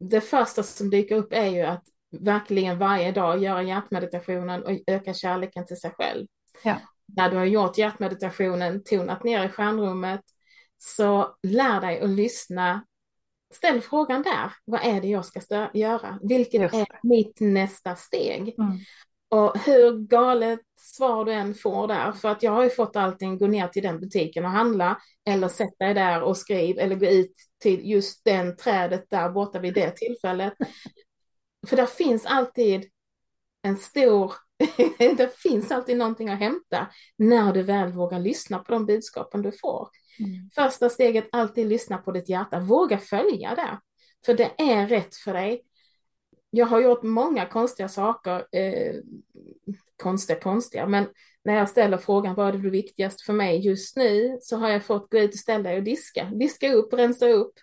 Det 0.00 0.20
första 0.20 0.62
som 0.62 0.90
dyker 0.90 1.14
upp 1.14 1.32
är 1.32 1.46
ju 1.46 1.62
att 1.62 1.84
verkligen 2.20 2.78
varje 2.78 3.12
dag 3.12 3.42
göra 3.42 3.62
hjärtmeditationen 3.62 4.62
och 4.62 4.70
öka 4.86 5.14
kärleken 5.14 5.66
till 5.66 5.80
sig 5.80 5.90
själv. 5.90 6.26
Ja. 6.64 6.76
När 7.16 7.30
du 7.30 7.36
har 7.36 7.44
gjort 7.44 7.78
hjärtmeditationen, 7.78 8.82
tonat 8.84 9.24
ner 9.24 9.44
i 9.44 9.48
stjärnrummet, 9.48 10.20
så 10.78 11.36
lär 11.42 11.80
dig 11.80 12.00
att 12.00 12.10
lyssna 12.10 12.84
ställ 13.54 13.80
frågan 13.80 14.22
där. 14.22 14.52
Vad 14.64 14.80
är 14.84 15.00
det 15.00 15.08
jag 15.08 15.24
ska 15.24 15.68
göra? 15.74 16.18
Vilket 16.22 16.74
är 16.74 16.86
mitt 17.02 17.40
nästa 17.40 17.96
steg? 17.96 18.54
Mm. 18.58 18.78
Och 19.28 19.58
hur 19.58 19.98
galet 19.98 20.60
svar 20.76 21.24
du 21.24 21.32
än 21.32 21.54
får 21.54 21.88
där, 21.88 22.12
för 22.12 22.28
att 22.28 22.42
jag 22.42 22.52
har 22.52 22.64
ju 22.64 22.70
fått 22.70 22.96
allting, 22.96 23.38
gå 23.38 23.46
ner 23.46 23.68
till 23.68 23.82
den 23.82 24.00
butiken 24.00 24.44
och 24.44 24.50
handla, 24.50 24.98
eller 25.26 25.48
sätta 25.48 25.84
dig 25.84 25.94
där 25.94 26.22
och 26.22 26.36
skriv, 26.36 26.78
eller 26.78 26.96
gå 26.96 27.06
ut 27.06 27.32
till 27.62 27.90
just 27.90 28.24
den 28.24 28.56
trädet 28.56 29.04
där 29.10 29.30
borta 29.30 29.58
vid 29.58 29.74
det 29.74 29.90
tillfället. 29.90 30.54
För 31.66 31.76
där 31.76 31.86
finns 31.86 32.26
alltid 32.26 32.84
en 33.62 33.76
stor 33.76 34.32
det 35.16 35.36
finns 35.38 35.70
alltid 35.70 35.96
någonting 35.96 36.28
att 36.28 36.38
hämta 36.38 36.86
när 37.16 37.52
du 37.52 37.62
väl 37.62 37.92
vågar 37.92 38.18
lyssna 38.18 38.58
på 38.58 38.72
de 38.72 38.86
budskapen 38.86 39.42
du 39.42 39.52
får. 39.52 39.88
Mm. 40.18 40.50
Första 40.54 40.90
steget, 40.90 41.28
alltid 41.32 41.66
lyssna 41.66 41.98
på 41.98 42.12
ditt 42.12 42.28
hjärta, 42.28 42.60
våga 42.60 42.98
följa 42.98 43.54
det. 43.54 43.80
För 44.26 44.34
det 44.34 44.52
är 44.58 44.86
rätt 44.86 45.16
för 45.16 45.32
dig. 45.32 45.62
Jag 46.50 46.66
har 46.66 46.80
gjort 46.80 47.02
många 47.02 47.46
konstiga 47.46 47.88
saker, 47.88 48.46
eh, 48.52 48.94
konstiga, 50.02 50.40
konstiga, 50.40 50.86
men 50.86 51.06
när 51.44 51.56
jag 51.56 51.68
ställer 51.68 51.98
frågan 51.98 52.34
vad 52.34 52.48
är 52.48 52.52
det 52.52 52.70
viktigast 52.70 53.22
för 53.22 53.32
mig 53.32 53.66
just 53.66 53.96
nu 53.96 54.38
så 54.40 54.56
har 54.56 54.68
jag 54.68 54.84
fått 54.84 55.10
gå 55.10 55.18
ut 55.18 55.32
och 55.32 55.38
ställa 55.38 55.68
dig 55.68 55.78
och 55.78 55.84
diska. 55.84 56.24
Diska 56.24 56.72
upp, 56.72 56.92
rensa 56.92 57.28
upp. 57.28 57.54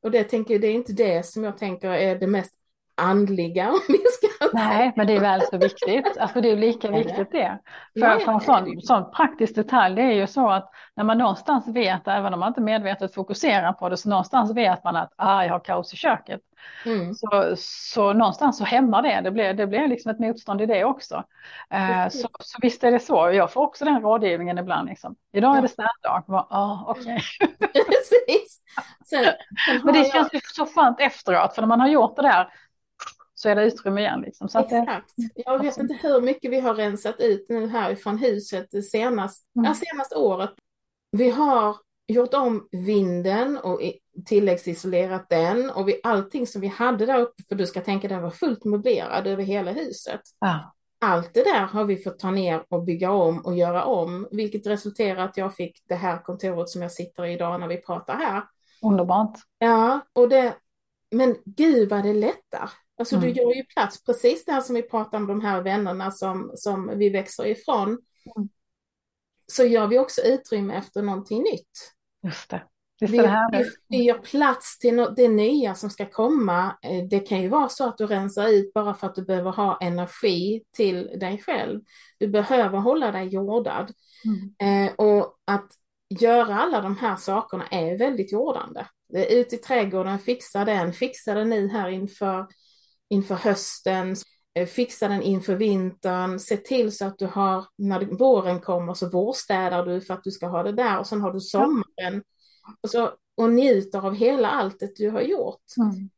Och 0.00 0.10
det 0.10 0.24
tänker 0.24 0.58
det 0.58 0.66
är 0.66 0.72
inte 0.72 0.92
det 0.92 1.26
som 1.26 1.44
jag 1.44 1.58
tänker 1.58 1.90
är 1.90 2.18
det 2.18 2.26
mest 2.26 2.54
andliga 2.94 3.70
om 3.72 3.80
vi 3.88 3.98
ska 4.12 4.27
Nej, 4.52 4.92
men 4.96 5.06
det 5.06 5.16
är 5.16 5.20
väl 5.20 5.42
så 5.42 5.58
viktigt. 5.58 6.18
Alltså 6.18 6.40
det 6.40 6.50
är 6.50 6.56
lika 6.56 6.90
viktigt 6.90 7.32
det. 7.32 7.58
För, 8.00 8.18
för 8.18 8.32
en 8.32 8.40
sån, 8.40 8.80
sån 8.80 9.10
praktisk 9.10 9.54
detalj, 9.54 9.94
det 9.94 10.02
är 10.02 10.12
ju 10.12 10.26
så 10.26 10.50
att 10.50 10.70
när 10.96 11.04
man 11.04 11.18
någonstans 11.18 11.68
vet, 11.68 12.08
även 12.08 12.34
om 12.34 12.40
man 12.40 12.48
inte 12.48 12.60
medvetet 12.60 13.14
fokuserar 13.14 13.72
på 13.72 13.88
det, 13.88 13.96
så 13.96 14.08
någonstans 14.08 14.56
vet 14.56 14.84
man 14.84 14.96
att 14.96 15.12
ah, 15.16 15.44
jag 15.44 15.52
har 15.52 15.60
kaos 15.60 15.92
i 15.92 15.96
köket. 15.96 16.40
Mm. 16.84 17.14
Så, 17.14 17.54
så 17.56 18.12
någonstans 18.12 18.58
så 18.58 18.64
hämmar 18.64 19.02
det, 19.02 19.20
det 19.20 19.30
blir, 19.30 19.54
det 19.54 19.66
blir 19.66 19.88
liksom 19.88 20.10
ett 20.10 20.18
motstånd 20.18 20.62
i 20.62 20.66
det 20.66 20.84
också. 20.84 21.24
Uh, 21.74 22.08
så, 22.08 22.28
så 22.40 22.58
visst 22.62 22.84
är 22.84 22.92
det 22.92 23.00
så, 23.00 23.30
jag 23.32 23.52
får 23.52 23.60
också 23.60 23.84
den 23.84 24.00
rådgivningen 24.00 24.58
ibland. 24.58 24.88
Liksom. 24.88 25.16
Idag 25.32 25.56
är 25.56 25.62
det 25.62 25.68
städdag, 25.68 26.24
ah, 26.28 26.84
okej. 26.86 27.22
Okay. 27.40 27.48
Precis. 27.84 28.60
Sen, 29.06 29.24
sen 29.66 29.80
Men 29.84 29.94
det 29.94 30.00
jag... 30.00 30.12
känns 30.12 30.34
ju 30.34 30.40
så 30.42 30.66
skönt 30.66 31.00
efteråt, 31.00 31.54
för 31.54 31.62
när 31.62 31.68
man 31.68 31.80
har 31.80 31.88
gjort 31.88 32.16
det 32.16 32.22
där 32.22 32.48
så 33.38 33.48
är 33.48 33.56
det 33.56 33.64
utrymme 33.64 34.00
igen. 34.00 34.20
Liksom. 34.20 34.48
Så 34.48 34.58
Exakt. 34.58 35.12
Det, 35.16 35.42
jag 35.46 35.62
vet 35.62 35.76
inte 35.76 35.98
hur 36.02 36.20
mycket 36.20 36.50
vi 36.50 36.60
har 36.60 36.74
rensat 36.74 37.20
ut 37.20 37.46
nu 37.48 37.66
här 37.66 37.94
från 37.94 38.18
huset 38.18 38.84
senast, 38.84 39.46
mm. 39.56 39.64
ja, 39.64 39.74
senaste 39.74 40.16
året. 40.16 40.50
Vi 41.10 41.30
har 41.30 41.76
gjort 42.08 42.34
om 42.34 42.68
vinden 42.70 43.58
och 43.58 43.80
tilläggsisolerat 44.26 45.28
den 45.28 45.70
och 45.70 45.88
vi, 45.88 46.00
allting 46.02 46.46
som 46.46 46.60
vi 46.60 46.66
hade 46.66 47.06
där 47.06 47.18
uppe, 47.18 47.42
för 47.48 47.54
du 47.54 47.66
ska 47.66 47.80
tänka 47.80 48.08
den 48.08 48.22
var 48.22 48.30
fullt 48.30 48.64
möblerad 48.64 49.26
över 49.26 49.42
hela 49.42 49.72
huset. 49.72 50.20
Ja. 50.40 50.74
Allt 51.00 51.34
det 51.34 51.44
där 51.44 51.66
har 51.66 51.84
vi 51.84 51.96
fått 51.96 52.18
ta 52.18 52.30
ner 52.30 52.64
och 52.68 52.84
bygga 52.84 53.10
om 53.10 53.38
och 53.38 53.56
göra 53.56 53.84
om, 53.84 54.28
vilket 54.30 54.66
resulterar 54.66 55.24
att 55.24 55.36
jag 55.36 55.54
fick 55.54 55.82
det 55.88 55.94
här 55.94 56.22
kontoret 56.22 56.68
som 56.68 56.82
jag 56.82 56.92
sitter 56.92 57.24
i 57.24 57.32
idag 57.32 57.60
när 57.60 57.68
vi 57.68 57.76
pratar 57.76 58.14
här. 58.14 58.42
Underbart. 58.82 59.38
Ja, 59.58 60.00
och 60.12 60.28
det, 60.28 60.54
men 61.10 61.36
gud 61.44 61.88
vad 61.88 62.02
det 62.02 62.14
lättar. 62.14 62.70
Alltså 62.98 63.16
mm. 63.16 63.28
du 63.28 63.40
gör 63.40 63.54
ju 63.54 63.64
plats, 63.64 64.04
precis 64.04 64.44
det 64.44 64.52
här 64.52 64.60
som 64.60 64.74
vi 64.74 64.82
pratar 64.82 65.18
om 65.18 65.26
de 65.26 65.40
här 65.40 65.62
vännerna 65.62 66.10
som, 66.10 66.52
som 66.54 66.98
vi 66.98 67.08
växer 67.08 67.46
ifrån. 67.46 67.88
Mm. 67.88 68.48
Så 69.52 69.64
gör 69.64 69.86
vi 69.86 69.98
också 69.98 70.20
utrymme 70.20 70.74
efter 70.74 71.02
någonting 71.02 71.42
nytt. 71.42 71.92
Just 72.22 72.50
det. 72.50 72.62
Vi, 73.00 73.18
vi, 73.52 73.70
vi 73.88 74.02
gör 74.02 74.18
plats 74.18 74.78
till 74.78 74.94
no 74.94 75.10
det 75.10 75.28
nya 75.28 75.74
som 75.74 75.90
ska 75.90 76.06
komma. 76.06 76.78
Eh, 76.82 77.04
det 77.04 77.20
kan 77.20 77.42
ju 77.42 77.48
vara 77.48 77.68
så 77.68 77.88
att 77.88 77.98
du 77.98 78.06
rensar 78.06 78.48
ut 78.48 78.72
bara 78.72 78.94
för 78.94 79.06
att 79.06 79.14
du 79.14 79.22
behöver 79.22 79.50
ha 79.50 79.78
energi 79.80 80.62
till 80.72 81.18
dig 81.20 81.42
själv. 81.46 81.80
Du 82.18 82.28
behöver 82.28 82.78
hålla 82.78 83.12
dig 83.12 83.28
jordad. 83.28 83.92
Mm. 84.24 84.86
Eh, 84.88 84.94
och 84.94 85.38
att 85.44 85.70
göra 86.20 86.58
alla 86.58 86.80
de 86.80 86.96
här 86.96 87.16
sakerna 87.16 87.66
är 87.66 87.98
väldigt 87.98 88.32
jordande. 88.32 88.86
Ut 89.30 89.52
i 89.52 89.56
trädgården, 89.56 90.18
fixa 90.18 90.64
den, 90.64 90.92
fixa 90.92 91.34
den 91.34 91.50
nu 91.50 91.68
här 91.68 91.88
inför 91.88 92.46
inför 93.08 93.34
hösten, 93.34 94.16
eh, 94.54 94.66
fixa 94.66 95.08
den 95.08 95.22
inför 95.22 95.54
vintern, 95.54 96.38
se 96.38 96.56
till 96.56 96.96
så 96.96 97.04
att 97.04 97.18
du 97.18 97.26
har, 97.26 97.64
när 97.76 98.04
våren 98.04 98.60
kommer 98.60 98.94
så 98.94 99.10
vårstädar 99.10 99.86
du 99.86 100.00
för 100.00 100.14
att 100.14 100.24
du 100.24 100.30
ska 100.30 100.46
ha 100.46 100.62
det 100.62 100.72
där 100.72 100.98
och 100.98 101.06
sen 101.06 101.20
har 101.20 101.32
du 101.32 101.40
sommaren 101.40 102.22
och, 102.80 102.90
så, 102.90 103.10
och 103.36 103.50
njuter 103.50 104.06
av 104.06 104.14
hela 104.14 104.50
alltet 104.50 104.96
du 104.96 105.10
har 105.10 105.20
gjort. 105.20 105.64
Mm. 105.78 106.10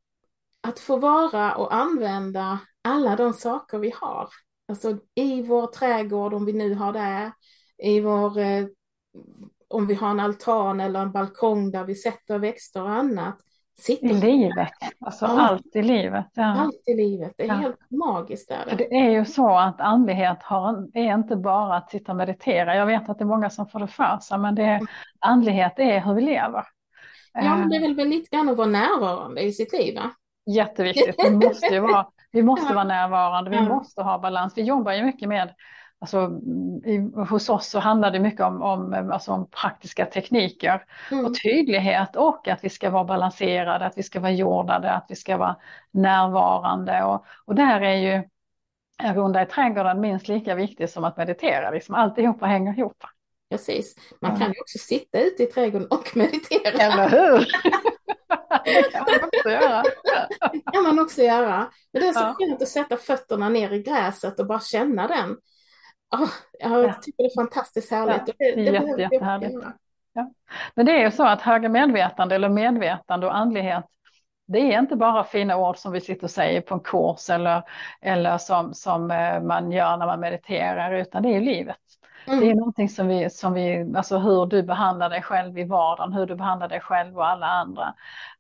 Att 0.61 0.79
få 0.79 0.97
vara 0.97 1.55
och 1.57 1.75
använda 1.75 2.59
alla 2.83 3.17
de 3.17 3.33
saker 3.33 3.79
vi 3.79 3.93
har, 4.01 4.29
alltså 4.69 4.99
i 5.15 5.43
vår 5.43 5.67
trädgård 5.67 6.35
om 6.35 6.45
vi 6.45 6.53
nu 6.53 6.75
har 6.75 6.93
det, 6.93 7.33
i 7.83 8.01
vår, 8.01 8.39
eh, 8.39 8.67
om 9.69 9.87
vi 9.87 9.95
har 9.95 10.11
en 10.11 10.21
altan 10.21 10.81
eller 10.81 11.01
en 11.01 11.13
balkong 11.13 11.71
där 11.71 11.85
vi 11.85 11.95
sätter 11.95 12.39
växter 12.39 12.83
och 12.83 12.91
annat, 12.91 13.41
Sitta 13.79 14.07
I 14.07 14.13
livet, 14.13 14.73
alltså 15.01 15.27
ja. 15.27 15.41
allt 15.41 15.77
i 15.77 15.83
livet. 15.83 16.27
Ja. 16.35 16.45
Allt 16.45 16.83
i 16.87 16.95
livet, 16.95 17.33
det 17.37 17.43
är 17.43 17.47
ja. 17.47 17.55
helt 17.55 17.91
magiskt. 17.91 18.49
Där. 18.49 18.75
Det 18.79 18.95
är 18.95 19.11
ju 19.11 19.25
så 19.25 19.59
att 19.59 19.81
andlighet 19.81 20.43
har, 20.43 20.89
är 20.95 21.15
inte 21.15 21.37
bara 21.37 21.77
att 21.77 21.91
sitta 21.91 22.13
och 22.13 22.17
meditera. 22.19 22.77
Jag 22.77 22.87
vet 22.87 23.09
att 23.09 23.19
det 23.19 23.25
är 23.25 23.27
många 23.27 23.51
som 23.51 23.67
får 23.67 23.81
det 23.81 23.87
för 23.87 24.19
sig, 24.19 24.39
men 24.39 24.55
det 24.55 24.63
är, 24.63 24.77
mm. 24.77 24.87
andlighet 25.19 25.79
är 25.79 26.01
hur 26.01 26.15
vi 26.15 26.23
lever. 26.23 26.65
Ja, 27.33 27.57
men 27.57 27.69
det 27.69 27.77
är 27.77 27.95
väl 27.95 28.09
lite 28.09 28.37
grann 28.37 28.49
att 28.49 28.57
vara 28.57 28.69
närvarande 28.69 29.41
i 29.41 29.53
sitt 29.53 29.73
liv. 29.73 29.95
Va? 29.95 30.11
Jätteviktigt, 30.47 31.15
vi 31.25 31.31
måste 31.31 31.67
ju 31.67 31.81
vara, 31.81 32.07
vi 32.33 32.43
måste 32.43 32.75
vara 32.75 32.85
närvarande, 32.85 33.51
vi 33.51 33.61
måste 33.61 34.03
ha 34.03 34.19
balans. 34.19 34.53
Vi 34.57 34.63
jobbar 34.63 34.93
ju 34.93 35.05
mycket 35.05 35.29
med 35.29 35.55
Alltså, 36.03 36.41
i, 36.85 36.99
hos 37.31 37.49
oss 37.49 37.69
så 37.69 37.79
handlar 37.79 38.11
det 38.11 38.19
mycket 38.19 38.41
om, 38.41 38.63
om, 38.63 39.11
alltså 39.13 39.33
om 39.33 39.47
praktiska 39.51 40.07
tekniker 40.07 40.85
mm. 41.11 41.25
och 41.25 41.35
tydlighet 41.43 42.17
och 42.17 42.49
att 42.49 42.65
vi 42.65 42.69
ska 42.69 42.91
vara 42.91 43.05
balanserade, 43.05 43.87
att 43.87 43.99
vi 43.99 44.03
ska 44.03 44.21
vara 44.21 44.33
jordade, 44.33 44.93
att 44.93 45.07
vi 45.09 45.17
ska 45.17 45.37
vara 45.37 45.57
närvarande. 45.91 47.05
Och, 47.05 47.25
och 47.45 47.55
där 47.55 47.81
är 47.81 47.95
ju 47.95 48.23
en 49.03 49.15
runda 49.15 49.43
i 49.43 49.47
trädgården 49.47 50.01
minst 50.01 50.29
lika 50.29 50.55
viktig 50.55 50.91
som 50.91 51.05
att 51.05 51.17
meditera. 51.17 51.71
Liksom 51.71 51.95
alltihopa 51.95 52.47
hänger 52.47 52.79
ihop. 52.79 53.05
Precis. 53.51 53.97
Man 54.21 54.39
kan 54.39 54.53
ju 54.53 54.61
också 54.61 54.79
sitta 54.79 55.21
ute 55.21 55.43
i 55.43 55.47
trädgården 55.47 55.89
och 55.89 56.11
meditera. 56.17 56.83
Eller 56.83 57.09
hur? 57.09 57.47
det 58.65 58.83
kan 58.93 59.05
man 59.05 59.25
också 59.25 59.51
göra. 59.51 59.83
Det 60.53 60.73
kan 60.73 60.83
man 60.83 60.99
också 60.99 61.23
göra. 61.23 61.71
Men 61.93 62.03
det 62.03 62.09
är 62.09 62.13
så 62.13 62.21
ja. 62.21 62.35
skönt 62.39 62.63
att 62.63 62.69
sätta 62.69 62.97
fötterna 62.97 63.49
ner 63.49 63.73
i 63.73 63.83
gräset 63.83 64.41
och 64.41 64.47
bara 64.47 64.61
känna 64.61 65.09
den. 65.09 65.37
Oh, 66.13 66.31
jag 66.59 67.03
tycker 67.03 67.23
det 67.23 67.29
är 67.29 67.35
fantastiskt 67.35 67.91
härligt. 67.91 68.23
Ja, 68.27 68.35
det, 68.39 68.45
är 68.45 68.57
det 68.57 68.63
jätte, 68.63 69.03
jättehärligt. 69.03 69.67
Ja. 70.13 70.33
Men 70.75 70.87
det 70.87 70.93
är 70.93 71.05
ju 71.05 71.11
så 71.11 71.27
att 71.27 71.43
högre 71.43 71.69
medvetande 71.69 72.35
eller 72.35 72.49
medvetande 72.49 73.27
och 73.27 73.37
andlighet 73.37 73.85
det 74.53 74.75
är 74.75 74.79
inte 74.79 74.97
bara 74.97 75.25
fina 75.25 75.57
ord 75.57 75.77
som 75.77 75.93
vi 75.93 76.01
sitter 76.01 76.25
och 76.25 76.31
säger 76.31 76.61
på 76.61 76.75
en 76.75 76.81
kurs 76.81 77.31
eller, 77.31 77.63
eller 78.01 78.39
som, 78.39 78.75
som 78.75 79.11
eh, 79.11 79.43
man 79.43 79.73
gör 79.73 79.97
när 79.97 80.07
man 80.07 80.21
mediterar, 80.21 80.93
utan 80.93 81.23
det 81.23 81.37
är 81.37 81.41
livet. 81.41 81.77
Mm. 82.27 82.41
Det 82.41 82.51
är 82.51 82.55
någonting 82.55 82.89
som 82.89 83.09
vi, 83.09 83.31
som 83.31 83.53
vi, 83.53 83.93
alltså 83.97 84.19
hur 84.19 84.47
du 84.47 84.63
behandlar 84.63 85.11
dig 85.11 85.23
själv 85.23 85.59
i 85.59 85.65
vardagen, 85.65 86.13
hur 86.13 86.27
du 86.27 86.35
behandlar 86.35 86.69
dig 86.69 86.81
själv 86.81 87.17
och 87.17 87.27
alla 87.27 87.47
andra. 87.47 87.95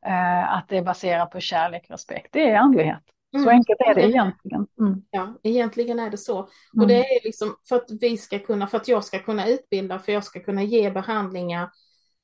Eh, 0.06 0.54
att 0.54 0.68
det 0.68 0.78
är 0.78 0.82
baserat 0.82 1.30
på 1.30 1.40
kärlek 1.40 1.84
och 1.84 1.90
respekt, 1.90 2.28
det 2.32 2.50
är 2.50 2.56
andlighet. 2.56 3.02
Så 3.32 3.38
mm. 3.38 3.48
enkelt 3.48 3.80
är 3.80 3.94
det 3.94 4.02
egentligen. 4.02 4.66
Mm. 4.80 5.02
Ja, 5.10 5.34
egentligen 5.42 5.98
är 5.98 6.10
det 6.10 6.16
så. 6.16 6.38
Och 6.38 6.48
mm. 6.76 6.88
det 6.88 6.98
är 6.98 7.24
liksom 7.24 7.56
för 7.68 7.76
att 7.76 7.90
vi 8.00 8.16
ska 8.16 8.38
kunna, 8.38 8.66
för 8.66 8.76
att 8.76 8.88
jag 8.88 9.04
ska 9.04 9.18
kunna 9.18 9.48
utbilda, 9.48 9.98
för 9.98 10.12
att 10.12 10.14
jag 10.14 10.24
ska 10.24 10.40
kunna 10.40 10.62
ge 10.62 10.90
behandlingar, 10.90 11.70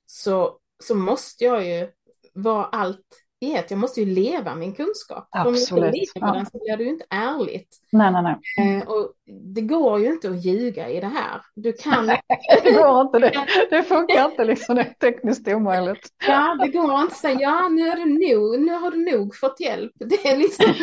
så, 0.06 0.58
så 0.84 0.94
måste 0.94 1.44
jag 1.44 1.66
ju 1.66 1.88
vara 2.34 2.64
allt 2.64 3.25
ett. 3.54 3.70
Jag 3.70 3.80
måste 3.80 4.00
ju 4.00 4.06
leva 4.06 4.54
min 4.54 4.74
kunskap. 4.74 5.28
Absolut. 5.30 5.84
Om 5.84 5.84
jag 5.84 5.96
inte 5.96 6.18
lever 6.18 6.34
den 6.34 6.46
så 6.46 6.58
blir 6.58 6.76
det 6.76 6.84
ju 6.84 6.90
inte 6.90 7.04
ärligt. 7.10 7.68
Nej, 7.92 8.12
nej, 8.12 8.22
nej. 8.22 8.76
Eh, 8.78 8.88
och 8.88 9.12
det 9.54 9.60
går 9.60 10.00
ju 10.00 10.06
inte 10.06 10.30
att 10.30 10.44
ljuga 10.44 10.88
i 10.88 11.00
det 11.00 11.06
här. 11.06 11.40
Du 11.54 11.72
kan... 11.72 12.06
det 12.62 12.72
går 12.72 13.00
inte 13.00 13.18
det. 13.18 13.46
Det 13.70 13.82
funkar 13.82 14.30
inte 14.30 14.44
liksom. 14.44 14.76
Det 14.76 14.82
är 14.82 15.10
tekniskt 15.10 15.48
omöjligt. 15.48 16.08
Ja, 16.26 16.58
det 16.60 16.68
går 16.68 16.84
inte 16.84 17.12
att 17.12 17.12
säga 17.12 17.40
ja, 17.40 17.68
nu, 17.68 17.88
är 17.88 17.96
det 17.96 18.04
nog, 18.04 18.60
nu 18.60 18.72
har 18.72 18.90
du 18.90 19.16
nog 19.16 19.36
fått 19.36 19.60
hjälp. 19.60 19.92
Det 19.94 20.28
är 20.28 20.36
liksom... 20.36 20.66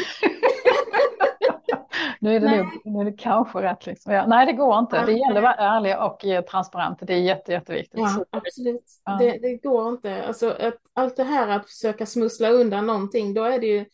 nu, 2.23 2.35
är 2.35 2.39
det 2.39 2.57
nog, 2.57 2.67
nu 2.85 3.01
är 3.01 3.05
det 3.05 3.17
kanske 3.17 3.61
rätt. 3.61 3.85
Liksom. 3.85 4.13
Ja, 4.13 4.25
nej, 4.27 4.45
det 4.45 4.53
går 4.53 4.79
inte. 4.79 5.05
Det 5.05 5.11
gäller 5.11 5.35
att 5.35 5.43
vara 5.43 5.53
ärlig 5.53 5.97
och 5.99 6.25
eh, 6.25 6.41
transparent. 6.41 6.99
Det 7.01 7.13
är 7.13 7.17
jätte, 7.17 7.51
jätteviktigt. 7.51 7.99
Ja, 7.99 8.25
absolut. 8.29 8.83
Ja. 9.05 9.17
Det, 9.19 9.37
det, 9.37 9.55
går 9.55 9.89
inte. 9.89 10.23
Alltså, 10.25 10.49
att, 10.49 10.73
allt 10.93 11.15
det 11.15 11.23
här 11.23 11.47
att 11.47 11.69
försöka 11.69 12.05
smussla 12.05 12.49
undan 12.49 12.85
någonting, 12.85 13.33
då 13.33 13.43
är 13.43 13.59
det 13.59 13.67
ju 13.67 13.85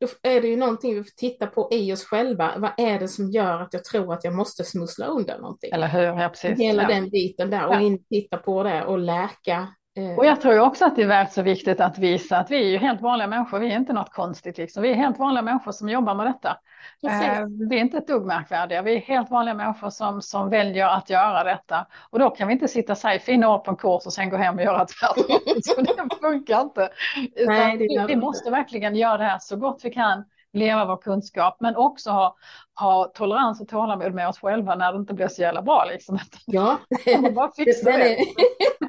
då 0.00 0.06
är 0.22 0.40
det 0.40 0.48
ju 0.48 0.56
någonting 0.56 0.94
vi 0.94 1.04
får 1.04 1.16
titta 1.16 1.46
på 1.46 1.68
i 1.72 1.92
oss 1.92 2.04
själva. 2.04 2.52
Vad 2.56 2.70
är 2.76 2.98
det 2.98 3.08
som 3.08 3.30
gör 3.30 3.60
att 3.60 3.72
jag 3.72 3.84
tror 3.84 4.12
att 4.12 4.24
jag 4.24 4.34
måste 4.34 4.64
smussla 4.64 5.06
undan 5.06 5.40
någonting? 5.40 5.70
Eller 5.72 5.88
hur, 5.88 6.02
ja 6.02 6.28
precis. 6.28 6.58
Hela 6.58 6.82
ja. 6.82 6.88
den 6.88 7.10
biten 7.10 7.50
där 7.50 7.66
och 7.66 7.74
ja. 7.74 7.80
in, 7.80 8.04
titta 8.04 8.36
på 8.36 8.62
det 8.62 8.84
och 8.84 8.98
läka 8.98 9.68
och 10.16 10.26
jag 10.26 10.40
tror 10.40 10.58
också 10.58 10.84
att 10.84 10.96
det 10.96 11.02
är 11.02 11.06
värt 11.06 11.32
så 11.32 11.42
viktigt 11.42 11.80
att 11.80 11.98
visa 11.98 12.38
att 12.38 12.50
vi 12.50 12.56
är 12.56 12.68
ju 12.68 12.78
helt 12.78 13.00
vanliga 13.00 13.28
människor, 13.28 13.58
vi 13.58 13.72
är 13.72 13.76
inte 13.76 13.92
något 13.92 14.12
konstigt 14.12 14.58
liksom. 14.58 14.82
Vi 14.82 14.90
är 14.90 14.94
helt 14.94 15.18
vanliga 15.18 15.42
människor 15.42 15.72
som 15.72 15.88
jobbar 15.88 16.14
med 16.14 16.26
detta. 16.26 16.56
Eh, 17.06 17.46
vi 17.68 17.76
är 17.76 17.80
inte 17.80 17.98
ett 17.98 18.06
dugg 18.06 18.26
märkvärdiga, 18.26 18.82
vi 18.82 18.96
är 18.96 19.00
helt 19.00 19.30
vanliga 19.30 19.54
människor 19.54 19.90
som, 19.90 20.22
som 20.22 20.50
väljer 20.50 20.86
att 20.86 21.10
göra 21.10 21.44
detta. 21.44 21.86
Och 22.10 22.18
då 22.18 22.30
kan 22.30 22.48
vi 22.48 22.54
inte 22.54 22.68
sitta 22.68 22.92
och 22.92 22.98
säga 22.98 23.18
fina 23.18 23.54
ord 23.54 23.64
på 23.64 23.70
en 23.70 23.76
kurs 23.76 24.06
och 24.06 24.12
sen 24.12 24.30
gå 24.30 24.36
hem 24.36 24.56
och 24.56 24.62
göra 24.62 24.86
tvärtom. 24.86 25.38
så 25.62 25.80
det 25.80 26.16
funkar 26.20 26.60
inte. 26.60 26.88
Nej, 27.46 27.76
det 27.78 27.84
vi, 27.84 28.04
vi 28.08 28.16
måste 28.16 28.50
verkligen 28.50 28.96
göra 28.96 29.18
det 29.18 29.24
här 29.24 29.38
så 29.38 29.56
gott 29.56 29.80
vi 29.84 29.90
kan, 29.90 30.24
leva 30.58 30.84
vår 30.84 30.96
kunskap, 30.96 31.56
men 31.60 31.76
också 31.76 32.10
ha, 32.10 32.36
ha 32.80 33.12
tolerans 33.14 33.60
och 33.60 33.68
tålamod 33.68 34.14
med 34.14 34.28
oss 34.28 34.38
själva 34.38 34.74
när 34.74 34.92
det 34.92 34.98
inte 34.98 35.14
blir 35.14 35.28
så 35.28 35.42
jävla 35.42 35.62
bra. 35.62 35.84
Liksom. 35.84 36.18
Ja, 36.46 36.78
bara 37.32 37.52
fixa 37.52 37.90
den, 37.90 38.00
det. 38.00 38.18
är, 38.18 38.26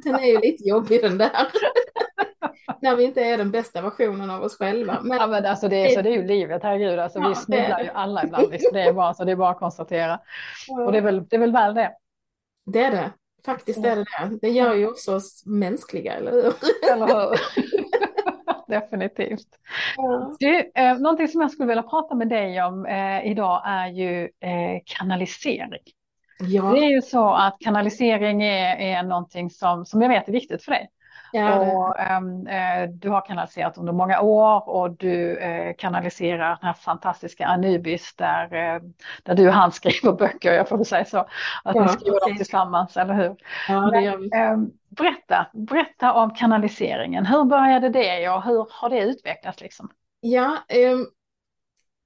den 0.04 0.16
är 0.16 0.28
ju 0.28 0.40
lite 0.40 0.70
jobbig 0.70 1.02
den 1.02 1.18
där. 1.18 1.32
när 2.82 2.96
vi 2.96 3.04
inte 3.04 3.22
är 3.22 3.38
den 3.38 3.52
bästa 3.52 3.82
versionen 3.82 4.30
av 4.30 4.44
oss 4.44 4.58
själva. 4.58 5.00
Men, 5.04 5.18
ja, 5.18 5.28
men 5.28 5.46
alltså 5.46 5.68
det, 5.68 5.76
är, 5.76 5.96
så 5.96 6.02
det 6.02 6.10
är 6.10 6.14
ju 6.14 6.28
livet, 6.28 6.64
herregud. 6.64 7.00
Alltså, 7.00 7.20
ja, 7.20 7.30
vi 7.30 7.36
snubblar 7.36 7.80
ju 7.80 7.90
alla 7.90 8.24
ibland. 8.24 8.52
Liksom. 8.52 8.70
Det 8.74 8.82
är 8.82 8.94
bara 8.94 9.14
så, 9.14 9.24
det 9.24 9.32
är 9.32 9.36
bara 9.36 9.50
att 9.50 9.60
konstatera. 9.60 10.20
Ja. 10.68 10.86
Och 10.86 10.92
det 10.92 10.98
är, 10.98 11.02
väl, 11.02 11.28
det 11.28 11.36
är 11.36 11.40
väl 11.40 11.52
väl 11.52 11.74
det. 11.74 11.92
Det 12.66 12.84
är 12.84 12.92
det. 12.92 13.12
Faktiskt 13.46 13.86
är 13.86 13.96
det 13.96 14.04
det. 14.04 14.38
Det 14.42 14.50
gör 14.50 14.74
ju 14.74 14.88
också 14.88 15.16
oss 15.16 15.44
mänskliga, 15.46 16.14
eller 16.14 16.32
hur? 16.32 16.54
Eller 16.92 17.08
hur? 17.08 17.40
Definitivt. 18.70 19.48
Ja. 19.98 20.36
Du, 20.40 20.72
eh, 20.76 21.00
någonting 21.00 21.28
som 21.28 21.42
jag 21.42 21.52
skulle 21.52 21.68
vilja 21.68 21.84
prata 21.84 22.16
med 22.16 22.30
dig 22.30 22.64
om 22.64 22.86
eh, 22.86 23.32
idag 23.32 23.62
är 23.66 23.88
ju 23.88 24.24
eh, 24.24 24.82
kanalisering. 24.86 25.82
Ja. 26.40 26.64
Det 26.64 26.80
är 26.80 26.90
ju 26.90 27.02
så 27.02 27.30
att 27.30 27.58
kanalisering 27.60 28.44
är, 28.44 28.76
är 28.76 29.04
någonting 29.04 29.50
som, 29.50 29.86
som 29.86 30.02
jag 30.02 30.10
vet 30.10 30.28
är 30.28 30.32
viktigt 30.32 30.64
för 30.64 30.72
dig. 30.72 30.90
Ja, 31.34 31.60
och, 31.60 32.00
ehm, 32.00 32.48
eh, 32.48 32.90
du 32.90 33.10
har 33.10 33.26
kanaliserat 33.26 33.78
under 33.78 33.94
många 33.94 34.22
år 34.22 34.70
och 34.70 34.92
du 34.92 35.38
eh, 35.38 35.76
kanaliserar 35.78 36.50
den 36.50 36.68
här 36.68 36.74
fantastiska 36.74 37.46
Anubis 37.46 38.16
där, 38.16 38.44
eh, 38.44 38.82
där 39.24 39.36
du 39.36 39.48
och 39.48 39.54
han 39.54 39.72
skriver 39.72 40.12
böcker, 40.12 40.54
jag 40.54 40.70
får 40.70 40.78
väl 40.78 40.86
säga 40.86 41.06
så. 41.06 41.18
Att 41.64 41.76
ja, 41.76 41.82
ni 41.82 41.88
skriver 41.88 42.28
dem 42.28 42.38
tillsammans, 42.38 42.98
eller 42.98 43.14
hur? 43.14 43.36
Ja, 43.70 43.80
det 43.92 44.02
gör 44.02 44.18
vi. 44.18 44.30
Men, 44.32 44.54
ehm, 44.54 44.72
berätta, 44.90 45.48
berätta 45.54 46.14
om 46.14 46.34
kanaliseringen. 46.34 47.26
Hur 47.26 47.44
började 47.44 47.90
det 47.90 48.30
och 48.30 48.44
hur 48.44 48.68
har 48.70 48.90
det 48.90 49.00
utvecklats? 49.00 49.62
Liksom? 49.62 49.90
Ja, 50.22 50.58
um, 50.94 51.08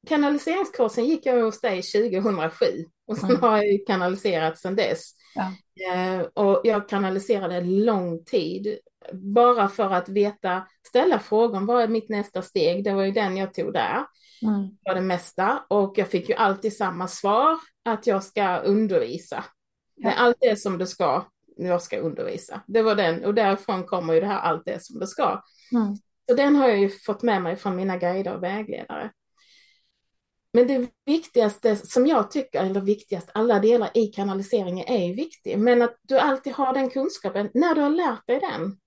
kanaliseringskursen 0.10 1.06
gick 1.06 1.26
jag 1.26 1.44
hos 1.44 1.62
dig 1.62 1.82
2007 1.82 2.66
och 3.08 3.18
sen 3.18 3.36
har 3.36 3.58
jag 3.58 3.88
kanaliserat 3.88 4.60
sedan 4.60 4.76
dess. 4.76 5.12
Ja. 5.36 5.52
Uh, 5.96 6.22
och 6.34 6.62
jag 6.64 6.90
kanaliserade 6.90 7.62
lång 7.62 8.24
tid 8.24 8.80
bara 9.14 9.68
för 9.68 9.90
att 9.90 10.10
veta, 10.10 10.68
ställa 10.88 11.20
frågan, 11.20 11.66
vad 11.66 11.84
är 11.84 11.88
mitt 11.88 12.10
nästa 12.10 12.42
steg? 12.42 12.84
Det 12.84 12.94
var 12.94 13.04
ju 13.04 13.12
den 13.12 13.38
jag 13.38 13.54
tog 13.54 13.74
där, 13.74 14.06
mm. 14.42 14.78
för 14.88 14.96
det 14.96 15.02
mesta. 15.02 15.64
Och 15.70 15.94
jag 15.98 16.08
fick 16.08 16.30
ju 16.30 16.36
alltid 16.36 16.78
samma 16.78 17.08
svar, 17.08 17.58
att 17.86 18.08
jag 18.08 18.24
ska 18.24 18.58
undervisa. 18.58 19.44
Ja. 19.96 20.12
Allt 20.12 20.38
är 20.40 20.56
som 20.56 20.78
det 20.78 20.88
ska, 20.88 21.26
jag 21.58 21.82
ska 21.82 21.98
undervisa. 21.98 22.62
Det 22.68 22.82
var 22.82 22.96
den, 22.96 23.26
och 23.26 23.34
därifrån 23.34 23.84
kommer 23.84 24.14
ju 24.14 24.20
det 24.20 24.28
här 24.28 24.40
allt 24.40 24.68
är 24.68 24.80
som 24.80 25.00
det 25.00 25.08
ska. 25.08 25.42
Mm. 25.72 25.96
Så 26.30 26.36
den 26.36 26.56
har 26.56 26.68
jag 26.68 26.80
ju 26.80 26.90
fått 26.90 27.24
med 27.24 27.42
mig 27.42 27.56
från 27.56 27.76
mina 27.76 27.98
guider 27.98 28.36
och 28.36 28.44
vägledare. 28.44 29.12
Men 30.54 30.68
det 30.68 30.90
viktigaste 31.06 31.76
som 31.76 32.08
jag 32.08 32.32
tycker, 32.32 32.64
eller 32.64 32.82
viktigast, 32.82 33.30
alla 33.34 33.60
delar 33.60 33.90
i 33.94 34.08
kanaliseringen 34.08 34.88
är 34.88 35.08
ju 35.08 35.14
viktigt, 35.14 35.60
men 35.60 35.82
att 35.82 35.96
du 36.02 36.18
alltid 36.20 36.54
har 36.54 36.74
den 36.74 36.90
kunskapen, 36.90 37.50
när 37.54 37.76
du 37.76 37.82
har 37.82 37.90
lärt 37.90 38.28
dig 38.28 38.40
den, 38.40 38.78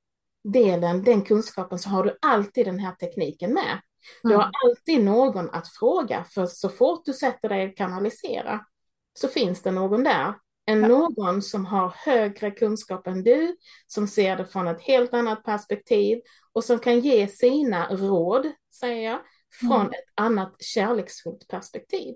delen, 0.52 1.04
den 1.04 1.22
kunskapen, 1.22 1.78
så 1.78 1.88
har 1.88 2.04
du 2.04 2.18
alltid 2.22 2.66
den 2.66 2.78
här 2.78 2.92
tekniken 2.92 3.54
med. 3.54 3.80
Du 4.22 4.34
har 4.34 4.42
mm. 4.42 4.52
alltid 4.64 5.04
någon 5.04 5.50
att 5.50 5.68
fråga, 5.68 6.24
för 6.24 6.46
så 6.46 6.68
fort 6.68 7.04
du 7.04 7.12
sätter 7.12 7.48
dig 7.48 7.68
och 7.68 7.76
kanalisera 7.76 8.60
så 9.18 9.28
finns 9.28 9.62
det 9.62 9.70
någon 9.70 10.04
där. 10.04 10.34
En 10.66 10.80
ja. 10.80 10.88
någon 10.88 11.42
som 11.42 11.66
har 11.66 11.94
högre 11.96 12.50
kunskap 12.50 13.06
än 13.06 13.22
du, 13.22 13.56
som 13.86 14.08
ser 14.08 14.36
det 14.36 14.46
från 14.46 14.68
ett 14.68 14.82
helt 14.82 15.14
annat 15.14 15.44
perspektiv 15.44 16.20
och 16.52 16.64
som 16.64 16.78
kan 16.78 17.00
ge 17.00 17.28
sina 17.28 17.88
råd, 17.90 18.52
säger 18.80 19.10
jag, 19.10 19.20
från 19.60 19.80
mm. 19.80 19.88
ett 19.88 20.12
annat 20.14 20.62
kärleksfullt 20.62 21.48
perspektiv. 21.48 22.14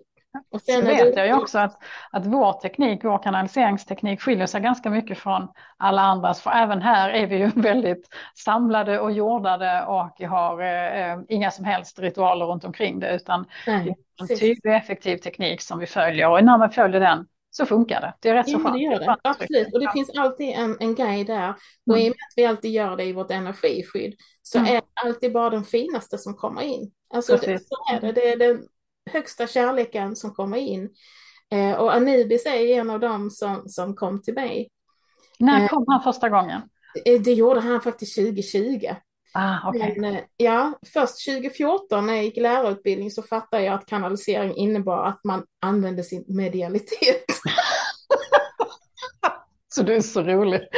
Och 0.50 0.62
sen 0.62 0.84
vet 0.84 1.16
jag 1.16 1.26
ju 1.26 1.34
också 1.34 1.58
att, 1.58 1.78
att 2.10 2.26
vår 2.26 2.52
teknik, 2.52 3.04
vår 3.04 3.22
kanaliseringsteknik 3.22 4.20
skiljer 4.20 4.46
sig 4.46 4.60
ganska 4.60 4.90
mycket 4.90 5.18
från 5.18 5.48
alla 5.76 6.02
andras. 6.02 6.42
För 6.42 6.50
även 6.50 6.82
här 6.82 7.10
är 7.10 7.26
vi 7.26 7.36
ju 7.36 7.46
väldigt 7.54 8.08
samlade 8.34 9.00
och 9.00 9.12
jordade 9.12 9.84
och 9.84 10.20
har 10.20 10.62
eh, 10.62 11.18
inga 11.28 11.50
som 11.50 11.64
helst 11.64 11.98
ritualer 11.98 12.46
runt 12.46 12.64
omkring 12.64 13.00
det. 13.00 13.14
Utan 13.14 13.46
Nej, 13.66 13.84
det 13.84 14.22
är 14.22 14.32
en 14.32 14.38
tydlig 14.38 14.76
effektiv 14.76 15.16
teknik 15.16 15.60
som 15.60 15.78
vi 15.78 15.86
följer 15.86 16.30
och 16.30 16.44
när 16.44 16.58
man 16.58 16.70
följer 16.70 17.00
den 17.00 17.26
så 17.50 17.66
funkar 17.66 18.00
det. 18.00 18.14
Det 18.20 18.28
är 18.28 18.34
rätt 18.34 18.48
ja, 18.48 18.58
så 18.58 18.64
skönt. 18.64 18.74
Det 18.74 18.80
gör 18.82 18.98
det. 18.98 19.16
Absolut, 19.22 19.74
och 19.74 19.80
det 19.80 19.92
finns 19.92 20.10
alltid 20.18 20.48
en, 20.48 20.76
en 20.80 20.94
guide 20.94 21.26
där. 21.26 21.54
Och 21.86 21.96
mm. 21.96 22.06
i 22.06 22.10
och 22.10 22.14
med 22.16 22.26
att 22.28 22.34
vi 22.36 22.46
alltid 22.46 22.70
gör 22.70 22.96
det 22.96 23.04
i 23.04 23.12
vårt 23.12 23.30
energiskydd 23.30 24.14
så 24.42 24.58
mm. 24.58 24.70
är 24.70 24.74
det 24.74 24.86
alltid 25.04 25.32
bara 25.32 25.50
den 25.50 25.64
finaste 25.64 26.18
som 26.18 26.34
kommer 26.34 26.62
in. 26.62 26.92
Alltså 27.14 27.36
det, 27.36 27.58
så 27.58 27.74
är 27.94 28.00
det. 28.00 28.12
Det 28.12 28.32
är 28.32 28.36
den 28.36 28.68
högsta 29.11 29.46
kärleken 29.46 30.16
som 30.16 30.34
kommer 30.34 30.58
in. 30.58 30.90
Eh, 31.52 31.72
och 31.72 31.94
Anubis 31.94 32.46
är 32.46 32.66
en 32.66 32.90
av 32.90 33.00
dem 33.00 33.30
som, 33.30 33.68
som 33.68 33.96
kom 33.96 34.22
till 34.22 34.34
mig. 34.34 34.70
När 35.38 35.62
eh, 35.62 35.68
kom 35.68 35.84
han 35.88 36.02
första 36.02 36.28
gången? 36.28 36.61
Eh, 37.04 37.20
det 37.20 37.32
gjorde 37.32 37.61
han 37.61 37.80
faktiskt 37.80 38.16
2020. 38.16 38.94
Ah, 39.34 39.68
okay. 39.68 40.00
Men, 40.00 40.14
eh, 40.14 40.22
ja, 40.36 40.78
först 40.92 41.26
2014 41.26 42.06
när 42.06 42.14
jag 42.14 42.24
gick 42.24 42.36
lärarutbildning 42.36 43.11
så 43.11 43.22
fattade 43.22 43.62
jag 43.62 43.74
att 43.74 43.86
kanalisering 43.86 44.56
innebar 44.56 45.04
att 45.04 45.24
man 45.24 45.44
använde 45.61 46.02
sin 46.02 46.24
medialitet. 46.28 47.24
så 49.68 49.82
du 49.82 49.94
är 49.94 50.00
så 50.00 50.22
rolig. 50.22 50.61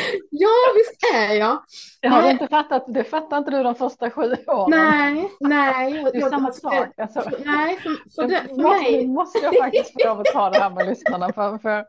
Ja, 0.30 0.48
visst 0.74 1.14
är 1.14 1.34
jag. 1.34 1.62
Det 2.02 2.08
har 2.08 2.22
du 2.22 2.30
inte 2.30 2.48
fattat, 2.48 2.84
det 2.88 3.04
fattar 3.04 3.38
inte 3.38 3.50
du 3.50 3.62
de 3.62 3.74
första 3.74 4.10
sju 4.10 4.34
åren. 4.46 4.70
Nej, 4.70 5.30
nej. 5.40 5.92
Det 5.92 6.18
är 6.18 6.20
jag, 6.20 6.30
samma 6.30 6.52
sak. 6.52 6.88
Alltså. 6.96 7.30
Nej, 7.44 7.76
för, 7.76 7.90
för, 8.14 8.28
det, 8.28 8.40
för 8.40 8.54
måste, 8.54 8.82
mig. 8.82 9.06
måste 9.06 9.38
jag 9.38 9.56
faktiskt 9.56 9.92
få 9.92 10.08
lov 10.08 10.20
att 10.20 10.26
ta 10.26 10.50
det 10.50 10.58
här 10.58 10.70
med 10.70 10.86
lyssnarna. 10.86 11.32
För, 11.32 11.58
för 11.58 11.84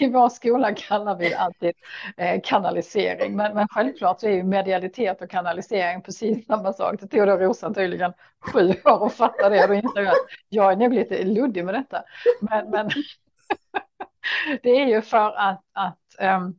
I 0.00 0.08
vår 0.08 0.28
skola 0.28 0.74
kallar 0.74 1.16
vi 1.16 1.28
det 1.28 1.38
alltid 1.38 1.72
eh, 2.16 2.40
kanalisering. 2.44 3.36
Men, 3.36 3.54
men 3.54 3.68
självklart 3.68 4.20
så 4.20 4.26
är 4.26 4.32
ju 4.32 4.42
medialitet 4.42 5.22
och 5.22 5.30
kanalisering 5.30 6.02
precis 6.02 6.46
samma 6.46 6.72
sak. 6.72 7.00
Det 7.00 7.06
tog 7.06 7.26
då 7.26 7.36
Rosan 7.36 7.74
tydligen 7.74 8.12
sju 8.40 8.72
år 8.84 9.06
att 9.06 9.14
fatta 9.14 9.48
det. 9.48 9.66
Då 9.66 9.74
insåg 9.74 10.04
jag 10.04 10.08
att 10.08 10.26
jag 10.48 10.72
är 10.72 10.76
nog 10.76 10.92
lite 10.92 11.24
luddig 11.24 11.64
med 11.64 11.74
detta. 11.74 12.02
Men, 12.40 12.70
men 12.70 12.90
det 14.62 14.70
är 14.70 14.86
ju 14.86 15.02
för 15.02 15.32
att, 15.36 15.60
att 15.72 15.98
um, 16.20 16.58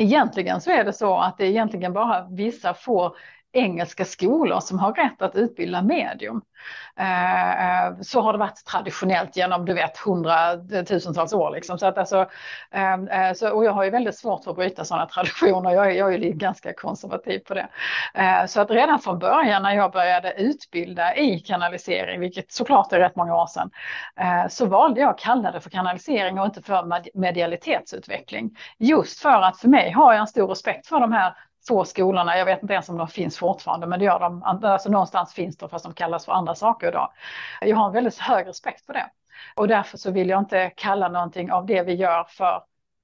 Egentligen 0.00 0.60
så 0.60 0.70
är 0.70 0.84
det 0.84 0.92
så 0.92 1.16
att 1.16 1.38
det 1.38 1.44
är 1.44 1.48
egentligen 1.48 1.92
bara 1.92 2.26
vissa 2.30 2.74
få 2.74 3.16
engelska 3.58 4.04
skolor 4.04 4.60
som 4.60 4.78
har 4.78 4.92
rätt 4.92 5.22
att 5.22 5.34
utbilda 5.34 5.82
medium. 5.82 6.42
Eh, 6.96 7.86
eh, 7.86 7.92
så 8.00 8.20
har 8.20 8.32
det 8.32 8.38
varit 8.38 8.64
traditionellt 8.64 9.36
genom 9.36 9.64
du 9.64 9.74
vet 9.74 9.98
hundratusentals 9.98 11.32
år. 11.32 11.50
Liksom. 11.50 11.78
Så 11.78 11.86
att 11.86 11.98
alltså, 11.98 12.26
ehm, 12.70 13.08
eh, 13.08 13.32
så, 13.32 13.50
och 13.50 13.64
jag 13.64 13.72
har 13.72 13.84
ju 13.84 13.90
väldigt 13.90 14.18
svårt 14.18 14.44
för 14.44 14.50
att 14.50 14.56
bryta 14.56 14.84
sådana 14.84 15.06
traditioner. 15.06 15.70
Jag 15.70 15.86
är, 15.86 15.90
jag 15.90 16.14
är 16.14 16.18
ganska 16.18 16.72
konservativ 16.72 17.38
på 17.38 17.54
det. 17.54 17.68
Så 18.46 18.60
att 18.60 18.70
redan 18.70 18.98
från 18.98 19.18
början 19.18 19.62
när 19.62 19.74
jag 19.74 19.92
började 19.92 20.32
utbilda 20.32 21.16
i 21.16 21.40
kanalisering, 21.40 22.20
vilket 22.20 22.52
såklart 22.52 22.92
är 22.92 22.98
rätt 22.98 23.16
många 23.16 23.36
år 23.36 23.46
sedan, 23.46 23.70
så 24.50 24.66
valde 24.66 25.00
jag 25.00 25.10
att 25.10 25.18
kalla 25.18 25.50
det 25.50 25.60
för 25.60 25.70
kanalisering 25.70 26.38
och 26.38 26.46
inte 26.46 26.62
för 26.62 27.02
medialitetsutveckling. 27.18 28.50
Just 28.78 29.20
för 29.20 29.42
att 29.42 29.58
för 29.58 29.68
mig 29.68 29.90
har 29.90 30.12
jag 30.12 30.20
en 30.20 30.26
stor 30.26 30.48
respekt 30.48 30.86
för 30.86 31.00
de 31.00 31.12
här 31.12 31.34
få 31.68 31.84
skolorna. 31.84 32.38
Jag 32.38 32.44
vet 32.44 32.62
inte 32.62 32.74
ens 32.74 32.88
om 32.88 32.96
de 32.96 33.08
finns 33.08 33.38
fortfarande, 33.38 33.86
men 33.86 33.98
det 33.98 34.04
gör 34.04 34.20
de. 34.20 34.42
Alltså 34.42 34.90
någonstans 34.90 35.34
finns 35.34 35.56
de 35.56 35.68
fast 35.68 35.84
de 35.84 35.94
kallas 35.94 36.24
för 36.24 36.32
andra 36.32 36.54
saker 36.54 36.88
idag. 36.88 37.12
Jag 37.60 37.76
har 37.76 37.86
en 37.86 37.92
väldigt 37.92 38.18
hög 38.18 38.46
respekt 38.46 38.86
för 38.86 38.92
det 38.92 39.10
och 39.54 39.68
därför 39.68 39.98
så 39.98 40.10
vill 40.10 40.28
jag 40.28 40.38
inte 40.38 40.70
kalla 40.76 41.08
någonting 41.08 41.52
av 41.52 41.66
det 41.66 41.82
vi 41.82 41.94
gör 41.94 42.24
för 42.28 42.62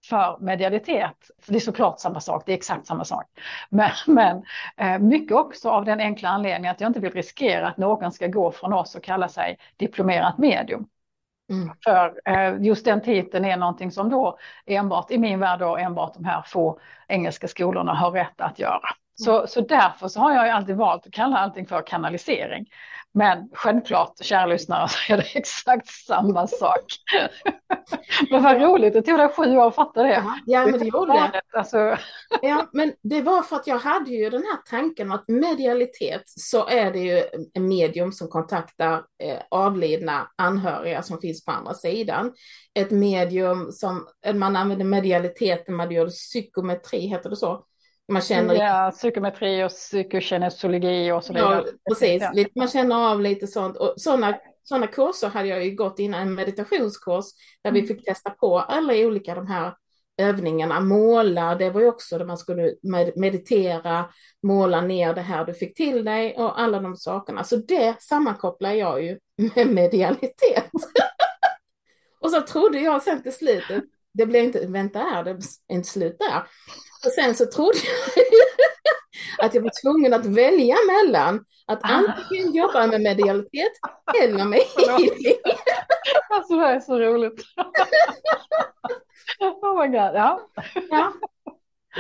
för 0.08 0.38
medialitet. 0.40 1.30
För 1.42 1.52
det 1.52 1.58
är 1.58 1.60
såklart 1.60 2.00
samma 2.00 2.20
sak, 2.20 2.42
det 2.46 2.52
är 2.52 2.56
exakt 2.56 2.86
samma 2.86 3.04
sak. 3.04 3.24
Men, 3.68 3.90
men 4.06 4.42
eh, 4.76 4.98
mycket 4.98 5.36
också 5.36 5.70
av 5.70 5.84
den 5.84 6.00
enkla 6.00 6.28
anledningen 6.28 6.70
att 6.70 6.80
jag 6.80 6.88
inte 6.88 7.00
vill 7.00 7.12
riskera 7.12 7.68
att 7.68 7.76
någon 7.76 8.12
ska 8.12 8.26
gå 8.26 8.52
från 8.52 8.72
oss 8.72 8.94
och 8.94 9.02
kalla 9.02 9.28
sig 9.28 9.58
diplomerat 9.76 10.38
medium. 10.38 10.86
Mm. 11.50 11.70
För 11.84 12.20
eh, 12.24 12.62
just 12.62 12.84
den 12.84 13.00
titeln 13.00 13.44
är 13.44 13.56
någonting 13.56 13.90
som 13.90 14.10
då 14.10 14.38
enbart 14.66 15.10
i 15.10 15.18
min 15.18 15.40
värld 15.40 15.58
då 15.58 15.76
enbart 15.76 16.14
de 16.14 16.24
här 16.24 16.42
få 16.46 16.80
engelska 17.08 17.48
skolorna 17.48 17.94
har 17.94 18.10
rätt 18.10 18.40
att 18.40 18.58
göra. 18.58 18.88
Så, 19.14 19.36
mm. 19.36 19.46
så 19.46 19.60
därför 19.60 20.08
så 20.08 20.20
har 20.20 20.34
jag 20.34 20.48
alltid 20.48 20.76
valt 20.76 21.06
att 21.06 21.12
kalla 21.12 21.38
allting 21.38 21.66
för 21.66 21.86
kanalisering. 21.86 22.66
Men 23.16 23.48
självklart, 23.52 24.12
kära 24.20 24.46
lyssnare, 24.46 24.88
så 24.88 25.12
är 25.12 25.16
det 25.16 25.26
exakt 25.34 25.88
samma 25.88 26.46
sak. 26.46 26.84
men 28.30 28.42
vad 28.42 28.62
roligt, 28.62 28.92
det 28.92 29.02
tog 29.02 29.18
dig 29.18 29.28
sju 29.28 29.56
år 29.56 29.68
att 29.68 29.74
fatta 29.74 30.02
det. 30.02 30.24
Ja, 30.46 30.66
men 30.66 30.78
det 30.78 30.84
gjorde 30.84 31.12
det. 31.12 31.58
Alltså. 31.58 31.96
ja, 32.42 32.68
men 32.72 32.92
det 33.02 33.22
var 33.22 33.42
för 33.42 33.56
att 33.56 33.66
jag 33.66 33.78
hade 33.78 34.10
ju 34.10 34.30
den 34.30 34.42
här 34.42 34.58
tanken 34.70 35.12
att 35.12 35.24
medialitet 35.28 36.22
så 36.26 36.66
är 36.66 36.92
det 36.92 36.98
ju 36.98 37.22
en 37.54 37.68
medium 37.68 38.12
som 38.12 38.28
kontaktar 38.28 39.02
eh, 39.22 39.38
avlidna 39.50 40.30
anhöriga 40.36 41.02
som 41.02 41.20
finns 41.20 41.44
på 41.44 41.52
andra 41.52 41.74
sidan. 41.74 42.32
Ett 42.74 42.90
medium 42.90 43.72
som 43.72 44.06
man 44.34 44.56
använder 44.56 44.84
medialitet 44.84 45.68
när 45.68 45.76
man 45.76 45.90
gör 45.90 46.08
psykometri, 46.08 46.98
heter 46.98 47.30
det 47.30 47.36
så? 47.36 47.64
Man 48.12 48.22
känner, 48.22 48.54
ja, 48.54 48.90
psykometri 48.94 49.64
och 49.64 49.70
psykokinesologi 49.70 51.12
och 51.12 51.24
så 51.24 51.32
vidare. 51.32 51.64
Ja, 51.66 51.72
precis. 51.88 52.22
Ja. 52.34 52.44
Man 52.56 52.68
känner 52.68 53.10
av 53.10 53.20
lite 53.20 53.46
sånt. 53.46 53.76
Och 53.76 53.94
sådana, 53.96 54.38
sådana 54.62 54.86
kurser 54.86 55.28
hade 55.28 55.48
jag 55.48 55.64
ju 55.64 55.74
gått 55.74 55.98
innan, 55.98 56.20
en 56.20 56.34
meditationskurs 56.34 57.24
där 57.62 57.72
vi 57.72 57.78
mm. 57.78 57.88
fick 57.88 58.04
testa 58.04 58.30
på 58.30 58.58
alla 58.58 58.92
olika 58.92 59.34
de 59.34 59.46
här 59.46 59.74
övningarna. 60.16 60.80
Måla, 60.80 61.54
det 61.54 61.70
var 61.70 61.80
ju 61.80 61.88
också 61.88 62.18
där 62.18 62.24
man 62.24 62.38
skulle 62.38 62.74
meditera, 63.14 64.04
måla 64.42 64.80
ner 64.80 65.14
det 65.14 65.20
här 65.20 65.44
du 65.44 65.54
fick 65.54 65.76
till 65.76 66.04
dig 66.04 66.34
och 66.36 66.60
alla 66.60 66.80
de 66.80 66.96
sakerna. 66.96 67.44
Så 67.44 67.56
det 67.56 68.02
sammankopplar 68.02 68.72
jag 68.72 69.04
ju 69.04 69.18
med 69.54 69.66
medialitet. 69.66 70.70
och 72.20 72.30
så 72.30 72.40
trodde 72.40 72.78
jag 72.78 73.02
sen 73.02 73.22
till 73.22 73.32
slutet, 73.32 73.84
det 74.14 74.26
blev 74.26 74.44
inte, 74.44 74.66
vänta 74.66 74.98
här, 74.98 75.24
det 75.24 75.30
är 75.30 75.38
inte 75.68 75.88
slut 75.88 76.16
där. 76.18 76.42
Och 77.06 77.12
sen 77.12 77.34
så 77.34 77.46
trodde 77.46 77.78
jag 79.38 79.46
att 79.46 79.54
jag 79.54 79.62
var 79.62 79.82
tvungen 79.82 80.14
att 80.14 80.26
välja 80.26 80.76
mellan 80.86 81.44
att 81.66 81.80
ah. 81.82 81.88
antingen 81.88 82.52
jobba 82.52 82.86
med 82.86 83.00
medialitet 83.00 83.72
eller 84.22 84.44
med 84.44 84.60
healing. 84.76 85.36
Alltså 86.30 86.56
det 86.56 86.66
är 86.66 86.80
så 86.80 86.98
roligt. 86.98 87.42
Oh 89.40 89.80
my 89.80 89.86
god, 89.86 90.14
ja. 90.14 90.40
ja. 90.90 91.12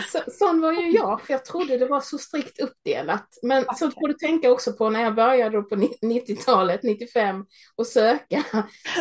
Så, 0.02 0.18
sån 0.30 0.60
var 0.60 0.72
ju 0.72 0.90
jag, 0.90 1.20
för 1.20 1.32
jag 1.32 1.44
trodde 1.44 1.78
det 1.78 1.86
var 1.86 2.00
så 2.00 2.18
strikt 2.18 2.60
uppdelat. 2.60 3.28
Men 3.42 3.64
så 3.74 3.90
får 3.90 4.08
du 4.08 4.14
tänka 4.14 4.52
också 4.52 4.72
på 4.72 4.90
när 4.90 5.02
jag 5.02 5.14
började 5.14 5.62
på 5.62 5.74
90-talet, 5.74 6.82
95, 6.82 7.44
och 7.76 7.86
söka, 7.86 8.44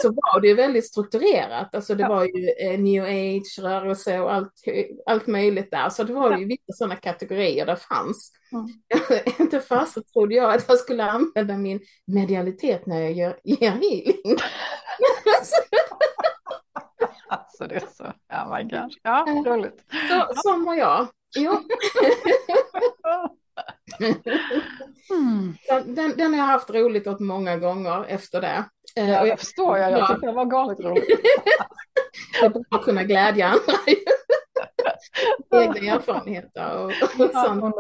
så 0.02 0.10
var 0.10 0.42
det 0.42 0.48
ju 0.48 0.54
väldigt 0.54 0.86
strukturerat. 0.86 1.76
Alltså 1.76 1.96
det 1.96 2.08
var 2.08 2.24
ju 2.24 2.50
eh, 2.50 2.80
new 2.80 3.04
age-rörelse 3.04 4.20
och 4.20 4.34
allt, 4.34 4.54
allt 5.06 5.28
möjligt 5.28 5.72
där. 5.72 5.90
Så 5.90 6.04
det 6.04 6.14
var 6.14 6.38
ju 6.38 6.46
vissa 6.46 6.74
sådana 6.74 6.96
kategorier 6.96 7.66
där 7.66 7.76
fanns. 7.76 8.32
Mm. 8.52 8.68
Inte 9.40 9.60
fast 9.60 9.94
så 9.94 10.02
trodde 10.02 10.36
jag 10.36 10.54
att 10.54 10.66
jag 10.68 10.78
skulle 10.78 11.04
använda 11.04 11.58
min 11.58 11.80
medialitet 12.06 12.86
när 12.86 13.00
jag 13.02 13.14
gör, 13.14 13.40
ger 13.44 13.72
healing. 13.72 14.38
Alltså 17.54 17.68
det 17.68 17.76
är 17.76 17.88
så, 17.94 18.14
ja 18.28 18.58
my 18.58 18.64
God. 18.64 18.94
Ja, 19.04 19.26
roligt. 19.46 19.86
Så, 20.10 20.42
som 20.42 20.66
var 20.66 20.76
jag. 20.76 21.08
Jo. 21.38 21.52
mm. 25.10 25.56
den, 25.96 26.18
den 26.18 26.34
har 26.34 26.40
jag 26.40 26.46
haft 26.46 26.70
roligt 26.70 27.08
åt 27.08 27.20
många 27.20 27.58
gånger 27.58 28.06
efter 28.06 28.42
det. 28.42 28.66
Eh, 28.96 29.10
ja, 29.10 29.28
jag 29.28 29.40
förstår, 29.40 29.78
jag, 29.78 29.92
jag 29.92 30.10
tyckte 30.10 30.26
det 30.26 30.32
var 30.32 30.46
galet 30.46 30.80
roligt. 30.84 31.08
det 32.40 32.46
är 32.46 32.50
bra 32.50 32.64
att 32.70 32.84
kunna 32.84 33.04
glädja 33.04 33.48
andra. 33.48 33.80
Egna 35.64 35.94
erfarenheter 35.96 36.78
och, 36.78 36.92
och 37.20 37.32
sånt. 37.32 37.76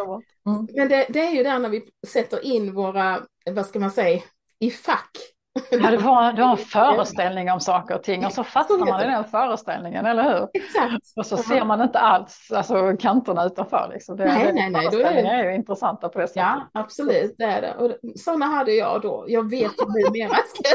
Mm. 0.45 0.67
Men 0.75 0.89
det, 0.89 1.05
det 1.09 1.19
är 1.19 1.31
ju 1.31 1.43
där 1.43 1.59
när 1.59 1.69
vi 1.69 1.83
sätter 2.07 2.45
in 2.45 2.73
våra, 2.73 3.21
vad 3.45 3.65
ska 3.65 3.79
man 3.79 3.91
säga, 3.91 4.21
i 4.59 4.71
fack 4.71 5.32
Ja, 5.71 5.91
det 5.91 5.97
var, 5.97 6.33
det 6.33 6.41
var 6.41 6.51
en 6.51 6.57
föreställning 6.57 7.51
om 7.51 7.59
saker 7.59 7.95
och 7.95 8.03
ting 8.03 8.25
och 8.25 8.33
så 8.33 8.43
fastnar 8.43 8.77
man 8.77 9.01
i 9.01 9.05
den 9.05 9.25
föreställningen, 9.25 10.05
eller 10.05 10.23
hur? 10.23 10.47
Exakt. 10.53 11.13
Och 11.15 11.25
så 11.25 11.37
ser 11.37 11.65
man 11.65 11.81
inte 11.81 11.99
alls 11.99 12.51
alltså, 12.51 12.97
kanterna 12.99 13.45
utanför. 13.45 13.89
Liksom. 13.93 14.17
Det, 14.17 14.25
nej, 14.25 14.53
nej, 14.53 14.69
nej. 14.69 14.89
Föreställningar 14.91 15.33
är, 15.33 15.43
är 15.43 15.49
ju 15.49 15.55
intressanta 15.55 16.09
på 16.09 16.19
det 16.19 16.27
sättet. 16.27 16.43
Ja, 16.43 16.69
absolut, 16.73 17.35
det 17.37 17.43
är 17.43 17.61
det. 17.61 17.75
Och 17.75 18.19
sådana 18.19 18.45
hade 18.45 18.71
jag 18.71 19.01
då. 19.01 19.25
Jag 19.27 19.49
vet 19.49 19.71
ju 19.81 19.85
numera, 19.85 20.35
ska 20.35 20.69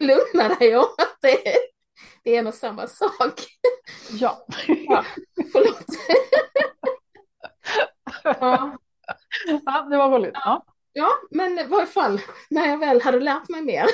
lugna 0.04 0.54
dig 0.54 0.76
om 0.76 0.82
att 0.98 1.18
det 1.22 1.48
är, 1.48 1.58
det 2.24 2.34
är 2.34 2.38
en 2.38 2.46
och 2.46 2.54
samma 2.54 2.86
sak. 2.86 3.40
Ja. 4.10 4.46
ja 4.66 5.04
förlåt. 5.52 5.86
ja. 8.24 8.76
ja, 9.64 9.86
det 9.90 9.96
var 9.96 10.10
roligt. 10.10 10.34
Ja. 10.34 10.64
Ja, 10.98 11.08
men 11.30 11.58
i 11.58 11.66
varje 11.66 11.86
fall 11.86 12.20
när 12.50 12.68
jag 12.68 12.78
väl 12.78 13.00
hade 13.00 13.20
lärt 13.20 13.48
mig 13.48 13.62
mer 13.62 13.86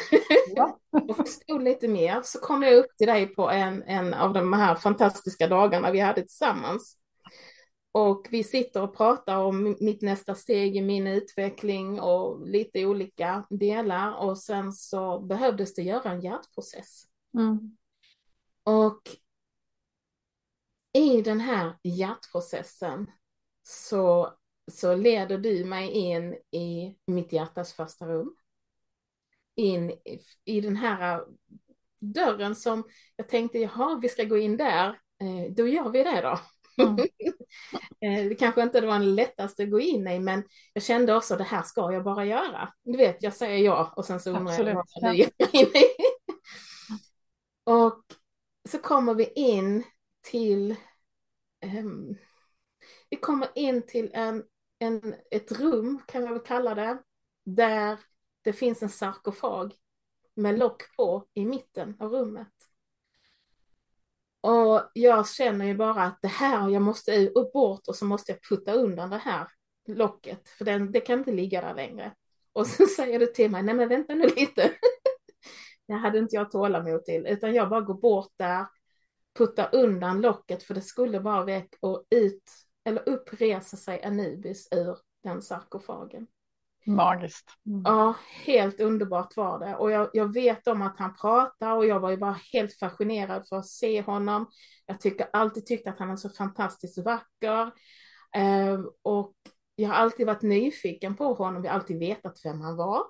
ja. 0.56 0.78
och 1.08 1.16
förstod 1.16 1.62
lite 1.62 1.88
mer 1.88 2.20
så 2.24 2.38
kom 2.38 2.62
jag 2.62 2.74
upp 2.74 2.96
till 2.98 3.06
dig 3.06 3.26
på 3.26 3.50
en, 3.50 3.82
en 3.82 4.14
av 4.14 4.32
de 4.32 4.52
här 4.52 4.74
fantastiska 4.74 5.46
dagarna 5.46 5.90
vi 5.90 6.00
hade 6.00 6.20
tillsammans. 6.20 6.98
Och 7.92 8.26
vi 8.30 8.44
sitter 8.44 8.82
och 8.82 8.96
pratar 8.96 9.36
om 9.36 9.76
mitt 9.80 10.02
nästa 10.02 10.34
steg 10.34 10.76
i 10.76 10.82
min 10.82 11.06
utveckling 11.06 12.00
och 12.00 12.48
lite 12.48 12.86
olika 12.86 13.46
delar 13.50 14.14
och 14.14 14.38
sen 14.38 14.72
så 14.72 15.20
behövdes 15.20 15.74
det 15.74 15.82
göra 15.82 16.10
en 16.10 16.20
hjärtprocess. 16.20 17.04
Mm. 17.34 17.76
Och 18.64 19.02
i 20.92 21.22
den 21.22 21.40
här 21.40 21.78
hjärtprocessen 21.82 23.10
så 23.62 24.34
så 24.72 24.94
leder 24.94 25.38
du 25.38 25.64
mig 25.64 25.90
in 25.90 26.34
i 26.50 26.96
mitt 27.06 27.32
hjärtas 27.32 27.72
första 27.72 28.06
rum. 28.06 28.36
In 29.54 29.90
i, 29.90 30.20
i 30.44 30.60
den 30.60 30.76
här 30.76 31.24
dörren 32.00 32.54
som 32.54 32.84
jag 33.16 33.28
tänkte, 33.28 33.58
jaha, 33.58 33.98
vi 34.02 34.08
ska 34.08 34.24
gå 34.24 34.38
in 34.38 34.56
där. 34.56 34.88
Eh, 35.20 35.52
då 35.56 35.66
gör 35.66 35.90
vi 35.90 36.02
det 36.02 36.20
då. 36.20 36.40
Mm. 36.82 36.96
Det 38.28 38.34
kanske 38.34 38.62
inte 38.62 38.80
var 38.80 38.92
den 38.92 39.14
lättaste 39.14 39.62
att 39.62 39.70
gå 39.70 39.80
in 39.80 40.08
i, 40.08 40.20
men 40.20 40.44
jag 40.72 40.82
kände 40.82 41.14
också 41.16 41.36
det 41.36 41.44
här 41.44 41.62
ska 41.62 41.92
jag 41.92 42.04
bara 42.04 42.24
göra. 42.24 42.72
Du 42.82 42.98
vet, 42.98 43.22
jag 43.22 43.34
säger 43.34 43.64
ja 43.64 43.92
och 43.96 44.04
sen 44.04 44.20
så 44.20 44.30
undrar 44.30 44.52
jag 44.52 44.74
vad 44.74 45.12
du 45.12 45.16
ger 45.16 45.30
in 45.52 45.66
i. 45.66 45.84
och 47.64 48.04
så 48.68 48.78
kommer 48.78 49.14
vi 49.14 49.32
in 49.34 49.84
till 50.22 50.76
um, 51.64 52.16
vi 53.10 53.16
kommer 53.16 53.48
in 53.54 53.82
till 53.86 54.10
en 54.12 54.44
en, 54.82 55.14
ett 55.30 55.52
rum, 55.52 56.02
kan 56.06 56.22
man 56.22 56.32
väl 56.32 56.42
kalla 56.42 56.74
det, 56.74 57.02
där 57.44 57.98
det 58.42 58.52
finns 58.52 58.82
en 58.82 58.88
sarkofag 58.88 59.74
med 60.34 60.58
lock 60.58 60.96
på 60.96 61.26
i 61.34 61.44
mitten 61.44 61.96
av 61.98 62.10
rummet. 62.10 62.48
Och 64.40 64.90
jag 64.94 65.28
känner 65.28 65.64
ju 65.64 65.74
bara 65.74 66.02
att 66.02 66.18
det 66.22 66.28
här, 66.28 66.68
jag 66.68 66.82
måste 66.82 67.28
upp 67.28 67.52
bort 67.52 67.88
och 67.88 67.96
så 67.96 68.04
måste 68.04 68.32
jag 68.32 68.42
putta 68.48 68.72
undan 68.72 69.10
det 69.10 69.16
här 69.16 69.48
locket, 69.86 70.48
för 70.48 70.64
den, 70.64 70.92
det 70.92 71.00
kan 71.00 71.18
inte 71.18 71.32
ligga 71.32 71.60
där 71.60 71.74
längre. 71.74 72.14
Och 72.52 72.66
så 72.66 72.86
säger 72.96 73.18
du 73.18 73.26
till 73.26 73.50
mig, 73.50 73.62
nej 73.62 73.74
men 73.74 73.88
vänta 73.88 74.14
nu 74.14 74.26
lite. 74.26 74.72
det 75.86 75.94
hade 75.94 76.18
inte 76.18 76.36
jag 76.36 76.50
tålamod 76.50 77.04
till, 77.04 77.26
utan 77.26 77.54
jag 77.54 77.68
bara 77.68 77.80
går 77.80 78.00
bort 78.00 78.32
där, 78.36 78.66
puttar 79.38 79.68
undan 79.72 80.20
locket, 80.20 80.62
för 80.62 80.74
det 80.74 80.82
skulle 80.82 81.20
bara 81.20 81.44
väck 81.44 81.74
och 81.80 82.04
ut 82.10 82.42
eller 82.84 83.08
uppreser 83.08 83.76
sig 83.76 84.02
Anubis 84.02 84.68
ur 84.72 84.96
den 85.22 85.42
sarkofagen. 85.42 86.26
Magiskt. 86.86 87.50
Mm. 87.66 87.82
Ja, 87.84 88.14
helt 88.44 88.80
underbart 88.80 89.36
var 89.36 89.58
det. 89.58 89.76
Och 89.76 89.90
jag, 89.90 90.10
jag, 90.12 90.34
vet 90.34 90.66
om 90.66 90.82
att 90.82 90.98
han 90.98 91.16
pratar 91.16 91.76
och 91.76 91.86
jag 91.86 92.00
var 92.00 92.10
ju 92.10 92.16
bara 92.16 92.36
helt 92.52 92.78
fascinerad 92.78 93.48
för 93.48 93.56
att 93.56 93.66
se 93.66 94.02
honom. 94.02 94.46
Jag 94.86 95.00
tycker 95.00 95.26
alltid 95.32 95.66
tyckt 95.66 95.86
att 95.86 95.98
han 95.98 96.10
är 96.10 96.16
så 96.16 96.28
fantastiskt 96.28 96.98
vacker. 96.98 97.70
Eh, 98.36 98.80
och 99.02 99.34
jag 99.74 99.88
har 99.88 99.94
alltid 99.96 100.26
varit 100.26 100.42
nyfiken 100.42 101.16
på 101.16 101.34
honom. 101.34 101.64
Jag 101.64 101.72
har 101.72 101.78
alltid 101.78 101.98
vetat 101.98 102.40
vem 102.44 102.60
han 102.60 102.76
var. 102.76 103.02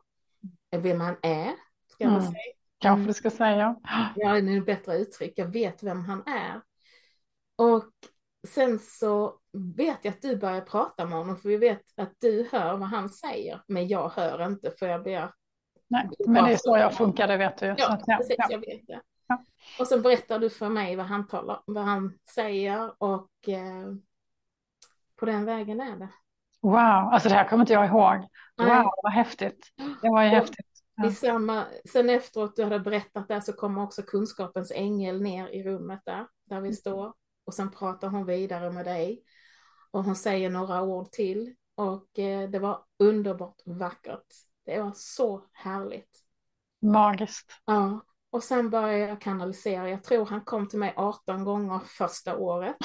Vem 0.70 1.00
han 1.00 1.16
är, 1.22 1.52
ska 1.88 2.04
mm. 2.04 2.20
säga. 2.20 2.54
Kanske 2.78 3.06
du 3.06 3.14
ska 3.14 3.30
säga. 3.30 3.76
Ja, 4.16 4.32
det 4.40 4.52
är 4.52 4.58
ett 4.58 4.66
bättre 4.66 4.98
uttryck. 4.98 5.32
Jag 5.36 5.52
vet 5.52 5.82
vem 5.82 6.04
han 6.04 6.22
är. 6.26 6.60
Och 7.56 7.92
sen 8.48 8.78
så 8.78 9.38
vet 9.76 9.98
jag 10.02 10.12
att 10.12 10.22
du 10.22 10.36
börjar 10.36 10.60
prata 10.60 11.06
med 11.06 11.18
honom, 11.18 11.36
för 11.36 11.48
vi 11.48 11.56
vet 11.56 11.82
att 11.96 12.12
du 12.20 12.48
hör 12.52 12.76
vad 12.76 12.88
han 12.88 13.08
säger, 13.08 13.62
men 13.66 13.88
jag 13.88 14.08
hör 14.08 14.46
inte, 14.46 14.70
för 14.70 14.88
jag 14.88 15.02
ber. 15.02 15.32
Nej, 15.88 16.08
men 16.26 16.44
det 16.44 16.52
är 16.52 16.56
så 16.56 16.76
jag 16.76 16.94
funkar, 16.94 17.28
det 17.28 17.36
vet 17.36 17.58
du. 17.58 17.66
Ja, 17.66 17.76
så, 17.76 17.98
ja 18.06 18.16
precis, 18.16 18.36
ja. 18.38 18.46
jag 18.50 18.58
vet 18.58 18.86
det. 18.86 19.00
Ja. 19.28 19.44
Och 19.78 19.86
så 19.86 20.00
berättar 20.00 20.38
du 20.38 20.50
för 20.50 20.68
mig 20.68 20.96
vad 20.96 21.06
han, 21.06 21.26
talar, 21.26 21.62
vad 21.66 21.84
han 21.84 22.18
säger 22.34 23.02
och 23.02 23.48
eh, 23.48 23.94
på 25.16 25.26
den 25.26 25.44
vägen 25.44 25.80
är 25.80 25.96
det. 25.96 26.08
Wow, 26.62 26.74
alltså 27.12 27.28
det 27.28 27.34
här 27.34 27.48
kommer 27.48 27.62
inte 27.62 27.72
jag 27.72 27.86
ihåg. 27.86 28.16
Wow, 28.56 28.66
Nej. 28.68 28.84
vad 29.02 29.12
häftigt. 29.12 29.72
Det 30.02 30.08
var 30.08 30.22
ju 30.22 30.28
och 30.28 30.34
häftigt. 30.34 30.66
Ja. 30.96 31.06
I 31.06 31.12
samma, 31.12 31.64
sen 31.92 32.10
efteråt 32.10 32.56
du 32.56 32.64
hade 32.64 32.80
berättat 32.80 33.28
det 33.28 33.42
så 33.42 33.52
kommer 33.52 33.82
också 33.82 34.02
kunskapens 34.02 34.72
ängel 34.72 35.22
ner 35.22 35.48
i 35.48 35.62
rummet 35.62 36.00
där, 36.04 36.26
där 36.48 36.60
vi 36.60 36.68
mm. 36.68 36.72
står 36.72 37.12
och 37.52 37.56
sen 37.56 37.70
pratar 37.70 38.08
hon 38.08 38.26
vidare 38.26 38.70
med 38.70 38.84
dig 38.84 39.22
och 39.90 40.04
hon 40.04 40.16
säger 40.16 40.50
några 40.50 40.82
ord 40.82 41.10
till 41.10 41.54
och 41.74 42.18
eh, 42.18 42.50
det 42.50 42.58
var 42.58 42.84
underbart 42.98 43.56
vackert. 43.66 44.26
Det 44.66 44.80
var 44.80 44.92
så 44.94 45.44
härligt. 45.52 46.10
Magiskt. 46.82 47.52
Ja, 47.64 48.04
och 48.30 48.42
sen 48.42 48.70
började 48.70 48.98
jag 48.98 49.20
kanalisera. 49.20 49.90
Jag 49.90 50.04
tror 50.04 50.26
han 50.26 50.40
kom 50.40 50.68
till 50.68 50.78
mig 50.78 50.94
18 50.96 51.44
gånger 51.44 51.78
första 51.78 52.36
året. 52.36 52.76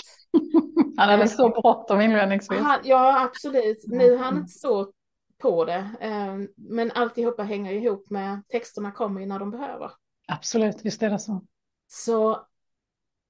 han 0.97 1.09
hade 1.09 1.27
så 1.27 1.49
bråttom 1.49 2.01
inledningsvis. 2.01 2.59
ja, 2.83 3.23
absolut. 3.23 3.83
Nu 3.87 4.13
är 4.13 4.17
han 4.17 4.37
inte 4.37 4.51
så 4.51 4.91
på 5.37 5.65
det. 5.65 5.89
Eh, 5.99 6.37
men 6.55 6.91
alltihopa 6.91 7.43
hänger 7.43 7.73
ihop 7.73 8.09
med 8.09 8.41
texterna 8.47 8.91
kommer 8.91 9.21
ju 9.21 9.27
när 9.27 9.39
de 9.39 9.51
behöver. 9.51 9.91
Absolut, 10.27 10.85
visst 10.85 11.03
är 11.03 11.09
det 11.09 11.19
så. 11.19 11.41
Så 11.87 12.47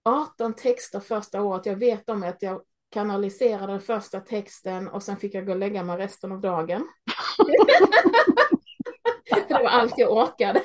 18 0.07 0.53
texter 0.53 0.99
första 0.99 1.41
året. 1.41 1.65
Jag 1.65 1.75
vet 1.75 2.09
om 2.09 2.23
att 2.23 2.41
jag 2.41 2.61
kanalisera 2.91 3.67
den 3.67 3.81
första 3.81 4.19
texten 4.19 4.87
och 4.87 5.03
sen 5.03 5.17
fick 5.17 5.33
jag 5.33 5.45
gå 5.45 5.51
och 5.51 5.57
lägga 5.57 5.83
mig 5.83 5.97
resten 5.97 6.31
av 6.31 6.41
dagen. 6.41 6.87
det 9.47 9.53
var 9.53 9.69
allt 9.69 9.97
jag 9.97 10.11
orkade. 10.11 10.61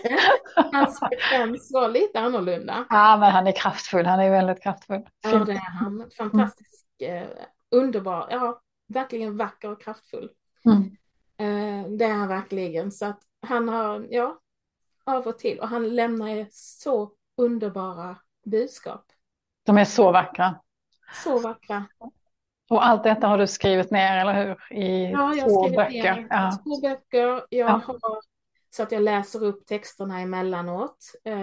Hans 0.73 0.99
frekvens 0.99 1.71
var 1.73 1.89
lite 1.89 2.21
annorlunda. 2.21 2.87
Ja, 2.89 3.17
men 3.17 3.31
han 3.31 3.47
är 3.47 3.53
kraftfull. 3.53 4.07
Han 4.07 4.21
är 4.21 4.31
väldigt 4.31 4.63
kraftfull. 4.63 5.03
Ja, 5.23 5.45
det 5.45 5.53
är 5.53 5.71
han. 5.81 6.11
Fantastisk, 6.17 7.03
eh, 7.03 7.29
underbar, 7.71 8.29
ja, 8.31 8.63
verkligen 8.89 9.37
vacker 9.37 9.71
och 9.71 9.83
kraftfull. 9.83 10.31
Mm. 10.65 10.97
Eh, 11.39 11.91
det 11.91 12.05
är 12.05 12.13
han 12.13 12.29
verkligen. 12.29 12.93
Så 12.93 13.07
att 13.07 13.21
han 13.47 13.69
har, 13.69 14.07
ja, 14.11 14.41
av 15.05 15.27
och 15.27 15.39
till. 15.39 15.61
Och 15.61 15.69
han 15.69 15.95
lämnar 15.95 16.47
så 16.51 17.13
underbara 17.37 18.17
budskap. 18.45 19.05
De 19.63 19.79
är 19.79 19.85
så 19.85 20.13
vackra. 20.13 20.55
Så 21.25 21.39
vackra. 21.39 21.85
Och 22.71 22.87
allt 22.87 23.05
detta 23.05 23.27
har 23.27 23.39
du 23.39 23.47
skrivit 23.47 23.91
ner, 23.91 24.17
eller 24.19 24.45
hur? 24.47 24.77
I 24.79 25.11
ja, 25.11 25.35
jag 25.35 25.49
två 25.49 25.63
skrivit 25.63 25.77
böcker. 25.77 26.15
Ner, 26.15 26.27
ja. 26.31 26.59
Två 26.65 26.81
böcker. 26.81 27.27
Jag 27.29 27.71
Ja. 27.71 27.81
har 27.87 27.99
så 28.71 28.83
att 28.83 28.93
jag 28.93 29.03
läser 29.03 29.45
upp 29.45 29.67
texterna 29.67 30.21
emellanåt. 30.21 30.97
Eh, 31.25 31.35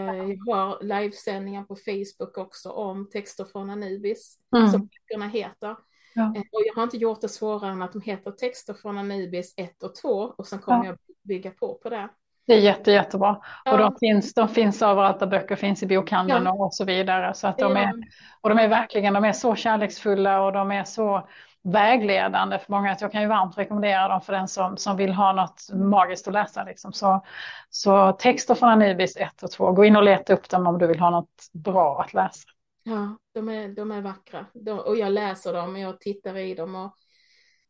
Jag 0.45 0.55
har 0.55 0.83
livesändningar 0.83 1.63
på 1.63 1.75
Facebook 1.75 2.37
också 2.37 2.69
om 2.71 3.09
texter 3.09 3.45
från 3.45 3.69
Anubis, 3.69 4.37
Mm. 4.55 4.69
som 4.69 4.81
böckerna 4.87 5.27
heter. 5.27 5.75
Ja. 6.15 6.21
Eh, 6.35 6.41
Och 6.51 6.61
jag 6.65 6.73
har 6.75 6.83
inte 6.83 6.97
gjort 6.97 7.21
det 7.21 7.29
svårare 7.29 7.71
än 7.71 7.81
att 7.81 7.93
de 7.93 8.01
heter 8.01 8.31
texter 8.31 8.73
från 8.73 8.97
Anubis 8.97 9.53
1 9.57 9.83
och 9.83 9.95
2 9.95 10.09
och 10.37 10.47
sen 10.47 10.59
kommer 10.59 10.85
Ja. 10.85 10.85
jag 10.85 10.97
bygga 11.23 11.51
på 11.51 11.73
på 11.73 11.89
det. 11.89 12.09
Det 12.49 12.55
är 12.55 12.59
jätte, 12.59 12.91
jättebra. 12.91 13.41
Ja. 13.65 13.71
Och 13.71 13.77
de 13.77 13.95
finns, 13.99 14.33
de 14.33 14.47
finns 14.47 14.81
överallt 14.81 15.19
där 15.19 15.27
böcker 15.27 15.55
finns 15.55 15.83
i 15.83 15.87
bokhandeln 15.87 16.45
Ja. 16.45 16.51
och 16.53 16.73
så 16.73 16.85
vidare. 16.85 17.33
Så 17.33 17.47
att 17.47 17.57
de 17.57 17.77
är, 17.77 17.93
och 18.41 18.49
de 18.49 18.59
är 18.59 18.67
verkligen 18.67 19.13
de 19.13 19.25
är 19.25 19.31
så 19.31 19.55
kärleksfulla 19.55 20.41
och 20.41 20.53
de 20.53 20.71
är 20.71 20.83
så 20.83 21.27
vägledande 21.63 22.59
för 22.59 22.71
många. 22.71 22.91
Att 22.91 23.01
jag 23.01 23.11
kan 23.11 23.21
ju 23.21 23.27
varmt 23.27 23.57
rekommendera 23.57 24.07
dem 24.07 24.21
för 24.21 24.33
den 24.33 24.47
som, 24.47 24.77
som 24.77 24.97
vill 24.97 25.13
ha 25.13 25.33
något 25.33 25.61
magiskt 25.73 26.27
att 26.27 26.33
läsa. 26.33 26.63
Liksom. 26.63 26.93
Så, 26.93 27.25
så 27.69 28.11
texter 28.11 28.55
från 28.55 28.69
Anubis 28.69 29.17
1 29.17 29.43
och 29.43 29.51
2, 29.51 29.71
gå 29.71 29.85
in 29.85 29.95
och 29.95 30.03
leta 30.03 30.33
upp 30.33 30.49
dem 30.49 30.67
om 30.67 30.77
du 30.77 30.87
vill 30.87 30.99
ha 30.99 31.09
något 31.09 31.49
bra 31.53 32.01
att 32.01 32.13
läsa. 32.13 32.49
Ja, 32.83 33.17
de 33.33 33.49
är, 33.49 33.67
de 33.67 33.91
är 33.91 34.01
vackra. 34.01 34.45
De, 34.53 34.79
och 34.79 34.97
jag 34.97 35.11
läser 35.11 35.53
dem 35.53 35.73
och 35.73 35.79
jag 35.79 35.99
tittar 35.99 36.37
i 36.37 36.55
dem. 36.55 36.75
Och 36.75 36.95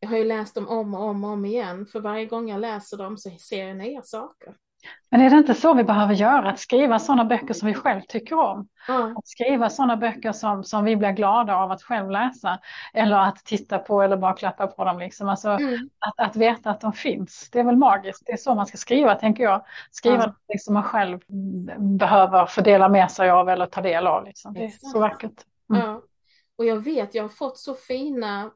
jag 0.00 0.08
har 0.08 0.16
ju 0.16 0.24
läst 0.24 0.54
dem 0.54 0.68
om 0.68 0.94
och 0.94 1.02
om 1.02 1.24
och 1.24 1.30
om 1.30 1.44
igen. 1.44 1.86
För 1.86 2.00
varje 2.00 2.26
gång 2.26 2.48
jag 2.48 2.60
läser 2.60 2.96
dem 2.96 3.16
så 3.18 3.30
ser 3.30 3.66
jag 3.66 3.76
nya 3.76 4.02
saker. 4.02 4.54
Men 5.10 5.20
är 5.20 5.30
det 5.30 5.36
inte 5.36 5.54
så 5.54 5.74
vi 5.74 5.84
behöver 5.84 6.14
göra? 6.14 6.50
Att 6.50 6.58
skriva 6.58 6.98
sådana 6.98 7.24
böcker 7.24 7.54
som 7.54 7.68
vi 7.68 7.74
själv 7.74 8.00
tycker 8.08 8.38
om. 8.38 8.68
Ja, 8.88 9.14
Att 9.16 9.28
skriva 9.28 9.70
sådana 9.70 9.96
böcker 9.96 10.32
som, 10.32 10.64
som 10.64 10.84
vi 10.84 10.96
blir 10.96 11.10
glada 11.10 11.56
av 11.56 11.70
att 11.70 11.82
själv 11.82 12.10
läsa. 12.10 12.58
Eller 12.94 13.16
att 13.16 13.36
titta 13.44 13.78
på 13.78 14.02
eller 14.02 14.16
bara 14.16 14.32
klappa 14.32 14.66
på 14.66 14.84
dem. 14.84 14.98
Liksom. 14.98 15.28
Alltså, 15.28 15.48
mm, 15.48 15.88
att, 15.98 16.28
att 16.28 16.36
veta 16.36 16.70
att 16.70 16.80
de 16.80 16.92
finns. 16.92 17.48
Det 17.52 17.60
är 17.60 17.64
väl 17.64 17.76
magiskt. 17.76 18.22
Det 18.26 18.32
är 18.32 18.36
så 18.36 18.54
man 18.54 18.66
ska 18.66 18.76
skriva, 18.76 19.14
tänker 19.14 19.44
jag. 19.44 19.64
Skriva 19.90 20.14
Ja. 20.14 20.20
någonting 20.20 20.58
som 20.58 20.74
man 20.74 20.82
själv 20.82 21.18
behöver 21.78 22.46
fördela 22.46 22.88
med 22.88 23.10
sig 23.10 23.30
av 23.30 23.48
eller 23.48 23.66
ta 23.66 23.80
del 23.80 24.06
av. 24.06 24.24
Liksom. 24.24 24.54
Det 24.54 24.60
är 24.60 24.64
Exakt. 24.64 24.92
så 24.92 25.00
vackert. 25.00 25.44
Mm. 25.70 25.82
ja. 25.86 26.02
Och 26.58 26.64
jag 26.64 26.76
vet, 26.76 27.14
jag 27.14 27.24
har 27.24 27.28
fått 27.28 27.58
så 27.58 27.74
fina, 27.74 28.50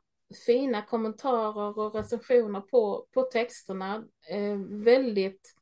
fina 0.46 0.82
kommentarer 0.82 1.78
och 1.78 1.94
recensioner 1.94 2.60
på, 2.60 3.06
på 3.14 3.22
texterna. 3.22 3.94
Eh, 4.30 4.84
väldigt 4.84 5.54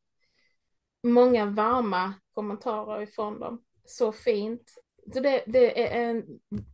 många 1.02 1.46
varma 1.46 2.14
kommentarer 2.34 3.02
ifrån 3.02 3.40
dem. 3.40 3.62
Så 3.84 4.12
fint. 4.12 4.74
Så 5.14 5.20
det, 5.20 5.44
det 5.46 5.94
är 5.94 6.10
en 6.10 6.24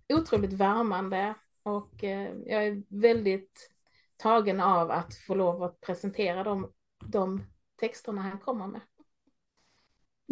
otroligt 0.08 0.52
värmande 0.52 1.34
och 1.62 2.04
eh, 2.04 2.32
jag 2.46 2.66
är 2.66 2.82
väldigt 2.88 3.70
tagen 4.16 4.60
av 4.60 4.90
att 4.90 5.14
få 5.14 5.34
lov 5.34 5.62
att 5.62 5.80
presentera 5.80 6.44
de, 6.44 6.72
de 7.04 7.44
texterna 7.80 8.22
han 8.22 8.38
kommer 8.38 8.66
med. 8.66 8.80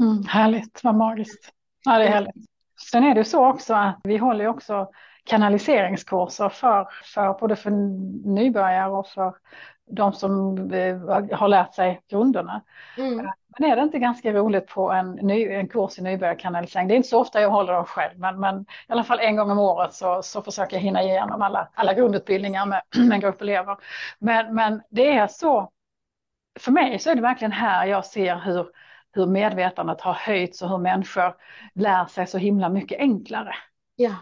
Mm, 0.01 0.24
härligt, 0.24 0.84
vad 0.84 0.94
magiskt. 0.94 1.53
Ja, 1.84 1.99
det 1.99 2.05
är 2.05 2.09
härligt. 2.09 2.34
Sen 2.90 3.05
är 3.05 3.14
det 3.14 3.24
så 3.24 3.47
också 3.47 3.74
att 3.74 4.01
vi 4.05 4.16
håller 4.16 4.47
också 4.47 4.90
kanaliseringskurser 5.27 6.49
för, 6.49 6.89
för 7.05 7.39
både 7.41 7.57
för 7.57 7.70
nybörjare 8.29 8.91
och 8.91 9.07
för 9.07 9.35
de 9.91 10.12
som 10.12 10.59
eh, 10.72 10.99
har 11.39 11.49
lärt 11.49 11.74
sig 11.74 12.01
grunderna. 12.11 12.62
Mm. 12.99 13.29
Men 13.59 13.70
är 13.70 13.77
det 13.77 13.83
inte 13.83 13.99
ganska 13.99 14.33
roligt 14.33 14.66
på 14.66 14.93
en, 14.93 15.11
ny, 15.11 15.49
en 15.49 15.68
kurs 15.68 15.99
i 15.99 16.03
nybörjarkanalisering? 16.03 16.89
Det 16.89 16.95
är 16.95 16.97
inte 16.97 17.09
så 17.09 17.20
ofta 17.20 17.41
jag 17.41 17.51
håller 17.51 17.72
dem 17.72 17.85
själv, 17.85 18.18
men, 18.18 18.41
men 18.41 18.61
i 18.61 18.93
alla 18.93 19.05
fall 19.05 19.20
en 19.20 19.37
gång 19.37 19.51
om 19.51 19.59
året 19.59 19.95
så, 19.95 20.22
så 20.22 20.43
försöker 20.43 20.77
jag 20.77 20.83
hinna 20.83 21.03
igenom 21.03 21.43
alla, 21.43 21.68
alla 21.74 21.95
grundutbildningar 21.95 22.66
med, 22.66 22.83
med 22.97 23.12
en 23.12 23.20
grupp 23.20 23.41
elever. 23.41 23.77
Men, 24.18 24.55
men 24.55 24.83
det 24.91 25.16
är 25.16 25.27
så, 25.27 25.70
för 26.59 26.72
mig 26.72 26.99
så 26.99 27.11
är 27.11 27.14
det 27.14 27.22
verkligen 27.22 27.53
här 27.53 27.87
jag 27.87 28.07
ser 28.07 28.37
hur, 28.37 28.66
hur 29.12 29.27
medvetandet 29.27 30.01
har 30.01 30.12
höjts 30.12 30.62
och 30.62 30.68
hur 30.68 30.79
människor 30.79 31.35
lär 31.74 32.07
sig 32.07 32.27
så 32.27 32.39
himla 32.39 32.68
mycket 32.68 33.01
enklare. 33.01 33.55
Ja, 33.97 34.14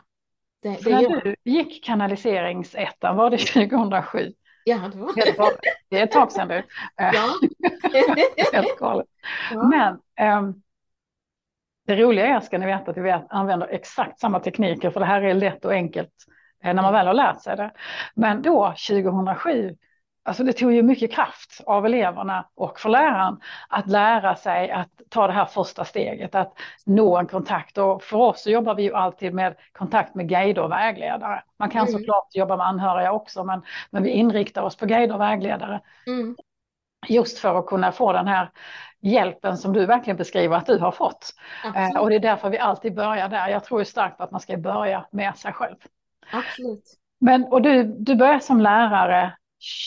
det, 0.65 0.85
det 0.85 1.09
när 1.09 1.21
du 1.21 1.37
gick 1.45 1.85
kanaliseringsettan, 1.85 3.17
var 3.17 3.31
det 3.31 3.39
2007? 3.39 4.33
Ja, 4.65 4.91
det 4.93 4.99
var 4.99 5.37
galet. 5.37 5.61
Det 5.89 5.99
är 5.99 6.05
ett 6.05 6.13
tag 6.13 6.33
sedan 6.33 6.49
du. 6.49 6.63
Ja. 6.97 7.35
Helt 8.53 8.79
galet. 8.79 9.07
Ja. 9.53 9.63
Men 9.63 9.99
ehm, 10.17 10.55
det 11.87 11.97
roliga 11.97 12.27
är, 12.27 12.41
ska 12.41 12.59
ni 12.59 12.67
veta, 12.67 12.91
att 12.91 12.97
vi 12.97 13.11
använder 13.29 13.67
exakt 13.67 14.21
samma 14.21 14.41
tekniker, 14.41 14.91
för 14.91 15.01
det 15.01 15.07
här 15.07 15.23
är 15.23 15.35
lätt 15.35 15.65
och 15.65 15.73
enkelt 15.73 16.13
eh, 16.65 16.75
när 16.75 16.83
man 16.83 16.93
väl 16.93 17.07
har 17.07 17.15
lärt 17.15 17.43
sig 17.43 17.57
det. 17.57 17.71
Men 18.15 18.43
då, 18.43 18.75
2007, 18.89 19.77
alltså 20.25 20.45
det 20.45 20.53
tog 20.53 20.73
ju 20.73 20.83
mycket 20.83 21.13
kraft 21.13 21.61
av 21.67 21.87
eleverna 21.87 22.45
och 22.55 22.81
för 22.81 22.89
läraren 22.89 23.41
att 23.69 23.87
lära 23.89 24.37
sig 24.37 24.71
att 24.71 24.89
ta 25.09 25.27
det 25.27 25.33
här 25.33 25.45
första 25.45 25.85
steget, 25.85 26.35
att 26.35 26.53
nå 26.87 27.17
en 27.19 27.27
kontakt. 27.27 27.79
Och 27.79 28.03
för 28.03 28.17
oss 28.17 28.43
så 28.43 28.51
jobbar 28.51 28.75
vi 28.75 28.83
ju 28.83 28.95
alltid 28.95 29.35
med 29.35 29.55
kontakt 29.73 30.15
med 30.15 30.29
guider 30.29 30.63
och 30.63 30.71
vägledare. 30.71 31.43
Man 31.59 31.71
kan 31.71 31.89
Mm. 31.89 31.93
såklart 31.93 32.29
jobba 32.35 32.57
med 32.57 32.67
anhöriga 32.67 33.13
också, 33.13 33.45
men, 33.45 33.63
men 33.91 34.03
vi 34.03 34.11
inriktar 34.11 34.63
oss 34.63 34.77
på 34.77 34.87
guider 34.87 35.15
och 35.15 35.21
vägledare 35.21 35.81
Mm. 36.07 36.37
just 37.09 37.39
för 37.39 37.59
att 37.59 37.67
kunna 37.67 37.93
få 37.93 38.13
den 38.13 38.27
här 38.27 38.51
hjälpen 39.01 39.57
som 39.59 39.73
du 39.73 39.87
verkligen 39.87 40.17
beskriver 40.17 40.57
att 40.57 40.67
du 40.67 40.79
har 40.79 40.93
fått. 40.93 41.35
Eh, 41.65 41.69
Absolut. 41.71 42.01
och 42.03 42.09
det 42.11 42.17
är 42.17 42.21
därför 42.21 42.51
vi 42.51 42.59
alltid 42.59 42.95
börjar 42.95 43.29
där. 43.29 43.49
Jag 43.49 43.65
tror 43.65 43.81
ju 43.81 43.85
starkt 43.85 44.21
att 44.21 44.31
man 44.31 44.41
ska 44.41 44.57
börja 44.57 45.07
med 45.11 45.37
sig 45.37 45.53
själv. 45.53 45.77
Absolut. 46.33 46.85
Men, 47.21 47.45
och 47.45 47.63
du, 47.63 47.83
du 47.83 48.15
började 48.17 48.41
som 48.41 48.61
lärare 48.61 49.33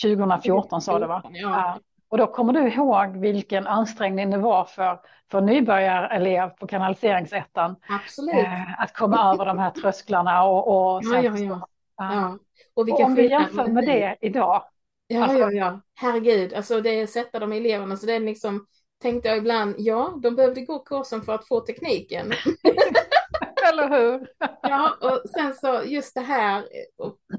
2014 0.03 0.81
sa 0.81 0.99
du 0.99 1.07
va? 1.07 1.21
Ja. 1.33 1.79
Och 2.09 2.17
då 2.17 2.27
kommer 2.27 2.53
du 2.53 2.71
ihåg 2.71 3.17
vilken 3.17 3.67
ansträngning 3.67 4.29
det 4.29 4.37
var 4.37 4.65
för, 4.65 4.99
för 5.31 5.41
nybörjarelev 5.41 6.49
på 6.49 6.67
kanaliseringsettan 6.67 7.75
Absolut. 7.89 8.35
eh, 8.35 8.81
att 8.81 8.93
komma 8.93 9.33
över 9.33 9.45
de 9.45 9.59
här 9.59 9.71
trösklarna 9.71 10.43
och, 10.43 10.67
och 10.95 11.01
Ja, 11.03 11.21
ja, 11.21 11.37
ja. 11.37 11.67
Ja. 11.97 12.37
Och 12.75 12.89
Och 12.89 12.99
om 12.99 13.15
vi 13.15 13.29
jämför 13.29 13.67
med 13.67 13.85
det 13.85 14.17
idag, 14.21 14.63
Ja, 15.07 15.23
Alltså- 15.23 15.37
ja, 15.37 15.51
ja. 15.51 15.81
Herregud, 15.95 16.53
alltså 16.53 16.81
det 16.81 16.89
är 16.89 17.03
att 17.03 17.09
sätta 17.09 17.39
de 17.39 17.51
eleverna 17.51 17.95
så 17.97 18.05
det 18.05 18.13
är 18.13 18.19
liksom 18.19 18.65
tänkte 19.01 19.29
jag 19.29 19.37
ibland, 19.37 19.75
ja, 19.77 20.19
de 20.23 20.35
behövde 20.35 20.61
gå 20.61 20.79
kursen 20.79 21.21
för 21.21 21.35
att 21.35 21.47
få 21.47 21.59
tekniken. 21.59 22.25
eller 23.73 23.89
hur? 23.89 24.27
Ja, 24.61 24.97
och 25.01 25.29
sen 25.29 25.53
så 25.53 25.81
just 25.85 26.15
det 26.15 26.21
här, 26.21 26.63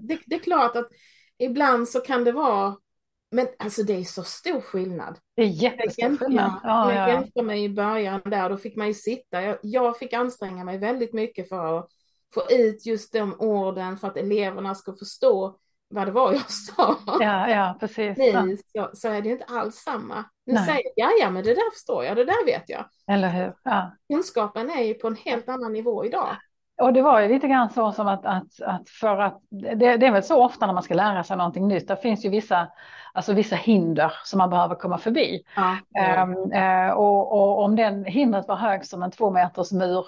det, 0.01 0.19
det 0.27 0.35
är 0.35 0.41
klart 0.41 0.77
att 0.77 0.89
ibland 1.39 1.89
så 1.89 2.01
kan 2.01 2.25
det 2.25 2.33
vara, 2.33 2.77
men 3.31 3.47
alltså 3.59 3.83
det 3.83 3.93
är 3.93 4.05
så 4.05 4.23
stor 4.23 4.61
skillnad. 4.61 5.19
Det 5.37 5.43
är 5.43 5.47
jättestor 5.47 6.17
skillnad. 6.17 6.61
Ja, 6.65 6.93
jag 6.93 7.01
ja, 7.03 7.09
ja. 7.09 7.15
jämför 7.15 7.43
mig 7.43 7.65
i 7.65 7.69
början 7.69 8.21
där, 8.25 8.51
då 8.51 8.57
fick 8.57 8.77
man 8.77 8.87
ju 8.87 8.95
sitta, 8.95 9.43
jag, 9.43 9.59
jag 9.63 9.99
fick 9.99 10.13
anstränga 10.13 10.65
mig 10.65 10.79
väldigt 10.79 11.13
mycket 11.13 11.49
för 11.49 11.79
att 11.79 11.89
få 12.35 12.43
ut 12.51 12.87
just 12.87 13.13
de 13.13 13.35
orden 13.39 13.99
för 13.99 14.09
att 14.09 14.17
eleverna 14.17 14.75
ska 14.75 14.93
förstå 14.93 15.59
vad 15.89 16.07
det 16.07 16.13
var 16.13 16.33
jag 16.33 16.51
sa. 16.51 16.99
Ja, 17.07 17.49
ja, 17.51 17.77
precis. 17.81 18.19
Nu 18.19 18.59
så, 18.73 18.91
så 18.93 19.09
är 19.09 19.23
det 19.23 19.29
inte 19.29 19.45
alls 19.45 19.77
samma. 19.77 20.25
Nu 20.47 20.55
Nej. 20.55 20.67
säger 20.67 20.83
jag, 20.97 21.11
ja, 21.11 21.11
ja, 21.21 21.31
men 21.31 21.45
det 21.45 21.55
där 21.55 21.71
förstår 21.73 22.05
jag, 22.05 22.17
det 22.17 22.25
där 22.25 22.47
vet 22.47 22.69
jag. 22.69 22.85
Eller 23.11 23.29
hur? 23.29 23.55
Ja. 23.65 23.97
Kunskapen 24.13 24.71
är 24.71 24.83
ju 24.83 24.95
på 24.95 25.07
en 25.07 25.17
helt 25.17 25.49
annan 25.49 25.73
nivå 25.73 26.05
idag. 26.05 26.37
Och 26.83 26.93
det 26.93 27.03
var 27.03 27.21
ju 27.21 27.29
lite 27.29 27.49
grann 27.49 27.71
så 27.71 27.93
som 27.93 28.09
att, 28.09 28.27
att, 28.27 28.61
att 28.61 28.89
för 28.89 29.21
att 29.21 29.41
det, 29.51 29.97
det 29.97 30.07
är 30.07 30.13
väl 30.13 30.23
så 30.23 30.45
ofta 30.45 30.67
när 30.67 30.73
man 30.75 30.83
ska 30.83 30.95
lära 30.95 31.25
sig 31.25 31.37
någonting 31.37 31.69
nytt. 31.69 31.89
Det 31.89 31.97
finns 31.97 32.25
ju 32.25 32.29
vissa, 32.29 32.69
alltså 33.13 33.33
vissa 33.33 33.57
hinder 33.57 34.13
som 34.25 34.39
man 34.39 34.51
behöver 34.51 34.75
komma 34.75 34.99
förbi. 34.99 35.43
Ja, 35.57 35.77
Ehm, 35.99 36.53
eh, 36.53 36.91
och, 36.91 37.33
och 37.33 37.65
om 37.65 37.77
den 37.77 38.05
hindret 38.05 38.49
var 38.49 38.57
hög 38.57 38.87
som 38.87 39.03
en 39.03 39.11
två 39.11 39.31
meters 39.31 39.73
mur 39.73 40.05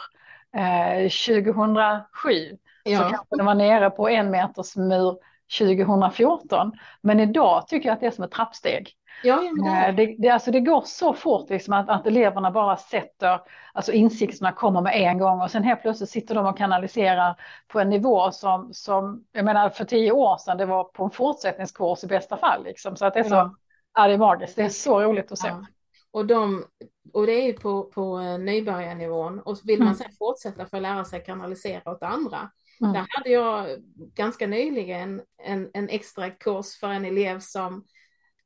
eh, 0.57 1.09
2007 1.09 2.59
så 2.85 2.91
ja, 2.91 3.09
kanske 3.11 3.37
den 3.37 3.47
var 3.47 3.55
nere 3.55 3.91
på 3.91 4.09
en 4.09 4.31
meters 4.31 4.77
mur 4.77 5.18
2014. 5.59 6.73
Men 7.01 7.21
idag 7.21 7.68
tycker 7.68 7.89
jag 7.89 7.95
att 7.95 8.01
det 8.01 8.07
är 8.07 8.11
som 8.11 8.25
ett 8.25 8.31
trappsteg. 8.31 8.95
Ja, 9.23 9.43
ja, 9.43 9.65
det, 9.65 9.71
är. 9.71 9.93
Det, 9.93 10.17
det, 10.19 10.29
alltså 10.29 10.51
det 10.51 10.61
går 10.61 10.83
så 10.87 11.15
fort 11.15 11.51
liksom 11.51 11.75
att, 11.75 11.89
att 11.89 12.07
eleverna 12.07 12.51
bara 12.51 12.77
sätter, 12.77 13.41
alltså 13.73 13.93
insikterna 13.93 14.53
kommer 14.53 14.81
med 14.81 14.93
en 14.97 15.19
gång 15.19 15.41
och 15.41 15.51
sen 15.51 15.63
helt 15.63 15.83
plötsligt 15.83 16.11
sitter 16.11 16.35
de 16.35 16.47
och 16.47 16.59
kanaliserar 16.59 17.35
på 17.69 17.81
en 17.81 17.91
nivå 17.91 18.31
som, 18.31 18.75
som 18.75 19.25
jag 19.33 19.45
menar 19.45 19.71
för 19.71 19.85
tio 19.85 20.13
år 20.13 20.37
sedan 20.39 20.57
det 20.57 20.67
var 20.67 20.85
på 20.85 21.05
en 21.05 21.11
fortsättningskurs 21.11 22.05
i 22.05 22.07
bästa 22.07 22.37
fall. 22.37 22.65
Liksom. 22.65 22.97
Så 22.97 23.07
att 23.07 23.15
det 23.15 23.21
är 23.21 23.25
så, 23.25 23.35
Ja. 23.35 23.55
ja 23.95 24.07
det 24.09 24.15
är 24.15 24.19
magiskt, 24.19 24.57
det 24.57 24.63
är 24.63 24.69
så 24.69 25.03
roligt 25.03 25.33
att 25.33 25.39
se. 25.39 25.49
Ja. 25.49 25.67
Och, 26.13 26.27
de, 26.27 26.65
och 27.13 27.27
det 27.27 27.33
är 27.33 27.47
ju 27.47 27.53
på, 27.53 27.83
på 27.85 28.19
eh, 28.21 28.39
nybörjarnivån 28.39 29.41
och 29.41 29.59
vill 29.65 29.79
man 29.79 29.89
Mm. 29.89 29.99
sen 29.99 30.13
fortsätta 30.19 30.67
för 30.67 30.77
att 30.77 30.83
lära 30.83 31.05
sig 31.05 31.25
kanalisera 31.25 31.91
åt 31.91 32.03
andra. 32.03 32.51
Mm. 32.81 32.93
Där 32.93 33.07
hade 33.09 33.31
jag 33.31 33.67
ganska 34.15 34.47
nyligen 34.47 35.23
en, 35.43 35.71
en 35.75 35.89
extra 35.89 36.31
kurs 36.31 36.79
för 36.81 36.89
en 36.89 37.05
elev 37.05 37.41
som 37.41 37.85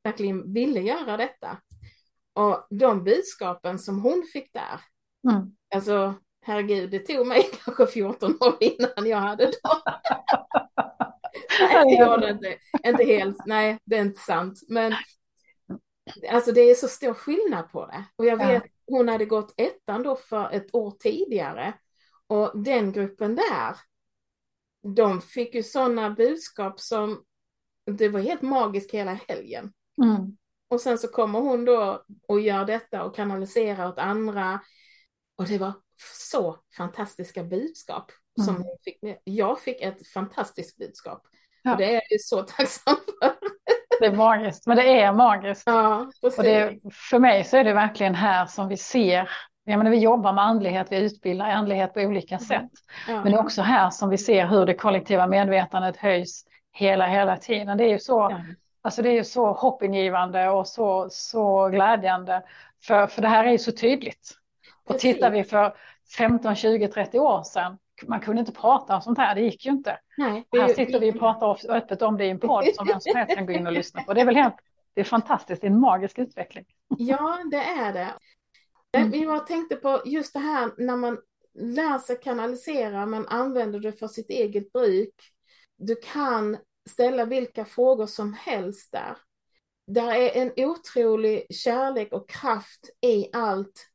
verkligen 0.05 0.53
ville 0.53 0.79
göra 0.81 1.17
detta. 1.17 1.57
Och 2.33 2.67
de 2.69 3.03
budskapen 3.03 3.79
som 3.79 3.99
hon 4.01 4.23
fick 4.33 4.53
där, 4.53 4.81
Mm. 5.31 5.55
alltså 5.75 6.13
herregud, 6.41 6.91
det 6.91 6.99
tog 6.99 7.27
mig 7.27 7.49
kanske 7.65 7.87
14 7.87 8.37
år 8.39 8.57
innan 8.59 9.09
jag 9.09 9.17
hade 9.17 9.45
dem. 9.45 9.81
nej, 11.59 11.97
gör 11.97 12.17
det 12.17 12.29
inte. 12.29 12.57
Inte 12.85 13.03
helt, 13.03 13.37
nej, 13.45 13.77
det 13.85 13.95
är 13.95 14.01
inte 14.01 14.19
sant. 14.21 14.59
Men 14.69 14.93
alltså 16.31 16.51
det 16.51 16.61
är 16.61 16.75
så 16.75 16.87
stor 16.87 17.13
skillnad 17.13 17.71
på 17.71 17.85
det. 17.85 18.05
Och 18.15 18.25
jag 18.25 18.41
Ja. 18.41 18.47
vet, 18.47 18.63
hon 18.87 19.07
hade 19.09 19.25
gått 19.25 19.53
ettan 19.57 20.03
då 20.03 20.15
för 20.15 20.49
ett 20.51 20.75
år 20.75 20.91
tidigare. 20.99 21.73
Och 22.27 22.51
den 22.63 22.91
gruppen 22.91 23.35
där, 23.35 23.75
de 24.95 25.21
fick 25.21 25.55
ju 25.55 25.63
sådana 25.63 26.09
budskap 26.09 26.79
som, 26.79 27.23
det 27.91 28.09
var 28.09 28.19
helt 28.19 28.41
magiskt 28.41 28.91
hela 28.91 29.19
helgen. 29.27 29.73
Mm. 30.03 30.37
Och 30.69 30.81
sen 30.81 30.97
så 30.97 31.07
kommer 31.07 31.39
hon 31.39 31.65
då 31.65 32.03
och 32.27 32.39
gör 32.39 32.65
detta 32.65 33.03
och 33.03 33.15
kanaliserar 33.15 33.87
åt 33.87 33.97
andra. 33.97 34.59
Och 35.37 35.45
det 35.47 35.57
var 35.57 35.73
så 36.13 36.57
fantastiska 36.77 37.43
budskap 37.43 38.11
som 38.45 38.55
Mm. 38.55 38.67
hon 38.67 38.77
fick 38.83 39.01
med. 39.01 39.17
Jag 39.23 39.59
fick 39.59 39.81
ett 39.81 40.07
fantastiskt 40.07 40.77
budskap. 40.77 41.21
Ja. 41.61 41.71
Och 41.71 41.77
det 41.77 41.85
är 41.85 41.93
jag 41.93 42.11
ju 42.11 42.17
så 42.19 42.41
tacksam 42.41 42.95
för. 42.95 43.35
Det 43.99 44.05
är 44.05 44.11
magiskt, 44.15 44.67
men 44.67 44.77
det 44.77 45.01
är 45.01 45.13
magiskt. 45.13 45.63
Ja. 45.65 46.11
Och 46.21 46.31
det, 46.43 46.79
för 47.09 47.19
mig 47.19 47.43
så 47.43 47.57
är 47.57 47.63
det 47.63 47.73
verkligen 47.73 48.15
här 48.15 48.45
som 48.45 48.67
vi 48.67 48.77
ser, 48.77 49.29
jag 49.63 49.77
menar, 49.77 49.91
vi 49.91 49.97
jobbar 49.97 50.33
med 50.33 50.43
andlighet, 50.43 50.87
vi 50.91 50.97
utbildar 51.05 51.49
andlighet 51.49 51.93
på 51.93 51.99
olika 51.99 52.39
sätt. 52.39 52.69
ja. 53.07 53.13
Men 53.23 53.31
det 53.31 53.37
är 53.37 53.41
också 53.41 53.61
här 53.61 53.89
som 53.89 54.09
vi 54.09 54.17
ser 54.17 54.47
hur 54.47 54.65
det 54.65 54.73
kollektiva 54.73 55.27
medvetandet 55.27 55.97
höjs 55.97 56.43
hela, 56.71 57.07
hela 57.07 57.37
tiden. 57.37 57.77
Det 57.77 57.83
är 57.83 57.89
ju 57.89 57.99
så, 57.99 58.13
Ja. 58.31 58.41
Alltså 58.85 59.01
det 59.01 59.09
är 59.09 59.13
ju 59.13 59.23
så 59.23 59.51
hoppingivande 59.51 60.49
och 60.49 60.67
så, 60.67 61.07
så 61.09 61.69
glädjande. 61.69 62.43
För, 62.83 63.07
för 63.07 63.21
det 63.21 63.27
här 63.27 63.45
är 63.45 63.51
ju 63.51 63.57
så 63.57 63.71
tydligt. 63.71 64.31
Och 64.83 64.95
Precis. 64.95 65.13
tittar 65.13 65.31
vi 65.31 65.43
för 65.43 65.75
15, 66.17 66.55
20, 66.55 66.87
30 66.87 67.19
år 67.19 67.43
sedan, 67.43 67.77
man 68.07 68.19
kunde 68.19 68.39
inte 68.39 68.51
prata 68.51 68.95
om 68.95 69.01
sånt 69.01 69.17
här, 69.17 69.35
det 69.35 69.41
gick 69.41 69.65
ju 69.65 69.71
inte. 69.71 69.99
Nej, 70.17 70.47
Här 70.51 70.67
sitter 70.67 70.99
vi 70.99 71.11
och 71.11 71.19
pratar 71.19 71.71
öppet 71.75 72.01
om 72.01 72.17
det 72.17 72.25
i 72.25 72.29
en 72.29 72.39
podd 72.39 72.65
som 72.75 72.87
vem 72.87 72.99
som 72.99 73.15
helst 73.15 73.35
kan 73.35 73.45
gå 73.45 73.53
in 73.53 73.67
och 73.67 73.73
lyssna 73.73 74.03
på. 74.03 74.13
Det 74.13 74.21
är 74.21 74.25
väl 74.25 74.35
helt, 74.35 74.55
det 74.93 75.01
är 75.01 75.05
fantastiskt, 75.05 75.61
det 75.61 75.67
är 75.67 75.71
en 75.71 75.79
magisk 75.79 76.19
utveckling. 76.19 76.65
Ja, 76.97 77.43
det 77.51 77.63
är 77.63 77.93
det. 77.93 78.13
Mm. 78.97 79.27
Var 79.27 79.39
tänkte 79.39 79.75
på 79.75 80.01
just 80.05 80.33
det 80.33 80.39
här 80.39 80.71
när 80.77 80.95
man 80.95 81.17
lär 81.53 81.97
sig 81.97 82.19
kanalisera, 82.19 83.05
man 83.05 83.27
använder 83.27 83.79
det 83.79 83.93
för 83.93 84.07
sitt 84.07 84.29
eget 84.29 84.71
bruk. 84.71 85.15
Du 85.77 85.95
kan 85.95 86.57
ställa 86.89 87.25
vilka 87.25 87.65
frågor 87.65 88.05
som 88.05 88.33
helst 88.33 88.91
där. 88.91 89.17
Där 89.87 90.13
är 90.13 90.41
en 90.41 90.51
otrolig 90.65 91.45
kärlek 91.49 92.13
och 92.13 92.29
kraft 92.29 92.89
i 93.01 93.29
allt, 93.33 93.89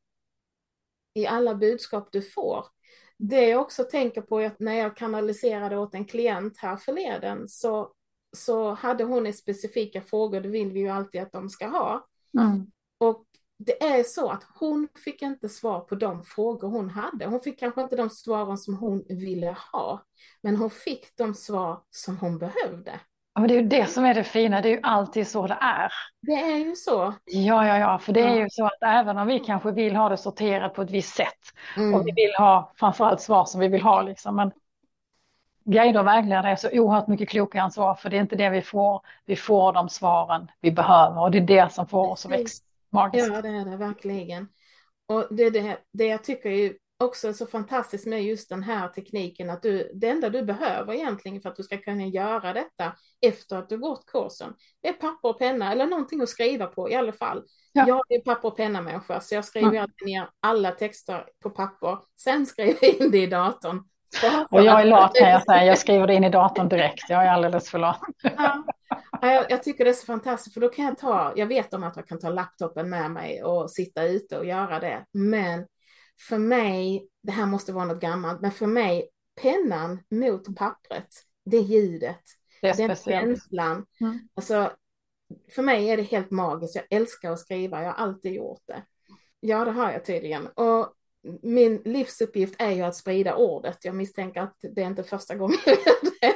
i 1.14 1.26
alla 1.26 1.55
budskap 1.55 2.09
du 2.12 2.22
får. 2.22 2.66
Det 3.18 3.49
jag 3.49 3.61
också 3.61 3.84
tänker 3.84 4.22
på 4.22 4.41
är 4.41 4.47
att 4.47 4.61
när 4.61 4.74
jag 4.74 4.97
kanaliserade 4.97 5.78
åt 5.78 5.95
en 5.95 6.05
klient 6.05 6.59
här 6.59 6.76
förleden 6.76 7.49
så, 7.49 7.93
så 8.36 8.70
hade 8.70 9.05
hon 9.05 9.26
i 9.26 9.32
specifika 9.32 10.03
frågor, 10.03 10.41
det 10.41 10.49
vill 10.49 10.72
vi 10.72 10.80
ju 10.80 10.88
alltid 10.88 11.20
att 11.20 11.32
de 11.32 11.49
ska 11.49 11.66
ha. 11.66 12.07
Mm. 12.38 12.66
Det 13.67 13.83
är 13.83 14.03
så 14.03 14.31
att 14.31 14.47
hon 14.59 14.89
fick 15.05 15.23
inte 15.23 15.49
svar 15.49 15.81
på 15.81 15.95
de 15.95 16.25
frågor 16.25 16.69
hon 16.69 16.91
hade. 16.91 17.27
Hon 17.27 17.41
fick 17.41 17.61
kanske 17.61 17.83
inte 17.83 17.97
de 17.97 18.11
svaren 18.11 18.59
som 18.59 18.77
hon 18.77 19.05
ville 19.09 19.57
ha, 19.73 20.03
men 20.43 20.57
hon 20.57 20.71
fick 20.71 21.17
de 21.17 21.35
svar 21.35 21.81
som 21.91 22.19
hon 22.19 22.39
behövde. 22.39 22.93
Ja, 23.35 23.41
men 23.41 23.49
det 23.49 23.55
är 23.55 23.63
ju 23.63 23.69
det 23.69 23.87
som 23.87 24.05
är 24.05 24.15
det 24.15 24.25
fina, 24.25 24.61
det 24.61 24.69
är 24.69 24.73
ju 24.73 24.81
alltid 24.83 25.29
så 25.29 25.47
det 25.47 25.59
är. 25.61 25.93
Det 26.23 26.33
är 26.33 26.57
ju 26.57 26.77
så. 26.77 27.15
Ja, 27.25 27.67
ja, 27.67 27.79
ja, 27.79 27.99
för 27.99 28.13
det 28.13 28.21
är 28.21 28.37
ju 28.37 28.51
så 28.51 28.65
att 28.67 28.83
även 28.83 29.19
om 29.19 29.27
vi 29.27 29.39
kanske 29.39 29.71
vill 29.71 29.97
ha 29.97 30.09
det 30.09 30.17
sorterat 30.17 30.75
på 30.75 30.83
ett 30.83 30.91
visst 30.91 31.15
sätt 31.15 31.39
Mm. 31.77 31.95
och 31.95 32.07
vi 32.07 32.13
vill 32.13 32.35
ha 32.39 32.73
framförallt 32.77 33.21
svar 33.21 33.45
som 33.45 33.61
vi 33.61 33.69
vill 33.69 33.83
ha, 33.83 34.03
liksom, 34.03 34.37
men 34.37 34.51
guider 35.65 36.01
och 36.01 36.07
vägledare 36.07 36.51
är 36.51 36.57
så 36.57 36.69
oerhört 36.73 37.07
mycket 37.07 37.29
klokare 37.29 37.63
än 37.63 37.71
så, 37.71 37.95
för 37.95 38.11
det 38.11 38.17
är 38.17 38.21
inte 38.21 38.37
det 38.37 38.51
vi 38.51 38.63
får. 38.63 39.01
Vi 39.27 39.37
får 39.37 39.73
de 39.73 39.89
svaren 39.89 40.51
vi 40.61 40.71
behöver 40.73 41.21
och 41.21 41.31
det 41.31 41.39
är 41.39 41.43
det 41.43 41.73
som 41.73 41.87
får 41.87 42.11
oss 42.11 42.27
att 42.27 42.33
växa 42.33 42.65
magiskt. 42.93 43.28
Ja, 43.32 43.43
det 43.43 43.49
är 43.49 43.64
det 43.64 43.76
verkligen. 43.76 44.49
Och 45.09 45.26
det, 45.30 45.51
det, 45.51 45.78
det 45.93 46.07
jag 46.07 46.24
tycker 46.24 46.51
är 46.51 46.72
också 47.01 47.28
är 47.28 47.32
så 47.32 47.47
fantastiskt 47.47 48.07
med 48.07 48.24
just 48.24 48.49
den 48.49 48.62
här 48.62 48.88
tekniken, 48.88 49.51
att 49.51 49.62
du, 49.62 49.91
det 49.95 50.09
enda 50.09 50.30
du 50.30 50.43
behöver 50.43 50.95
egentligen 50.95 51.41
för 51.41 51.49
att 51.49 51.57
du 51.57 51.62
ska 51.62 51.78
kunna 51.78 52.07
göra 52.07 52.53
detta 52.53 52.93
efter 53.20 53.57
att 53.57 53.68
du 53.68 53.78
gått 53.78 54.07
kursen, 54.07 54.55
det 54.82 54.88
är 54.88 54.93
papper 54.93 55.28
och 55.28 55.38
penna 55.38 55.72
eller 55.72 55.86
någonting 55.86 56.22
att 56.22 56.28
skriva 56.28 56.66
på 56.66 56.91
i 56.91 56.95
alla 56.95 57.12
fall. 57.12 57.43
Ja. 57.72 57.84
Jag 57.88 58.01
är 58.09 58.20
papper 58.20 58.49
och 58.49 58.57
penna-människa, 58.57 59.20
så 59.20 59.34
jag 59.34 59.45
skriver 59.45 59.80
alltid 59.80 60.07
ner 60.07 60.28
alla 60.41 60.70
texter 60.70 61.26
på 61.43 61.51
papper, 61.51 61.99
sen 62.16 62.47
skriver 62.47 62.78
jag 62.80 62.95
in 62.95 63.11
det 63.11 63.22
i 63.22 63.26
datorn. 63.26 63.84
Och 64.51 64.62
jag 64.62 64.80
är 64.80 64.84
lat 64.84 65.14
kan 65.14 65.30
jag 65.30 65.45
säga, 65.45 65.64
jag 65.64 65.78
skriver 65.78 66.07
det 66.07 66.14
in 66.14 66.24
i 66.24 66.30
datorn 66.30 66.68
direkt, 66.68 67.05
jag 67.09 67.24
är 67.24 67.30
alldeles 67.30 67.70
för 67.70 67.78
lat. 67.78 68.01
Ja. 68.22 68.64
Ja, 69.23 69.33
Jag, 69.33 69.51
jag 69.51 69.62
tycker 69.62 69.85
det 69.85 69.91
är 69.91 69.95
så 69.95 70.07
fantastiskt 70.07 70.55
för 70.55 70.61
då 70.61 70.68
kan 70.68 70.85
jag 70.85 70.99
ta, 70.99 71.33
jag 71.37 71.47
vet 71.47 71.75
om 71.75 71.83
att 71.85 71.97
jag 71.97 72.09
kan 72.09 72.18
ta 72.18 72.29
laptopen 72.31 72.91
med 72.91 73.11
mig 73.11 73.43
och 73.43 73.71
sitta 73.71 74.05
ute 74.05 74.39
och 74.39 74.47
göra 74.47 74.81
det. 74.81 75.07
Men 75.12 75.66
för 76.29 76.39
mig, 76.39 77.09
det 77.23 77.33
här 77.33 77.47
måste 77.47 77.73
vara 77.73 77.85
något 77.85 78.01
gammalt, 78.01 78.41
men 78.41 78.53
för 78.53 78.66
mig, 78.66 79.09
pennan 79.43 80.03
mot 80.11 80.57
pappret, 80.57 81.09
det 81.45 81.59
ljudet, 81.59 82.21
Det 82.62 82.68
är 82.68 82.75
den 82.77 82.97
speciellt. 82.97 83.27
känslan. 83.27 83.87
Mm. 84.01 84.18
Alltså, 84.35 84.73
för 85.55 85.62
mig 85.62 85.89
är 85.91 85.97
det 85.97 86.03
helt 86.03 86.31
magiskt, 86.31 86.75
jag 86.75 86.85
älskar 86.91 87.31
att 87.33 87.41
skriva, 87.41 87.83
jag 87.83 87.89
har 87.89 87.95
alltid 88.05 88.33
gjort 88.33 88.62
det. 88.66 88.83
Ja, 89.41 89.64
det 89.64 89.71
har 89.71 89.93
jag 89.93 90.05
tydligen. 90.05 90.47
Och 90.47 90.93
min 91.43 91.83
livsuppgift 91.85 92.55
är 92.59 92.71
ju 92.71 92.83
att 92.83 92.97
sprida 92.97 93.35
ordet. 93.37 93.85
Jag 93.85 93.95
misstänker 93.95 94.41
att 94.41 94.57
det 94.75 94.83
är 94.83 94.87
inte 94.87 95.03
första 95.05 95.35
gången 95.35 95.59
jag 95.66 95.77
gör 95.77 96.11
det. 96.21 96.35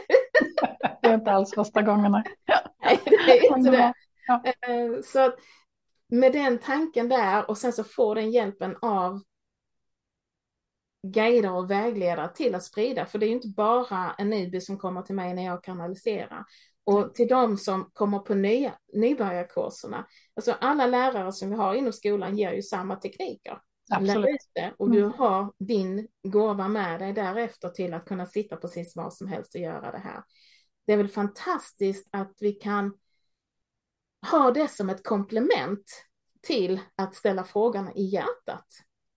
Är 1.15 1.19
inte 1.19 1.33
alls 1.33 1.55
första 1.55 1.83
gången. 1.83 2.13
nej. 2.13 2.25
Nej, 2.85 3.01
det 3.05 3.39
är 3.39 3.57
inte 3.59 3.71
det. 3.71 3.93
Ja. 4.27 4.43
Eh, 4.45 5.01
Så 5.05 5.33
med 6.09 6.33
den 6.33 6.59
tanken 6.59 7.09
där 7.09 7.51
och 7.51 7.59
sen 7.59 7.73
så 7.73 7.85
får 7.85 8.15
den 8.15 8.31
hjälpen 8.31 8.77
av 8.83 9.21
guider 11.07 11.53
och 11.53 11.71
vägledare 11.71 12.29
till 12.35 12.55
att 12.55 12.65
sprida, 12.65 13.07
för 13.07 13.19
det 13.19 13.27
är 13.27 13.29
ju 13.29 13.35
inte 13.35 13.49
bara 13.49 14.15
en 14.19 14.31
nybörjare 14.31 14.61
som 14.61 14.79
kommer 14.79 15.03
till 15.03 15.15
mig 15.15 15.35
när 15.35 15.45
jag 15.45 15.65
kanaliserar. 15.65 16.45
Och 16.85 17.15
till 17.15 17.29
de 17.29 17.57
som 17.57 17.91
kommer 17.93 18.19
på 18.19 18.35
nya, 18.35 18.75
nybörjarkurserna, 18.93 20.07
alltså 20.37 20.53
alla 20.61 20.87
lärare 20.87 21.33
som 21.33 21.51
vi 21.51 21.57
har 21.57 21.75
inom 21.75 21.93
skolan 21.93 22.39
ger 22.39 22.53
ju 22.53 22.63
samma 22.63 22.97
tekniker. 22.97 23.59
Absolut. 23.91 24.39
och 24.79 24.91
du 24.91 25.03
har 25.05 25.53
din 25.59 26.09
gåva 26.23 26.69
med 26.69 27.01
dig 27.01 27.13
därefter 27.13 27.69
till 27.69 27.95
att 27.95 28.05
kunna 28.05 28.27
sitta 28.27 28.57
precis 28.57 28.97
var 28.97 29.11
som 29.11 29.29
helst 29.29 29.55
och 29.55 29.61
göra 29.61 29.93
det 29.93 29.99
här. 29.99 30.23
Det 30.87 30.93
är 30.93 30.97
väl 30.97 31.09
fantastiskt 31.09 32.09
att 32.13 32.33
vi 32.41 32.53
kan 32.53 32.95
ha 34.31 34.51
det 34.51 34.69
som 34.71 34.89
ett 34.91 35.05
komplement 35.05 36.05
till 36.43 36.81
att 36.97 37.15
ställa 37.15 37.45
frågorna 37.45 37.93
i 37.95 38.05
hjärtat. 38.05 38.67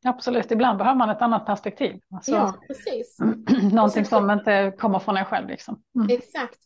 Absolut, 0.06 0.52
ibland 0.52 0.78
behöver 0.78 0.98
man 0.98 1.10
ett 1.10 1.22
annat 1.22 1.46
perspektiv. 1.46 2.00
Alltså, 2.14 2.32
Ja, 2.32 2.56
precis. 2.68 3.18
Någonting 3.74 4.06
som 4.06 4.32
inte 4.32 4.76
kommer 4.80 5.00
från 5.00 5.18
en 5.18 5.26
själv. 5.26 5.48
Liksom. 5.48 5.84
Mm. 5.96 6.08
Exakt. 6.18 6.60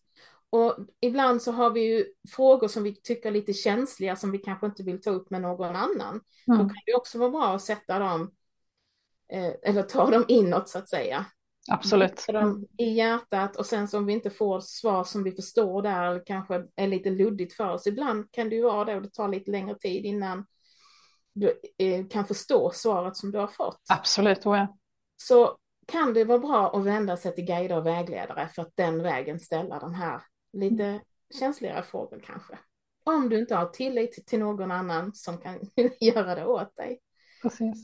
Och 0.49 0.75
ibland 0.99 1.41
så 1.41 1.51
har 1.51 1.69
vi 1.69 1.81
ju 1.81 2.05
frågor 2.35 2.67
som 2.67 2.83
vi 2.83 2.95
tycker 2.95 3.29
är 3.29 3.33
lite 3.33 3.53
känsliga 3.53 4.15
som 4.15 4.31
vi 4.31 4.37
kanske 4.37 4.65
inte 4.65 4.83
vill 4.83 5.01
ta 5.01 5.09
upp 5.09 5.29
med 5.29 5.41
någon 5.41 5.75
annan. 5.75 6.21
Då 6.45 6.53
Mm. 6.53 6.69
kan 6.69 6.77
det 6.85 6.95
också 6.95 7.17
vara 7.19 7.29
bra 7.29 7.55
att 7.55 7.61
sätta 7.61 7.99
dem, 7.99 8.31
eh, 9.33 9.53
eller 9.63 9.83
ta 9.83 10.09
dem 10.11 10.25
inåt 10.27 10.69
så 10.69 10.77
att 10.77 10.89
säga. 10.89 11.25
Absolut. 11.69 12.25
Dem 12.27 12.65
i 12.77 12.89
hjärtat 12.89 13.55
och 13.55 13.65
sen 13.65 13.87
så 13.87 13.97
om 13.97 14.05
vi 14.05 14.13
inte 14.13 14.29
får 14.29 14.59
svar 14.59 15.03
som 15.03 15.23
vi 15.23 15.31
förstår 15.31 15.81
där, 15.81 16.25
kanske 16.25 16.63
är 16.75 16.87
lite 16.87 17.09
luddigt 17.09 17.53
för 17.53 17.69
oss. 17.69 17.87
Ibland 17.87 18.31
kan 18.31 18.49
det 18.49 18.55
ju 18.55 18.63
vara 18.63 18.85
det 18.85 18.95
och 18.95 19.01
det 19.01 19.13
tar 19.13 19.27
lite 19.27 19.51
längre 19.51 19.75
tid 19.75 20.05
innan 20.05 20.45
du 21.33 21.59
eh, 21.77 22.07
kan 22.07 22.25
förstå 22.25 22.71
svaret 22.73 23.17
som 23.17 23.31
du 23.31 23.37
har 23.37 23.47
fått. 23.47 23.79
Absolut, 23.89 24.41
tror 24.41 24.57
jag. 24.57 24.67
så 25.17 25.57
kan 25.87 26.13
det 26.13 26.23
vara 26.23 26.39
bra 26.39 26.75
att 26.75 26.85
vända 26.85 27.17
sig 27.17 27.35
till 27.35 27.45
guider 27.45 27.77
och 27.77 27.85
vägledare 27.85 28.47
för 28.47 28.61
att 28.61 28.75
den 28.75 29.03
vägen 29.03 29.39
ställa 29.39 29.79
de 29.79 29.93
här 29.93 30.21
lite 30.53 31.01
känsligare 31.39 31.83
frågor 31.83 32.21
kanske. 32.25 32.59
Om 33.03 33.29
du 33.29 33.39
inte 33.39 33.55
har 33.55 33.65
tillit 33.65 34.27
till 34.27 34.39
någon 34.39 34.71
annan 34.71 35.13
som 35.13 35.37
kan 35.37 35.59
göra 35.99 36.35
det 36.35 36.45
åt 36.45 36.75
dig. 36.75 36.99
Precis. 37.41 37.83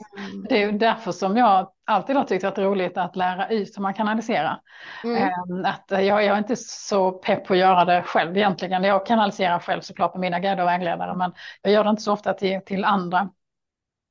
Det 0.49 0.63
är 0.63 0.71
därför 0.71 1.11
som 1.11 1.37
jag 1.37 1.71
alltid 1.85 2.15
har 2.15 2.23
tyckt 2.23 2.43
att 2.43 2.55
det 2.55 2.61
är 2.61 2.65
roligt 2.65 2.97
att 2.97 3.15
lära 3.15 3.49
ut 3.49 3.77
hur 3.77 3.81
man 3.81 3.93
kanaliserar. 3.93 4.61
Mm. 5.03 5.65
Att 5.65 5.85
jag, 5.89 6.03
jag, 6.03 6.25
är 6.25 6.37
inte 6.37 6.55
så 6.55 7.11
pepp 7.11 7.45
på 7.45 7.53
att 7.53 7.59
göra 7.59 7.85
det 7.85 8.03
själv 8.03 8.37
egentligen. 8.37 8.83
Jag 8.83 9.05
kanaliserar 9.05 9.59
själv 9.59 9.81
såklart 9.81 10.13
på 10.13 10.19
mina 10.19 10.39
guider 10.39 10.63
och 10.63 10.69
vägledare, 10.69 11.15
men 11.15 11.33
jag 11.61 11.73
gör 11.73 11.83
det 11.83 11.89
inte 11.89 12.01
så 12.01 12.13
ofta 12.13 12.33
till, 12.33 12.61
till 12.65 12.85
andra. 12.85 13.29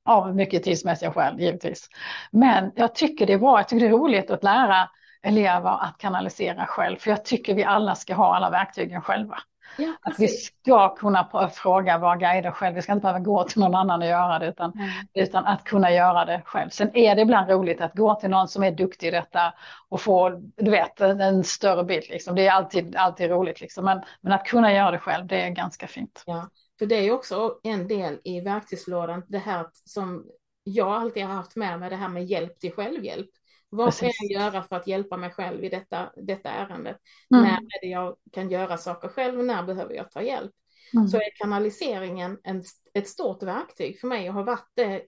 Av 0.05 0.35
mycket 0.35 0.63
tidsmässiga 0.63 1.11
skäl 1.11 1.39
givetvis. 1.39 1.89
Men 2.31 2.71
jag 2.75 2.95
tycker 2.95 3.25
det 3.25 3.33
är 3.33 3.37
bra, 3.37 3.59
jag 3.59 3.67
tycker 3.67 3.85
det 3.85 3.91
är 3.91 3.97
roligt 3.97 4.31
att 4.31 4.43
lära 4.43 4.89
elever 5.21 5.83
att 5.83 5.97
kanalisera 5.97 6.65
själv. 6.65 6.97
För 6.97 7.09
jag 7.09 7.25
tycker 7.25 7.55
vi 7.55 7.63
alla 7.63 7.95
ska 7.95 8.15
ha 8.15 8.35
alla 8.35 8.49
verktygen 8.49 9.01
själva. 9.01 9.37
Ja, 9.77 9.93
att 10.01 10.19
vi 10.19 10.27
ska 10.27 10.95
kunna 10.95 11.49
fråga 11.53 11.97
våra 11.97 12.15
guider 12.15 12.51
själv. 12.51 12.75
Vi 12.75 12.81
ska 12.81 12.91
inte 12.91 13.01
behöva 13.01 13.19
gå 13.19 13.43
till 13.43 13.59
någon 13.59 13.75
annan 13.75 14.01
och 14.01 14.07
göra 14.07 14.39
det 14.39 14.47
utan, 14.47 14.71
mm. 14.71 14.89
utan 15.13 15.45
att 15.45 15.63
kunna 15.63 15.91
göra 15.91 16.25
det 16.25 16.41
själv. 16.45 16.69
Sen 16.69 16.97
är 16.97 17.15
det 17.15 17.21
ibland 17.21 17.49
roligt 17.49 17.81
att 17.81 17.93
gå 17.93 18.15
till 18.15 18.29
någon 18.29 18.47
som 18.47 18.63
är 18.63 18.71
duktig 18.71 19.07
i 19.07 19.11
detta 19.11 19.53
och 19.89 20.01
få 20.01 20.29
du 20.55 20.71
vet, 20.71 21.01
en 21.01 21.43
större 21.43 21.83
bild. 21.83 22.05
Liksom. 22.09 22.35
Det 22.35 22.47
är 22.47 22.51
alltid, 22.51 22.95
alltid 22.95 23.29
roligt. 23.29 23.61
Liksom. 23.61 23.85
Men, 23.85 24.01
men 24.21 24.33
att 24.33 24.45
kunna 24.45 24.73
göra 24.73 24.91
det 24.91 24.99
själv, 24.99 25.27
det 25.27 25.41
är 25.41 25.49
ganska 25.49 25.87
fint. 25.87 26.23
Ja, 26.25 26.49
för 26.79 26.85
det 26.85 26.95
är 26.95 27.11
också 27.11 27.59
en 27.63 27.87
del 27.87 28.19
i 28.23 28.41
verktygslådan, 28.41 29.23
det 29.27 29.37
här 29.37 29.65
som 29.85 30.25
jag 30.63 30.87
alltid 30.87 31.25
har 31.25 31.33
haft 31.33 31.55
med 31.55 31.79
mig, 31.79 31.89
det 31.89 31.95
här 31.95 32.09
med 32.09 32.25
hjälp 32.25 32.59
till 32.59 32.71
självhjälp. 32.71 33.29
Vad 33.69 33.97
kan 33.97 34.11
jag 34.19 34.41
göra 34.41 34.63
för 34.63 34.75
att 34.75 34.87
hjälpa 34.87 35.17
mig 35.17 35.29
själv 35.29 35.63
i 35.63 35.69
detta, 35.69 36.11
detta 36.15 36.49
ärendet? 36.49 36.97
Mm. 37.33 37.43
När 37.43 37.57
är 37.57 37.81
det 37.81 37.87
jag 37.87 38.15
kan 38.31 38.49
göra 38.49 38.77
saker 38.77 39.07
själv 39.07 39.39
och 39.39 39.45
när 39.45 39.63
behöver 39.63 39.93
jag 39.93 40.11
ta 40.11 40.21
hjälp? 40.21 40.51
Mm. 40.93 41.07
Så 41.07 41.17
är 41.17 41.35
kanaliseringen 41.35 42.39
en, 42.43 42.63
ett 42.93 43.07
stort 43.07 43.43
verktyg 43.43 43.99
för 43.99 44.07
mig 44.07 44.29
och 44.29 44.35
har 44.35 44.43
varit 44.43 44.71
det 44.73 45.01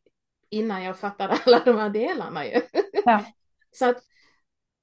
innan 0.50 0.84
jag 0.84 1.00
fattade 1.00 1.34
alla 1.46 1.60
de 1.66 1.78
här 1.78 1.90
delarna. 1.90 2.46
Ju. 2.46 2.62
Ja. 3.06 3.26
Så 3.72 3.90
att 3.90 4.04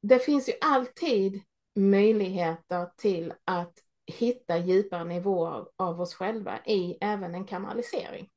det 0.03 0.19
finns 0.19 0.49
ju 0.49 0.53
alltid 0.61 1.43
möjligheter 1.75 2.89
till 2.97 3.33
att 3.45 3.73
hitta 4.07 4.59
djupare 4.59 5.05
nivåer 5.05 5.67
av 5.77 6.01
oss 6.01 6.15
själva 6.15 6.59
i 6.65 6.99
även 7.01 7.35
en 7.35 7.45
kanalisering. 7.45 8.29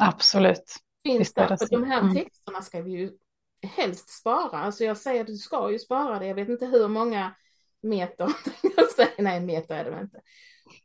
Absolut. 0.00 0.76
Finns 1.02 1.34
det, 1.34 1.48
för 1.48 1.70
de 1.70 1.84
här 1.84 2.00
mm. 2.00 2.14
texterna 2.14 2.62
ska 2.62 2.82
vi 2.82 2.90
ju 2.90 3.12
helst 3.62 4.08
spara. 4.08 4.58
Alltså 4.58 4.84
jag 4.84 4.96
säger 4.96 5.20
att 5.20 5.26
du 5.26 5.36
ska 5.36 5.70
ju 5.70 5.78
spara 5.78 6.18
det. 6.18 6.26
Jag 6.26 6.34
vet 6.34 6.48
inte 6.48 6.66
hur 6.66 6.88
många 6.88 7.34
meter, 7.82 8.28
nej 9.22 9.40
meter 9.40 9.74
är 9.74 9.90
det 9.90 10.00
inte. 10.00 10.20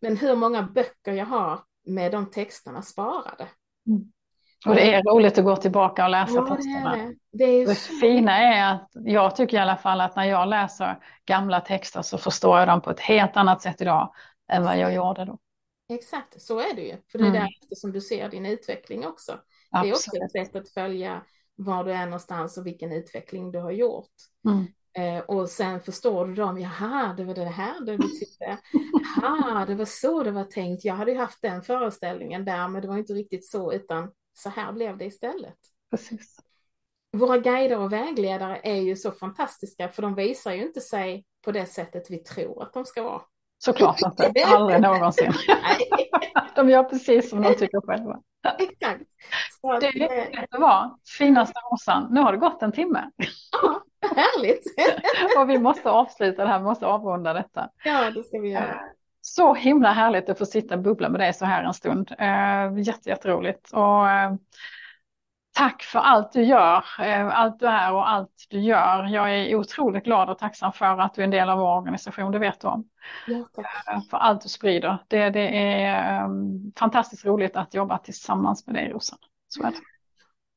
Men 0.01 0.17
hur 0.17 0.35
många 0.35 0.63
böcker 0.63 1.13
jag 1.13 1.25
har 1.25 1.59
med 1.85 2.11
de 2.11 2.31
texterna 2.31 2.81
sparade. 2.81 3.47
Mm. 3.87 4.11
Och 4.65 4.75
det 4.75 4.93
är 4.93 5.03
roligt 5.03 5.37
att 5.37 5.45
gå 5.45 5.55
tillbaka 5.55 6.03
och 6.03 6.09
läsa 6.09 6.33
ja, 6.33 6.55
texterna. 6.55 6.95
Det, 6.95 7.01
är 7.01 7.07
det. 7.07 7.15
Det, 7.31 7.43
är 7.43 7.67
det 7.67 7.75
fina 7.75 8.37
är 8.37 8.73
att 8.73 8.89
jag 8.93 9.35
tycker 9.35 9.57
i 9.57 9.59
alla 9.59 9.77
fall 9.77 10.01
att 10.01 10.15
när 10.15 10.23
jag 10.23 10.47
läser 10.47 10.99
gamla 11.25 11.61
texter 11.61 12.01
så 12.01 12.17
förstår 12.17 12.59
jag 12.59 12.67
dem 12.67 12.81
på 12.81 12.91
ett 12.91 12.99
helt 12.99 13.37
annat 13.37 13.61
sätt 13.61 13.81
idag 13.81 14.13
än 14.51 14.63
vad 14.63 14.79
jag 14.79 14.93
gjorde 14.93 15.25
då. 15.25 15.37
Exakt, 15.89 16.41
så 16.41 16.59
är 16.59 16.73
det 16.75 16.81
ju. 16.81 16.97
För 17.11 17.17
det 17.17 17.23
är 17.23 17.29
mm. 17.29 17.41
därefter 17.41 17.75
som 17.75 17.91
du 17.91 18.01
ser 18.01 18.29
din 18.29 18.45
utveckling 18.45 19.05
också. 19.07 19.39
Absolut. 19.71 19.83
Det 19.83 19.89
är 19.89 19.93
också 19.93 20.37
ett 20.39 20.47
sätt 20.47 20.55
att 20.55 20.69
följa 20.69 21.21
var 21.55 21.83
du 21.83 21.91
är 21.91 22.05
någonstans 22.05 22.57
och 22.57 22.65
vilken 22.65 22.91
utveckling 22.91 23.51
du 23.51 23.59
har 23.59 23.71
gjort. 23.71 24.13
Mm. 24.47 24.65
Eh, 24.97 25.23
och 25.23 25.49
sen 25.49 25.81
förstår 25.81 26.27
du 26.27 26.35
dem, 26.35 26.59
jaha, 26.59 27.13
det 27.17 27.23
var 27.23 27.33
det 27.33 27.45
här 27.45 27.85
det 27.85 27.97
betydde. 27.97 28.57
Jaha, 29.21 29.65
det 29.65 29.75
var 29.75 29.85
så 29.85 30.23
det 30.23 30.31
var 30.31 30.43
tänkt. 30.43 30.85
Jag 30.85 30.93
hade 30.93 31.11
ju 31.11 31.17
haft 31.17 31.41
den 31.41 31.61
föreställningen 31.61 32.45
där, 32.45 32.67
men 32.67 32.81
det 32.81 32.87
var 32.87 32.97
inte 32.97 33.13
riktigt 33.13 33.45
så, 33.45 33.73
utan 33.73 34.11
så 34.33 34.49
här 34.49 34.73
blev 34.73 34.97
det 34.97 35.05
istället. 35.05 35.57
Precis. 35.91 36.39
Våra 37.17 37.37
guider 37.37 37.79
och 37.79 37.93
vägledare 37.93 38.59
är 38.63 38.81
ju 38.81 38.95
så 38.95 39.11
fantastiska, 39.11 39.89
för 39.89 40.01
de 40.01 40.15
visar 40.15 40.53
ju 40.53 40.63
inte 40.63 40.81
sig 40.81 41.25
på 41.45 41.51
det 41.51 41.65
sättet 41.65 42.09
vi 42.09 42.17
tror 42.17 42.63
att 42.63 42.73
de 42.73 42.85
ska 42.85 43.03
vara. 43.03 43.21
Såklart 43.57 44.01
inte, 44.01 44.43
aldrig 44.45 44.81
någonsin. 44.81 45.33
de 46.61 46.69
gör 46.69 46.83
precis 46.83 47.29
som 47.29 47.41
de 47.41 47.53
tycker 47.53 47.81
själva. 47.87 48.19
Exakt. 48.59 49.03
Så 49.61 49.79
det, 49.79 49.91
vet 49.99 50.51
du 50.51 50.59
vad, 50.59 50.99
finaste 51.17 51.59
morsan, 51.71 52.07
nu 52.11 52.21
har 52.21 52.31
det 52.31 52.37
gått 52.37 52.63
en 52.63 52.71
timme. 52.71 53.09
Ja, 53.51 53.83
härligt. 54.15 54.63
och 55.37 55.49
vi 55.49 55.57
måste 55.57 55.89
avsluta 55.89 56.43
det 56.43 56.49
här, 56.49 56.59
vi 56.59 56.65
måste 56.65 56.85
avrunda 56.85 57.33
detta. 57.33 57.69
Ja, 57.83 58.11
det 58.11 58.23
ska 58.23 58.39
vi 58.39 58.49
göra. 58.49 58.79
Så 59.21 59.53
himla 59.53 59.91
härligt 59.91 60.29
att 60.29 60.37
få 60.37 60.45
sitta 60.45 60.75
och 60.75 60.81
bubbla 60.81 61.09
med 61.09 61.19
dig 61.19 61.33
så 61.33 61.45
här 61.45 61.63
en 61.63 61.73
stund. 61.73 62.11
Uh, 62.11 62.79
jätte, 62.79 63.09
jätteroligt. 63.09 63.71
Och, 63.71 64.07
Tack 65.55 65.83
för 65.83 65.99
allt 65.99 66.31
du 66.31 66.43
gör, 66.43 66.83
eh, 66.99 67.27
allt 67.27 67.59
du 67.59 67.65
är 67.65 67.93
och 67.93 68.09
allt 68.09 68.45
du 68.49 68.59
gör. 68.59 69.05
Jag 69.05 69.35
är 69.35 69.55
otroligt 69.55 70.03
glad 70.03 70.29
och 70.29 70.37
tacksam 70.37 70.73
för 70.73 70.85
att 70.85 71.13
du 71.13 71.21
är 71.21 71.25
en 71.25 71.31
del 71.31 71.49
av 71.49 71.57
vår 71.57 71.77
organisation, 71.77 72.31
det 72.31 72.39
vet 72.39 72.61
du 72.61 72.67
om. 72.67 72.89
Ja, 73.27 73.35
eh, 73.37 74.01
för 74.09 74.17
allt 74.17 74.41
du 74.41 74.49
sprider. 74.49 75.03
Det, 75.07 75.29
det 75.29 75.57
är 75.57 76.25
um, 76.25 76.71
fantastiskt 76.77 77.25
roligt 77.25 77.55
att 77.55 77.73
jobba 77.73 77.97
tillsammans 77.97 78.67
med 78.67 78.75
dig, 78.75 78.89
Rosen. 78.89 79.17
Så 79.47 79.63
är 79.63 79.71
det. 79.71 79.77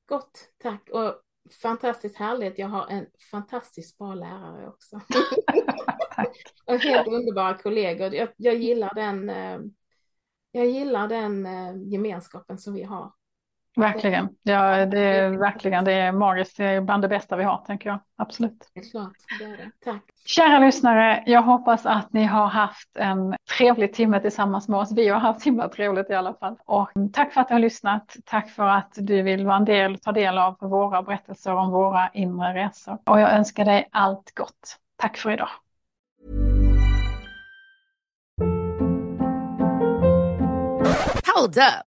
Gott, 0.08 0.48
tack. 0.62 0.88
Och 0.92 1.14
fantastiskt 1.62 2.16
härligt. 2.16 2.58
Jag 2.58 2.68
har 2.68 2.86
en 2.86 3.06
fantastiskt 3.30 3.98
bra 3.98 4.14
lärare 4.14 4.68
också. 4.68 4.96
och 6.66 6.78
helt 6.78 7.08
underbara 7.08 7.54
kollegor. 7.54 8.14
Jag, 8.14 8.28
jag 8.36 8.54
gillar 8.54 8.94
den, 8.94 9.30
eh, 9.30 9.58
jag 10.50 10.66
gillar 10.66 11.08
den 11.08 11.46
gemenskapen 11.90 12.58
som 12.58 12.74
vi 12.74 12.82
har. 12.82 13.17
Verkligen. 13.76 14.28
Ja, 14.42 14.86
det 14.86 15.00
är 15.00 15.30
verkligen 15.30 15.84
det 15.84 15.92
är 15.92 16.12
magiskt. 16.12 16.56
Det 16.56 16.64
är 16.64 16.80
bland 16.80 17.04
det 17.04 17.08
bästa 17.08 17.36
vi 17.36 17.44
har, 17.44 17.58
tänker 17.66 17.90
jag. 17.90 17.98
Absolut. 18.16 18.70
Det 18.74 18.80
är 18.80 18.90
klart, 18.90 19.12
det 19.38 19.44
är 19.44 19.56
det. 19.56 19.70
Tack. 19.84 20.02
Kära 20.26 20.58
lyssnare, 20.58 21.22
jag 21.26 21.42
hoppas 21.42 21.86
att 21.86 22.12
ni 22.12 22.24
har 22.24 22.46
haft 22.46 22.96
en 22.96 23.36
trevlig 23.58 23.92
timme 23.92 24.20
tillsammans 24.20 24.68
med 24.68 24.80
oss. 24.80 24.92
Vi 24.92 25.08
har 25.08 25.20
haft 25.20 25.46
himla 25.46 25.68
trevligt 25.68 26.10
i 26.10 26.14
alla 26.14 26.34
fall. 26.34 26.56
Och 26.64 26.90
tack 27.12 27.32
för 27.32 27.40
att 27.40 27.48
du 27.48 27.54
har 27.54 27.60
lyssnat. 27.60 28.16
Tack 28.24 28.50
för 28.50 28.68
att 28.68 28.92
du 28.94 29.22
vill 29.22 29.46
vara 29.46 29.56
en 29.56 29.64
del, 29.64 29.98
ta 29.98 30.12
del 30.12 30.38
av 30.38 30.56
våra 30.60 31.02
berättelser 31.02 31.54
om 31.54 31.70
våra 31.70 32.08
inre 32.08 32.54
resor. 32.54 32.98
Och 33.04 33.20
jag 33.20 33.32
önskar 33.32 33.64
dig 33.64 33.88
allt 33.92 34.34
gott. 34.34 34.78
Tack 34.96 35.16
för 35.16 35.30
idag. 35.30 35.48
Hold 41.34 41.56
up. 41.58 41.87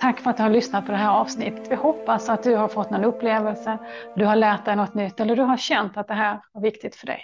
Tack 0.00 0.20
för 0.20 0.30
att 0.30 0.36
du 0.36 0.42
har 0.42 0.50
lyssnat 0.50 0.86
på 0.86 0.92
det 0.92 0.98
här 0.98 1.10
avsnittet. 1.10 1.70
Vi 1.70 1.74
hoppas 1.74 2.28
att 2.28 2.42
du 2.42 2.56
har 2.56 2.68
fått 2.68 2.90
någon 2.90 3.04
upplevelse, 3.04 3.78
du 4.16 4.24
har 4.24 4.36
lärt 4.36 4.64
dig 4.64 4.76
något 4.76 4.94
nytt 4.94 5.20
eller 5.20 5.36
du 5.36 5.42
har 5.42 5.56
känt 5.56 5.96
att 5.96 6.08
det 6.08 6.14
här 6.14 6.40
var 6.52 6.62
viktigt 6.62 6.96
för 6.96 7.06
dig. 7.06 7.20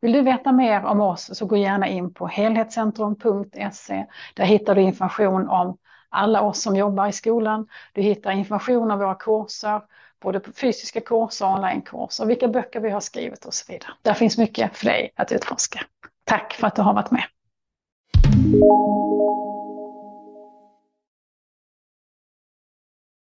Vill 0.00 0.12
du 0.12 0.22
veta 0.22 0.52
mer 0.52 0.84
om 0.84 1.00
oss 1.00 1.38
så 1.38 1.46
gå 1.46 1.56
gärna 1.56 1.88
in 1.88 2.14
på 2.14 2.26
helhetscentrum.se. 2.26 4.06
Där 4.34 4.44
hittar 4.44 4.74
du 4.74 4.80
information 4.82 5.48
om 5.48 5.76
alla 6.08 6.40
oss 6.40 6.62
som 6.62 6.76
jobbar 6.76 7.06
i 7.06 7.12
skolan. 7.12 7.66
Du 7.92 8.02
hittar 8.02 8.30
information 8.30 8.90
om 8.90 8.98
våra 8.98 9.14
kurser, 9.14 9.80
både 10.22 10.40
fysiska 10.40 11.00
kurser 11.00 11.46
och 11.46 11.52
onlinekurser, 11.52 12.26
vilka 12.26 12.48
böcker 12.48 12.80
vi 12.80 12.90
har 12.90 13.00
skrivit 13.00 13.44
och 13.44 13.54
så 13.54 13.72
vidare. 13.72 13.90
Där 14.02 14.14
finns 14.14 14.38
mycket 14.38 14.76
för 14.76 14.86
dig 14.86 15.12
att 15.16 15.32
utforska. 15.32 15.80
Tack 16.24 16.52
för 16.52 16.66
att 16.66 16.76
du 16.76 16.82
har 16.82 16.94
varit 16.94 17.10
med. 17.10 17.24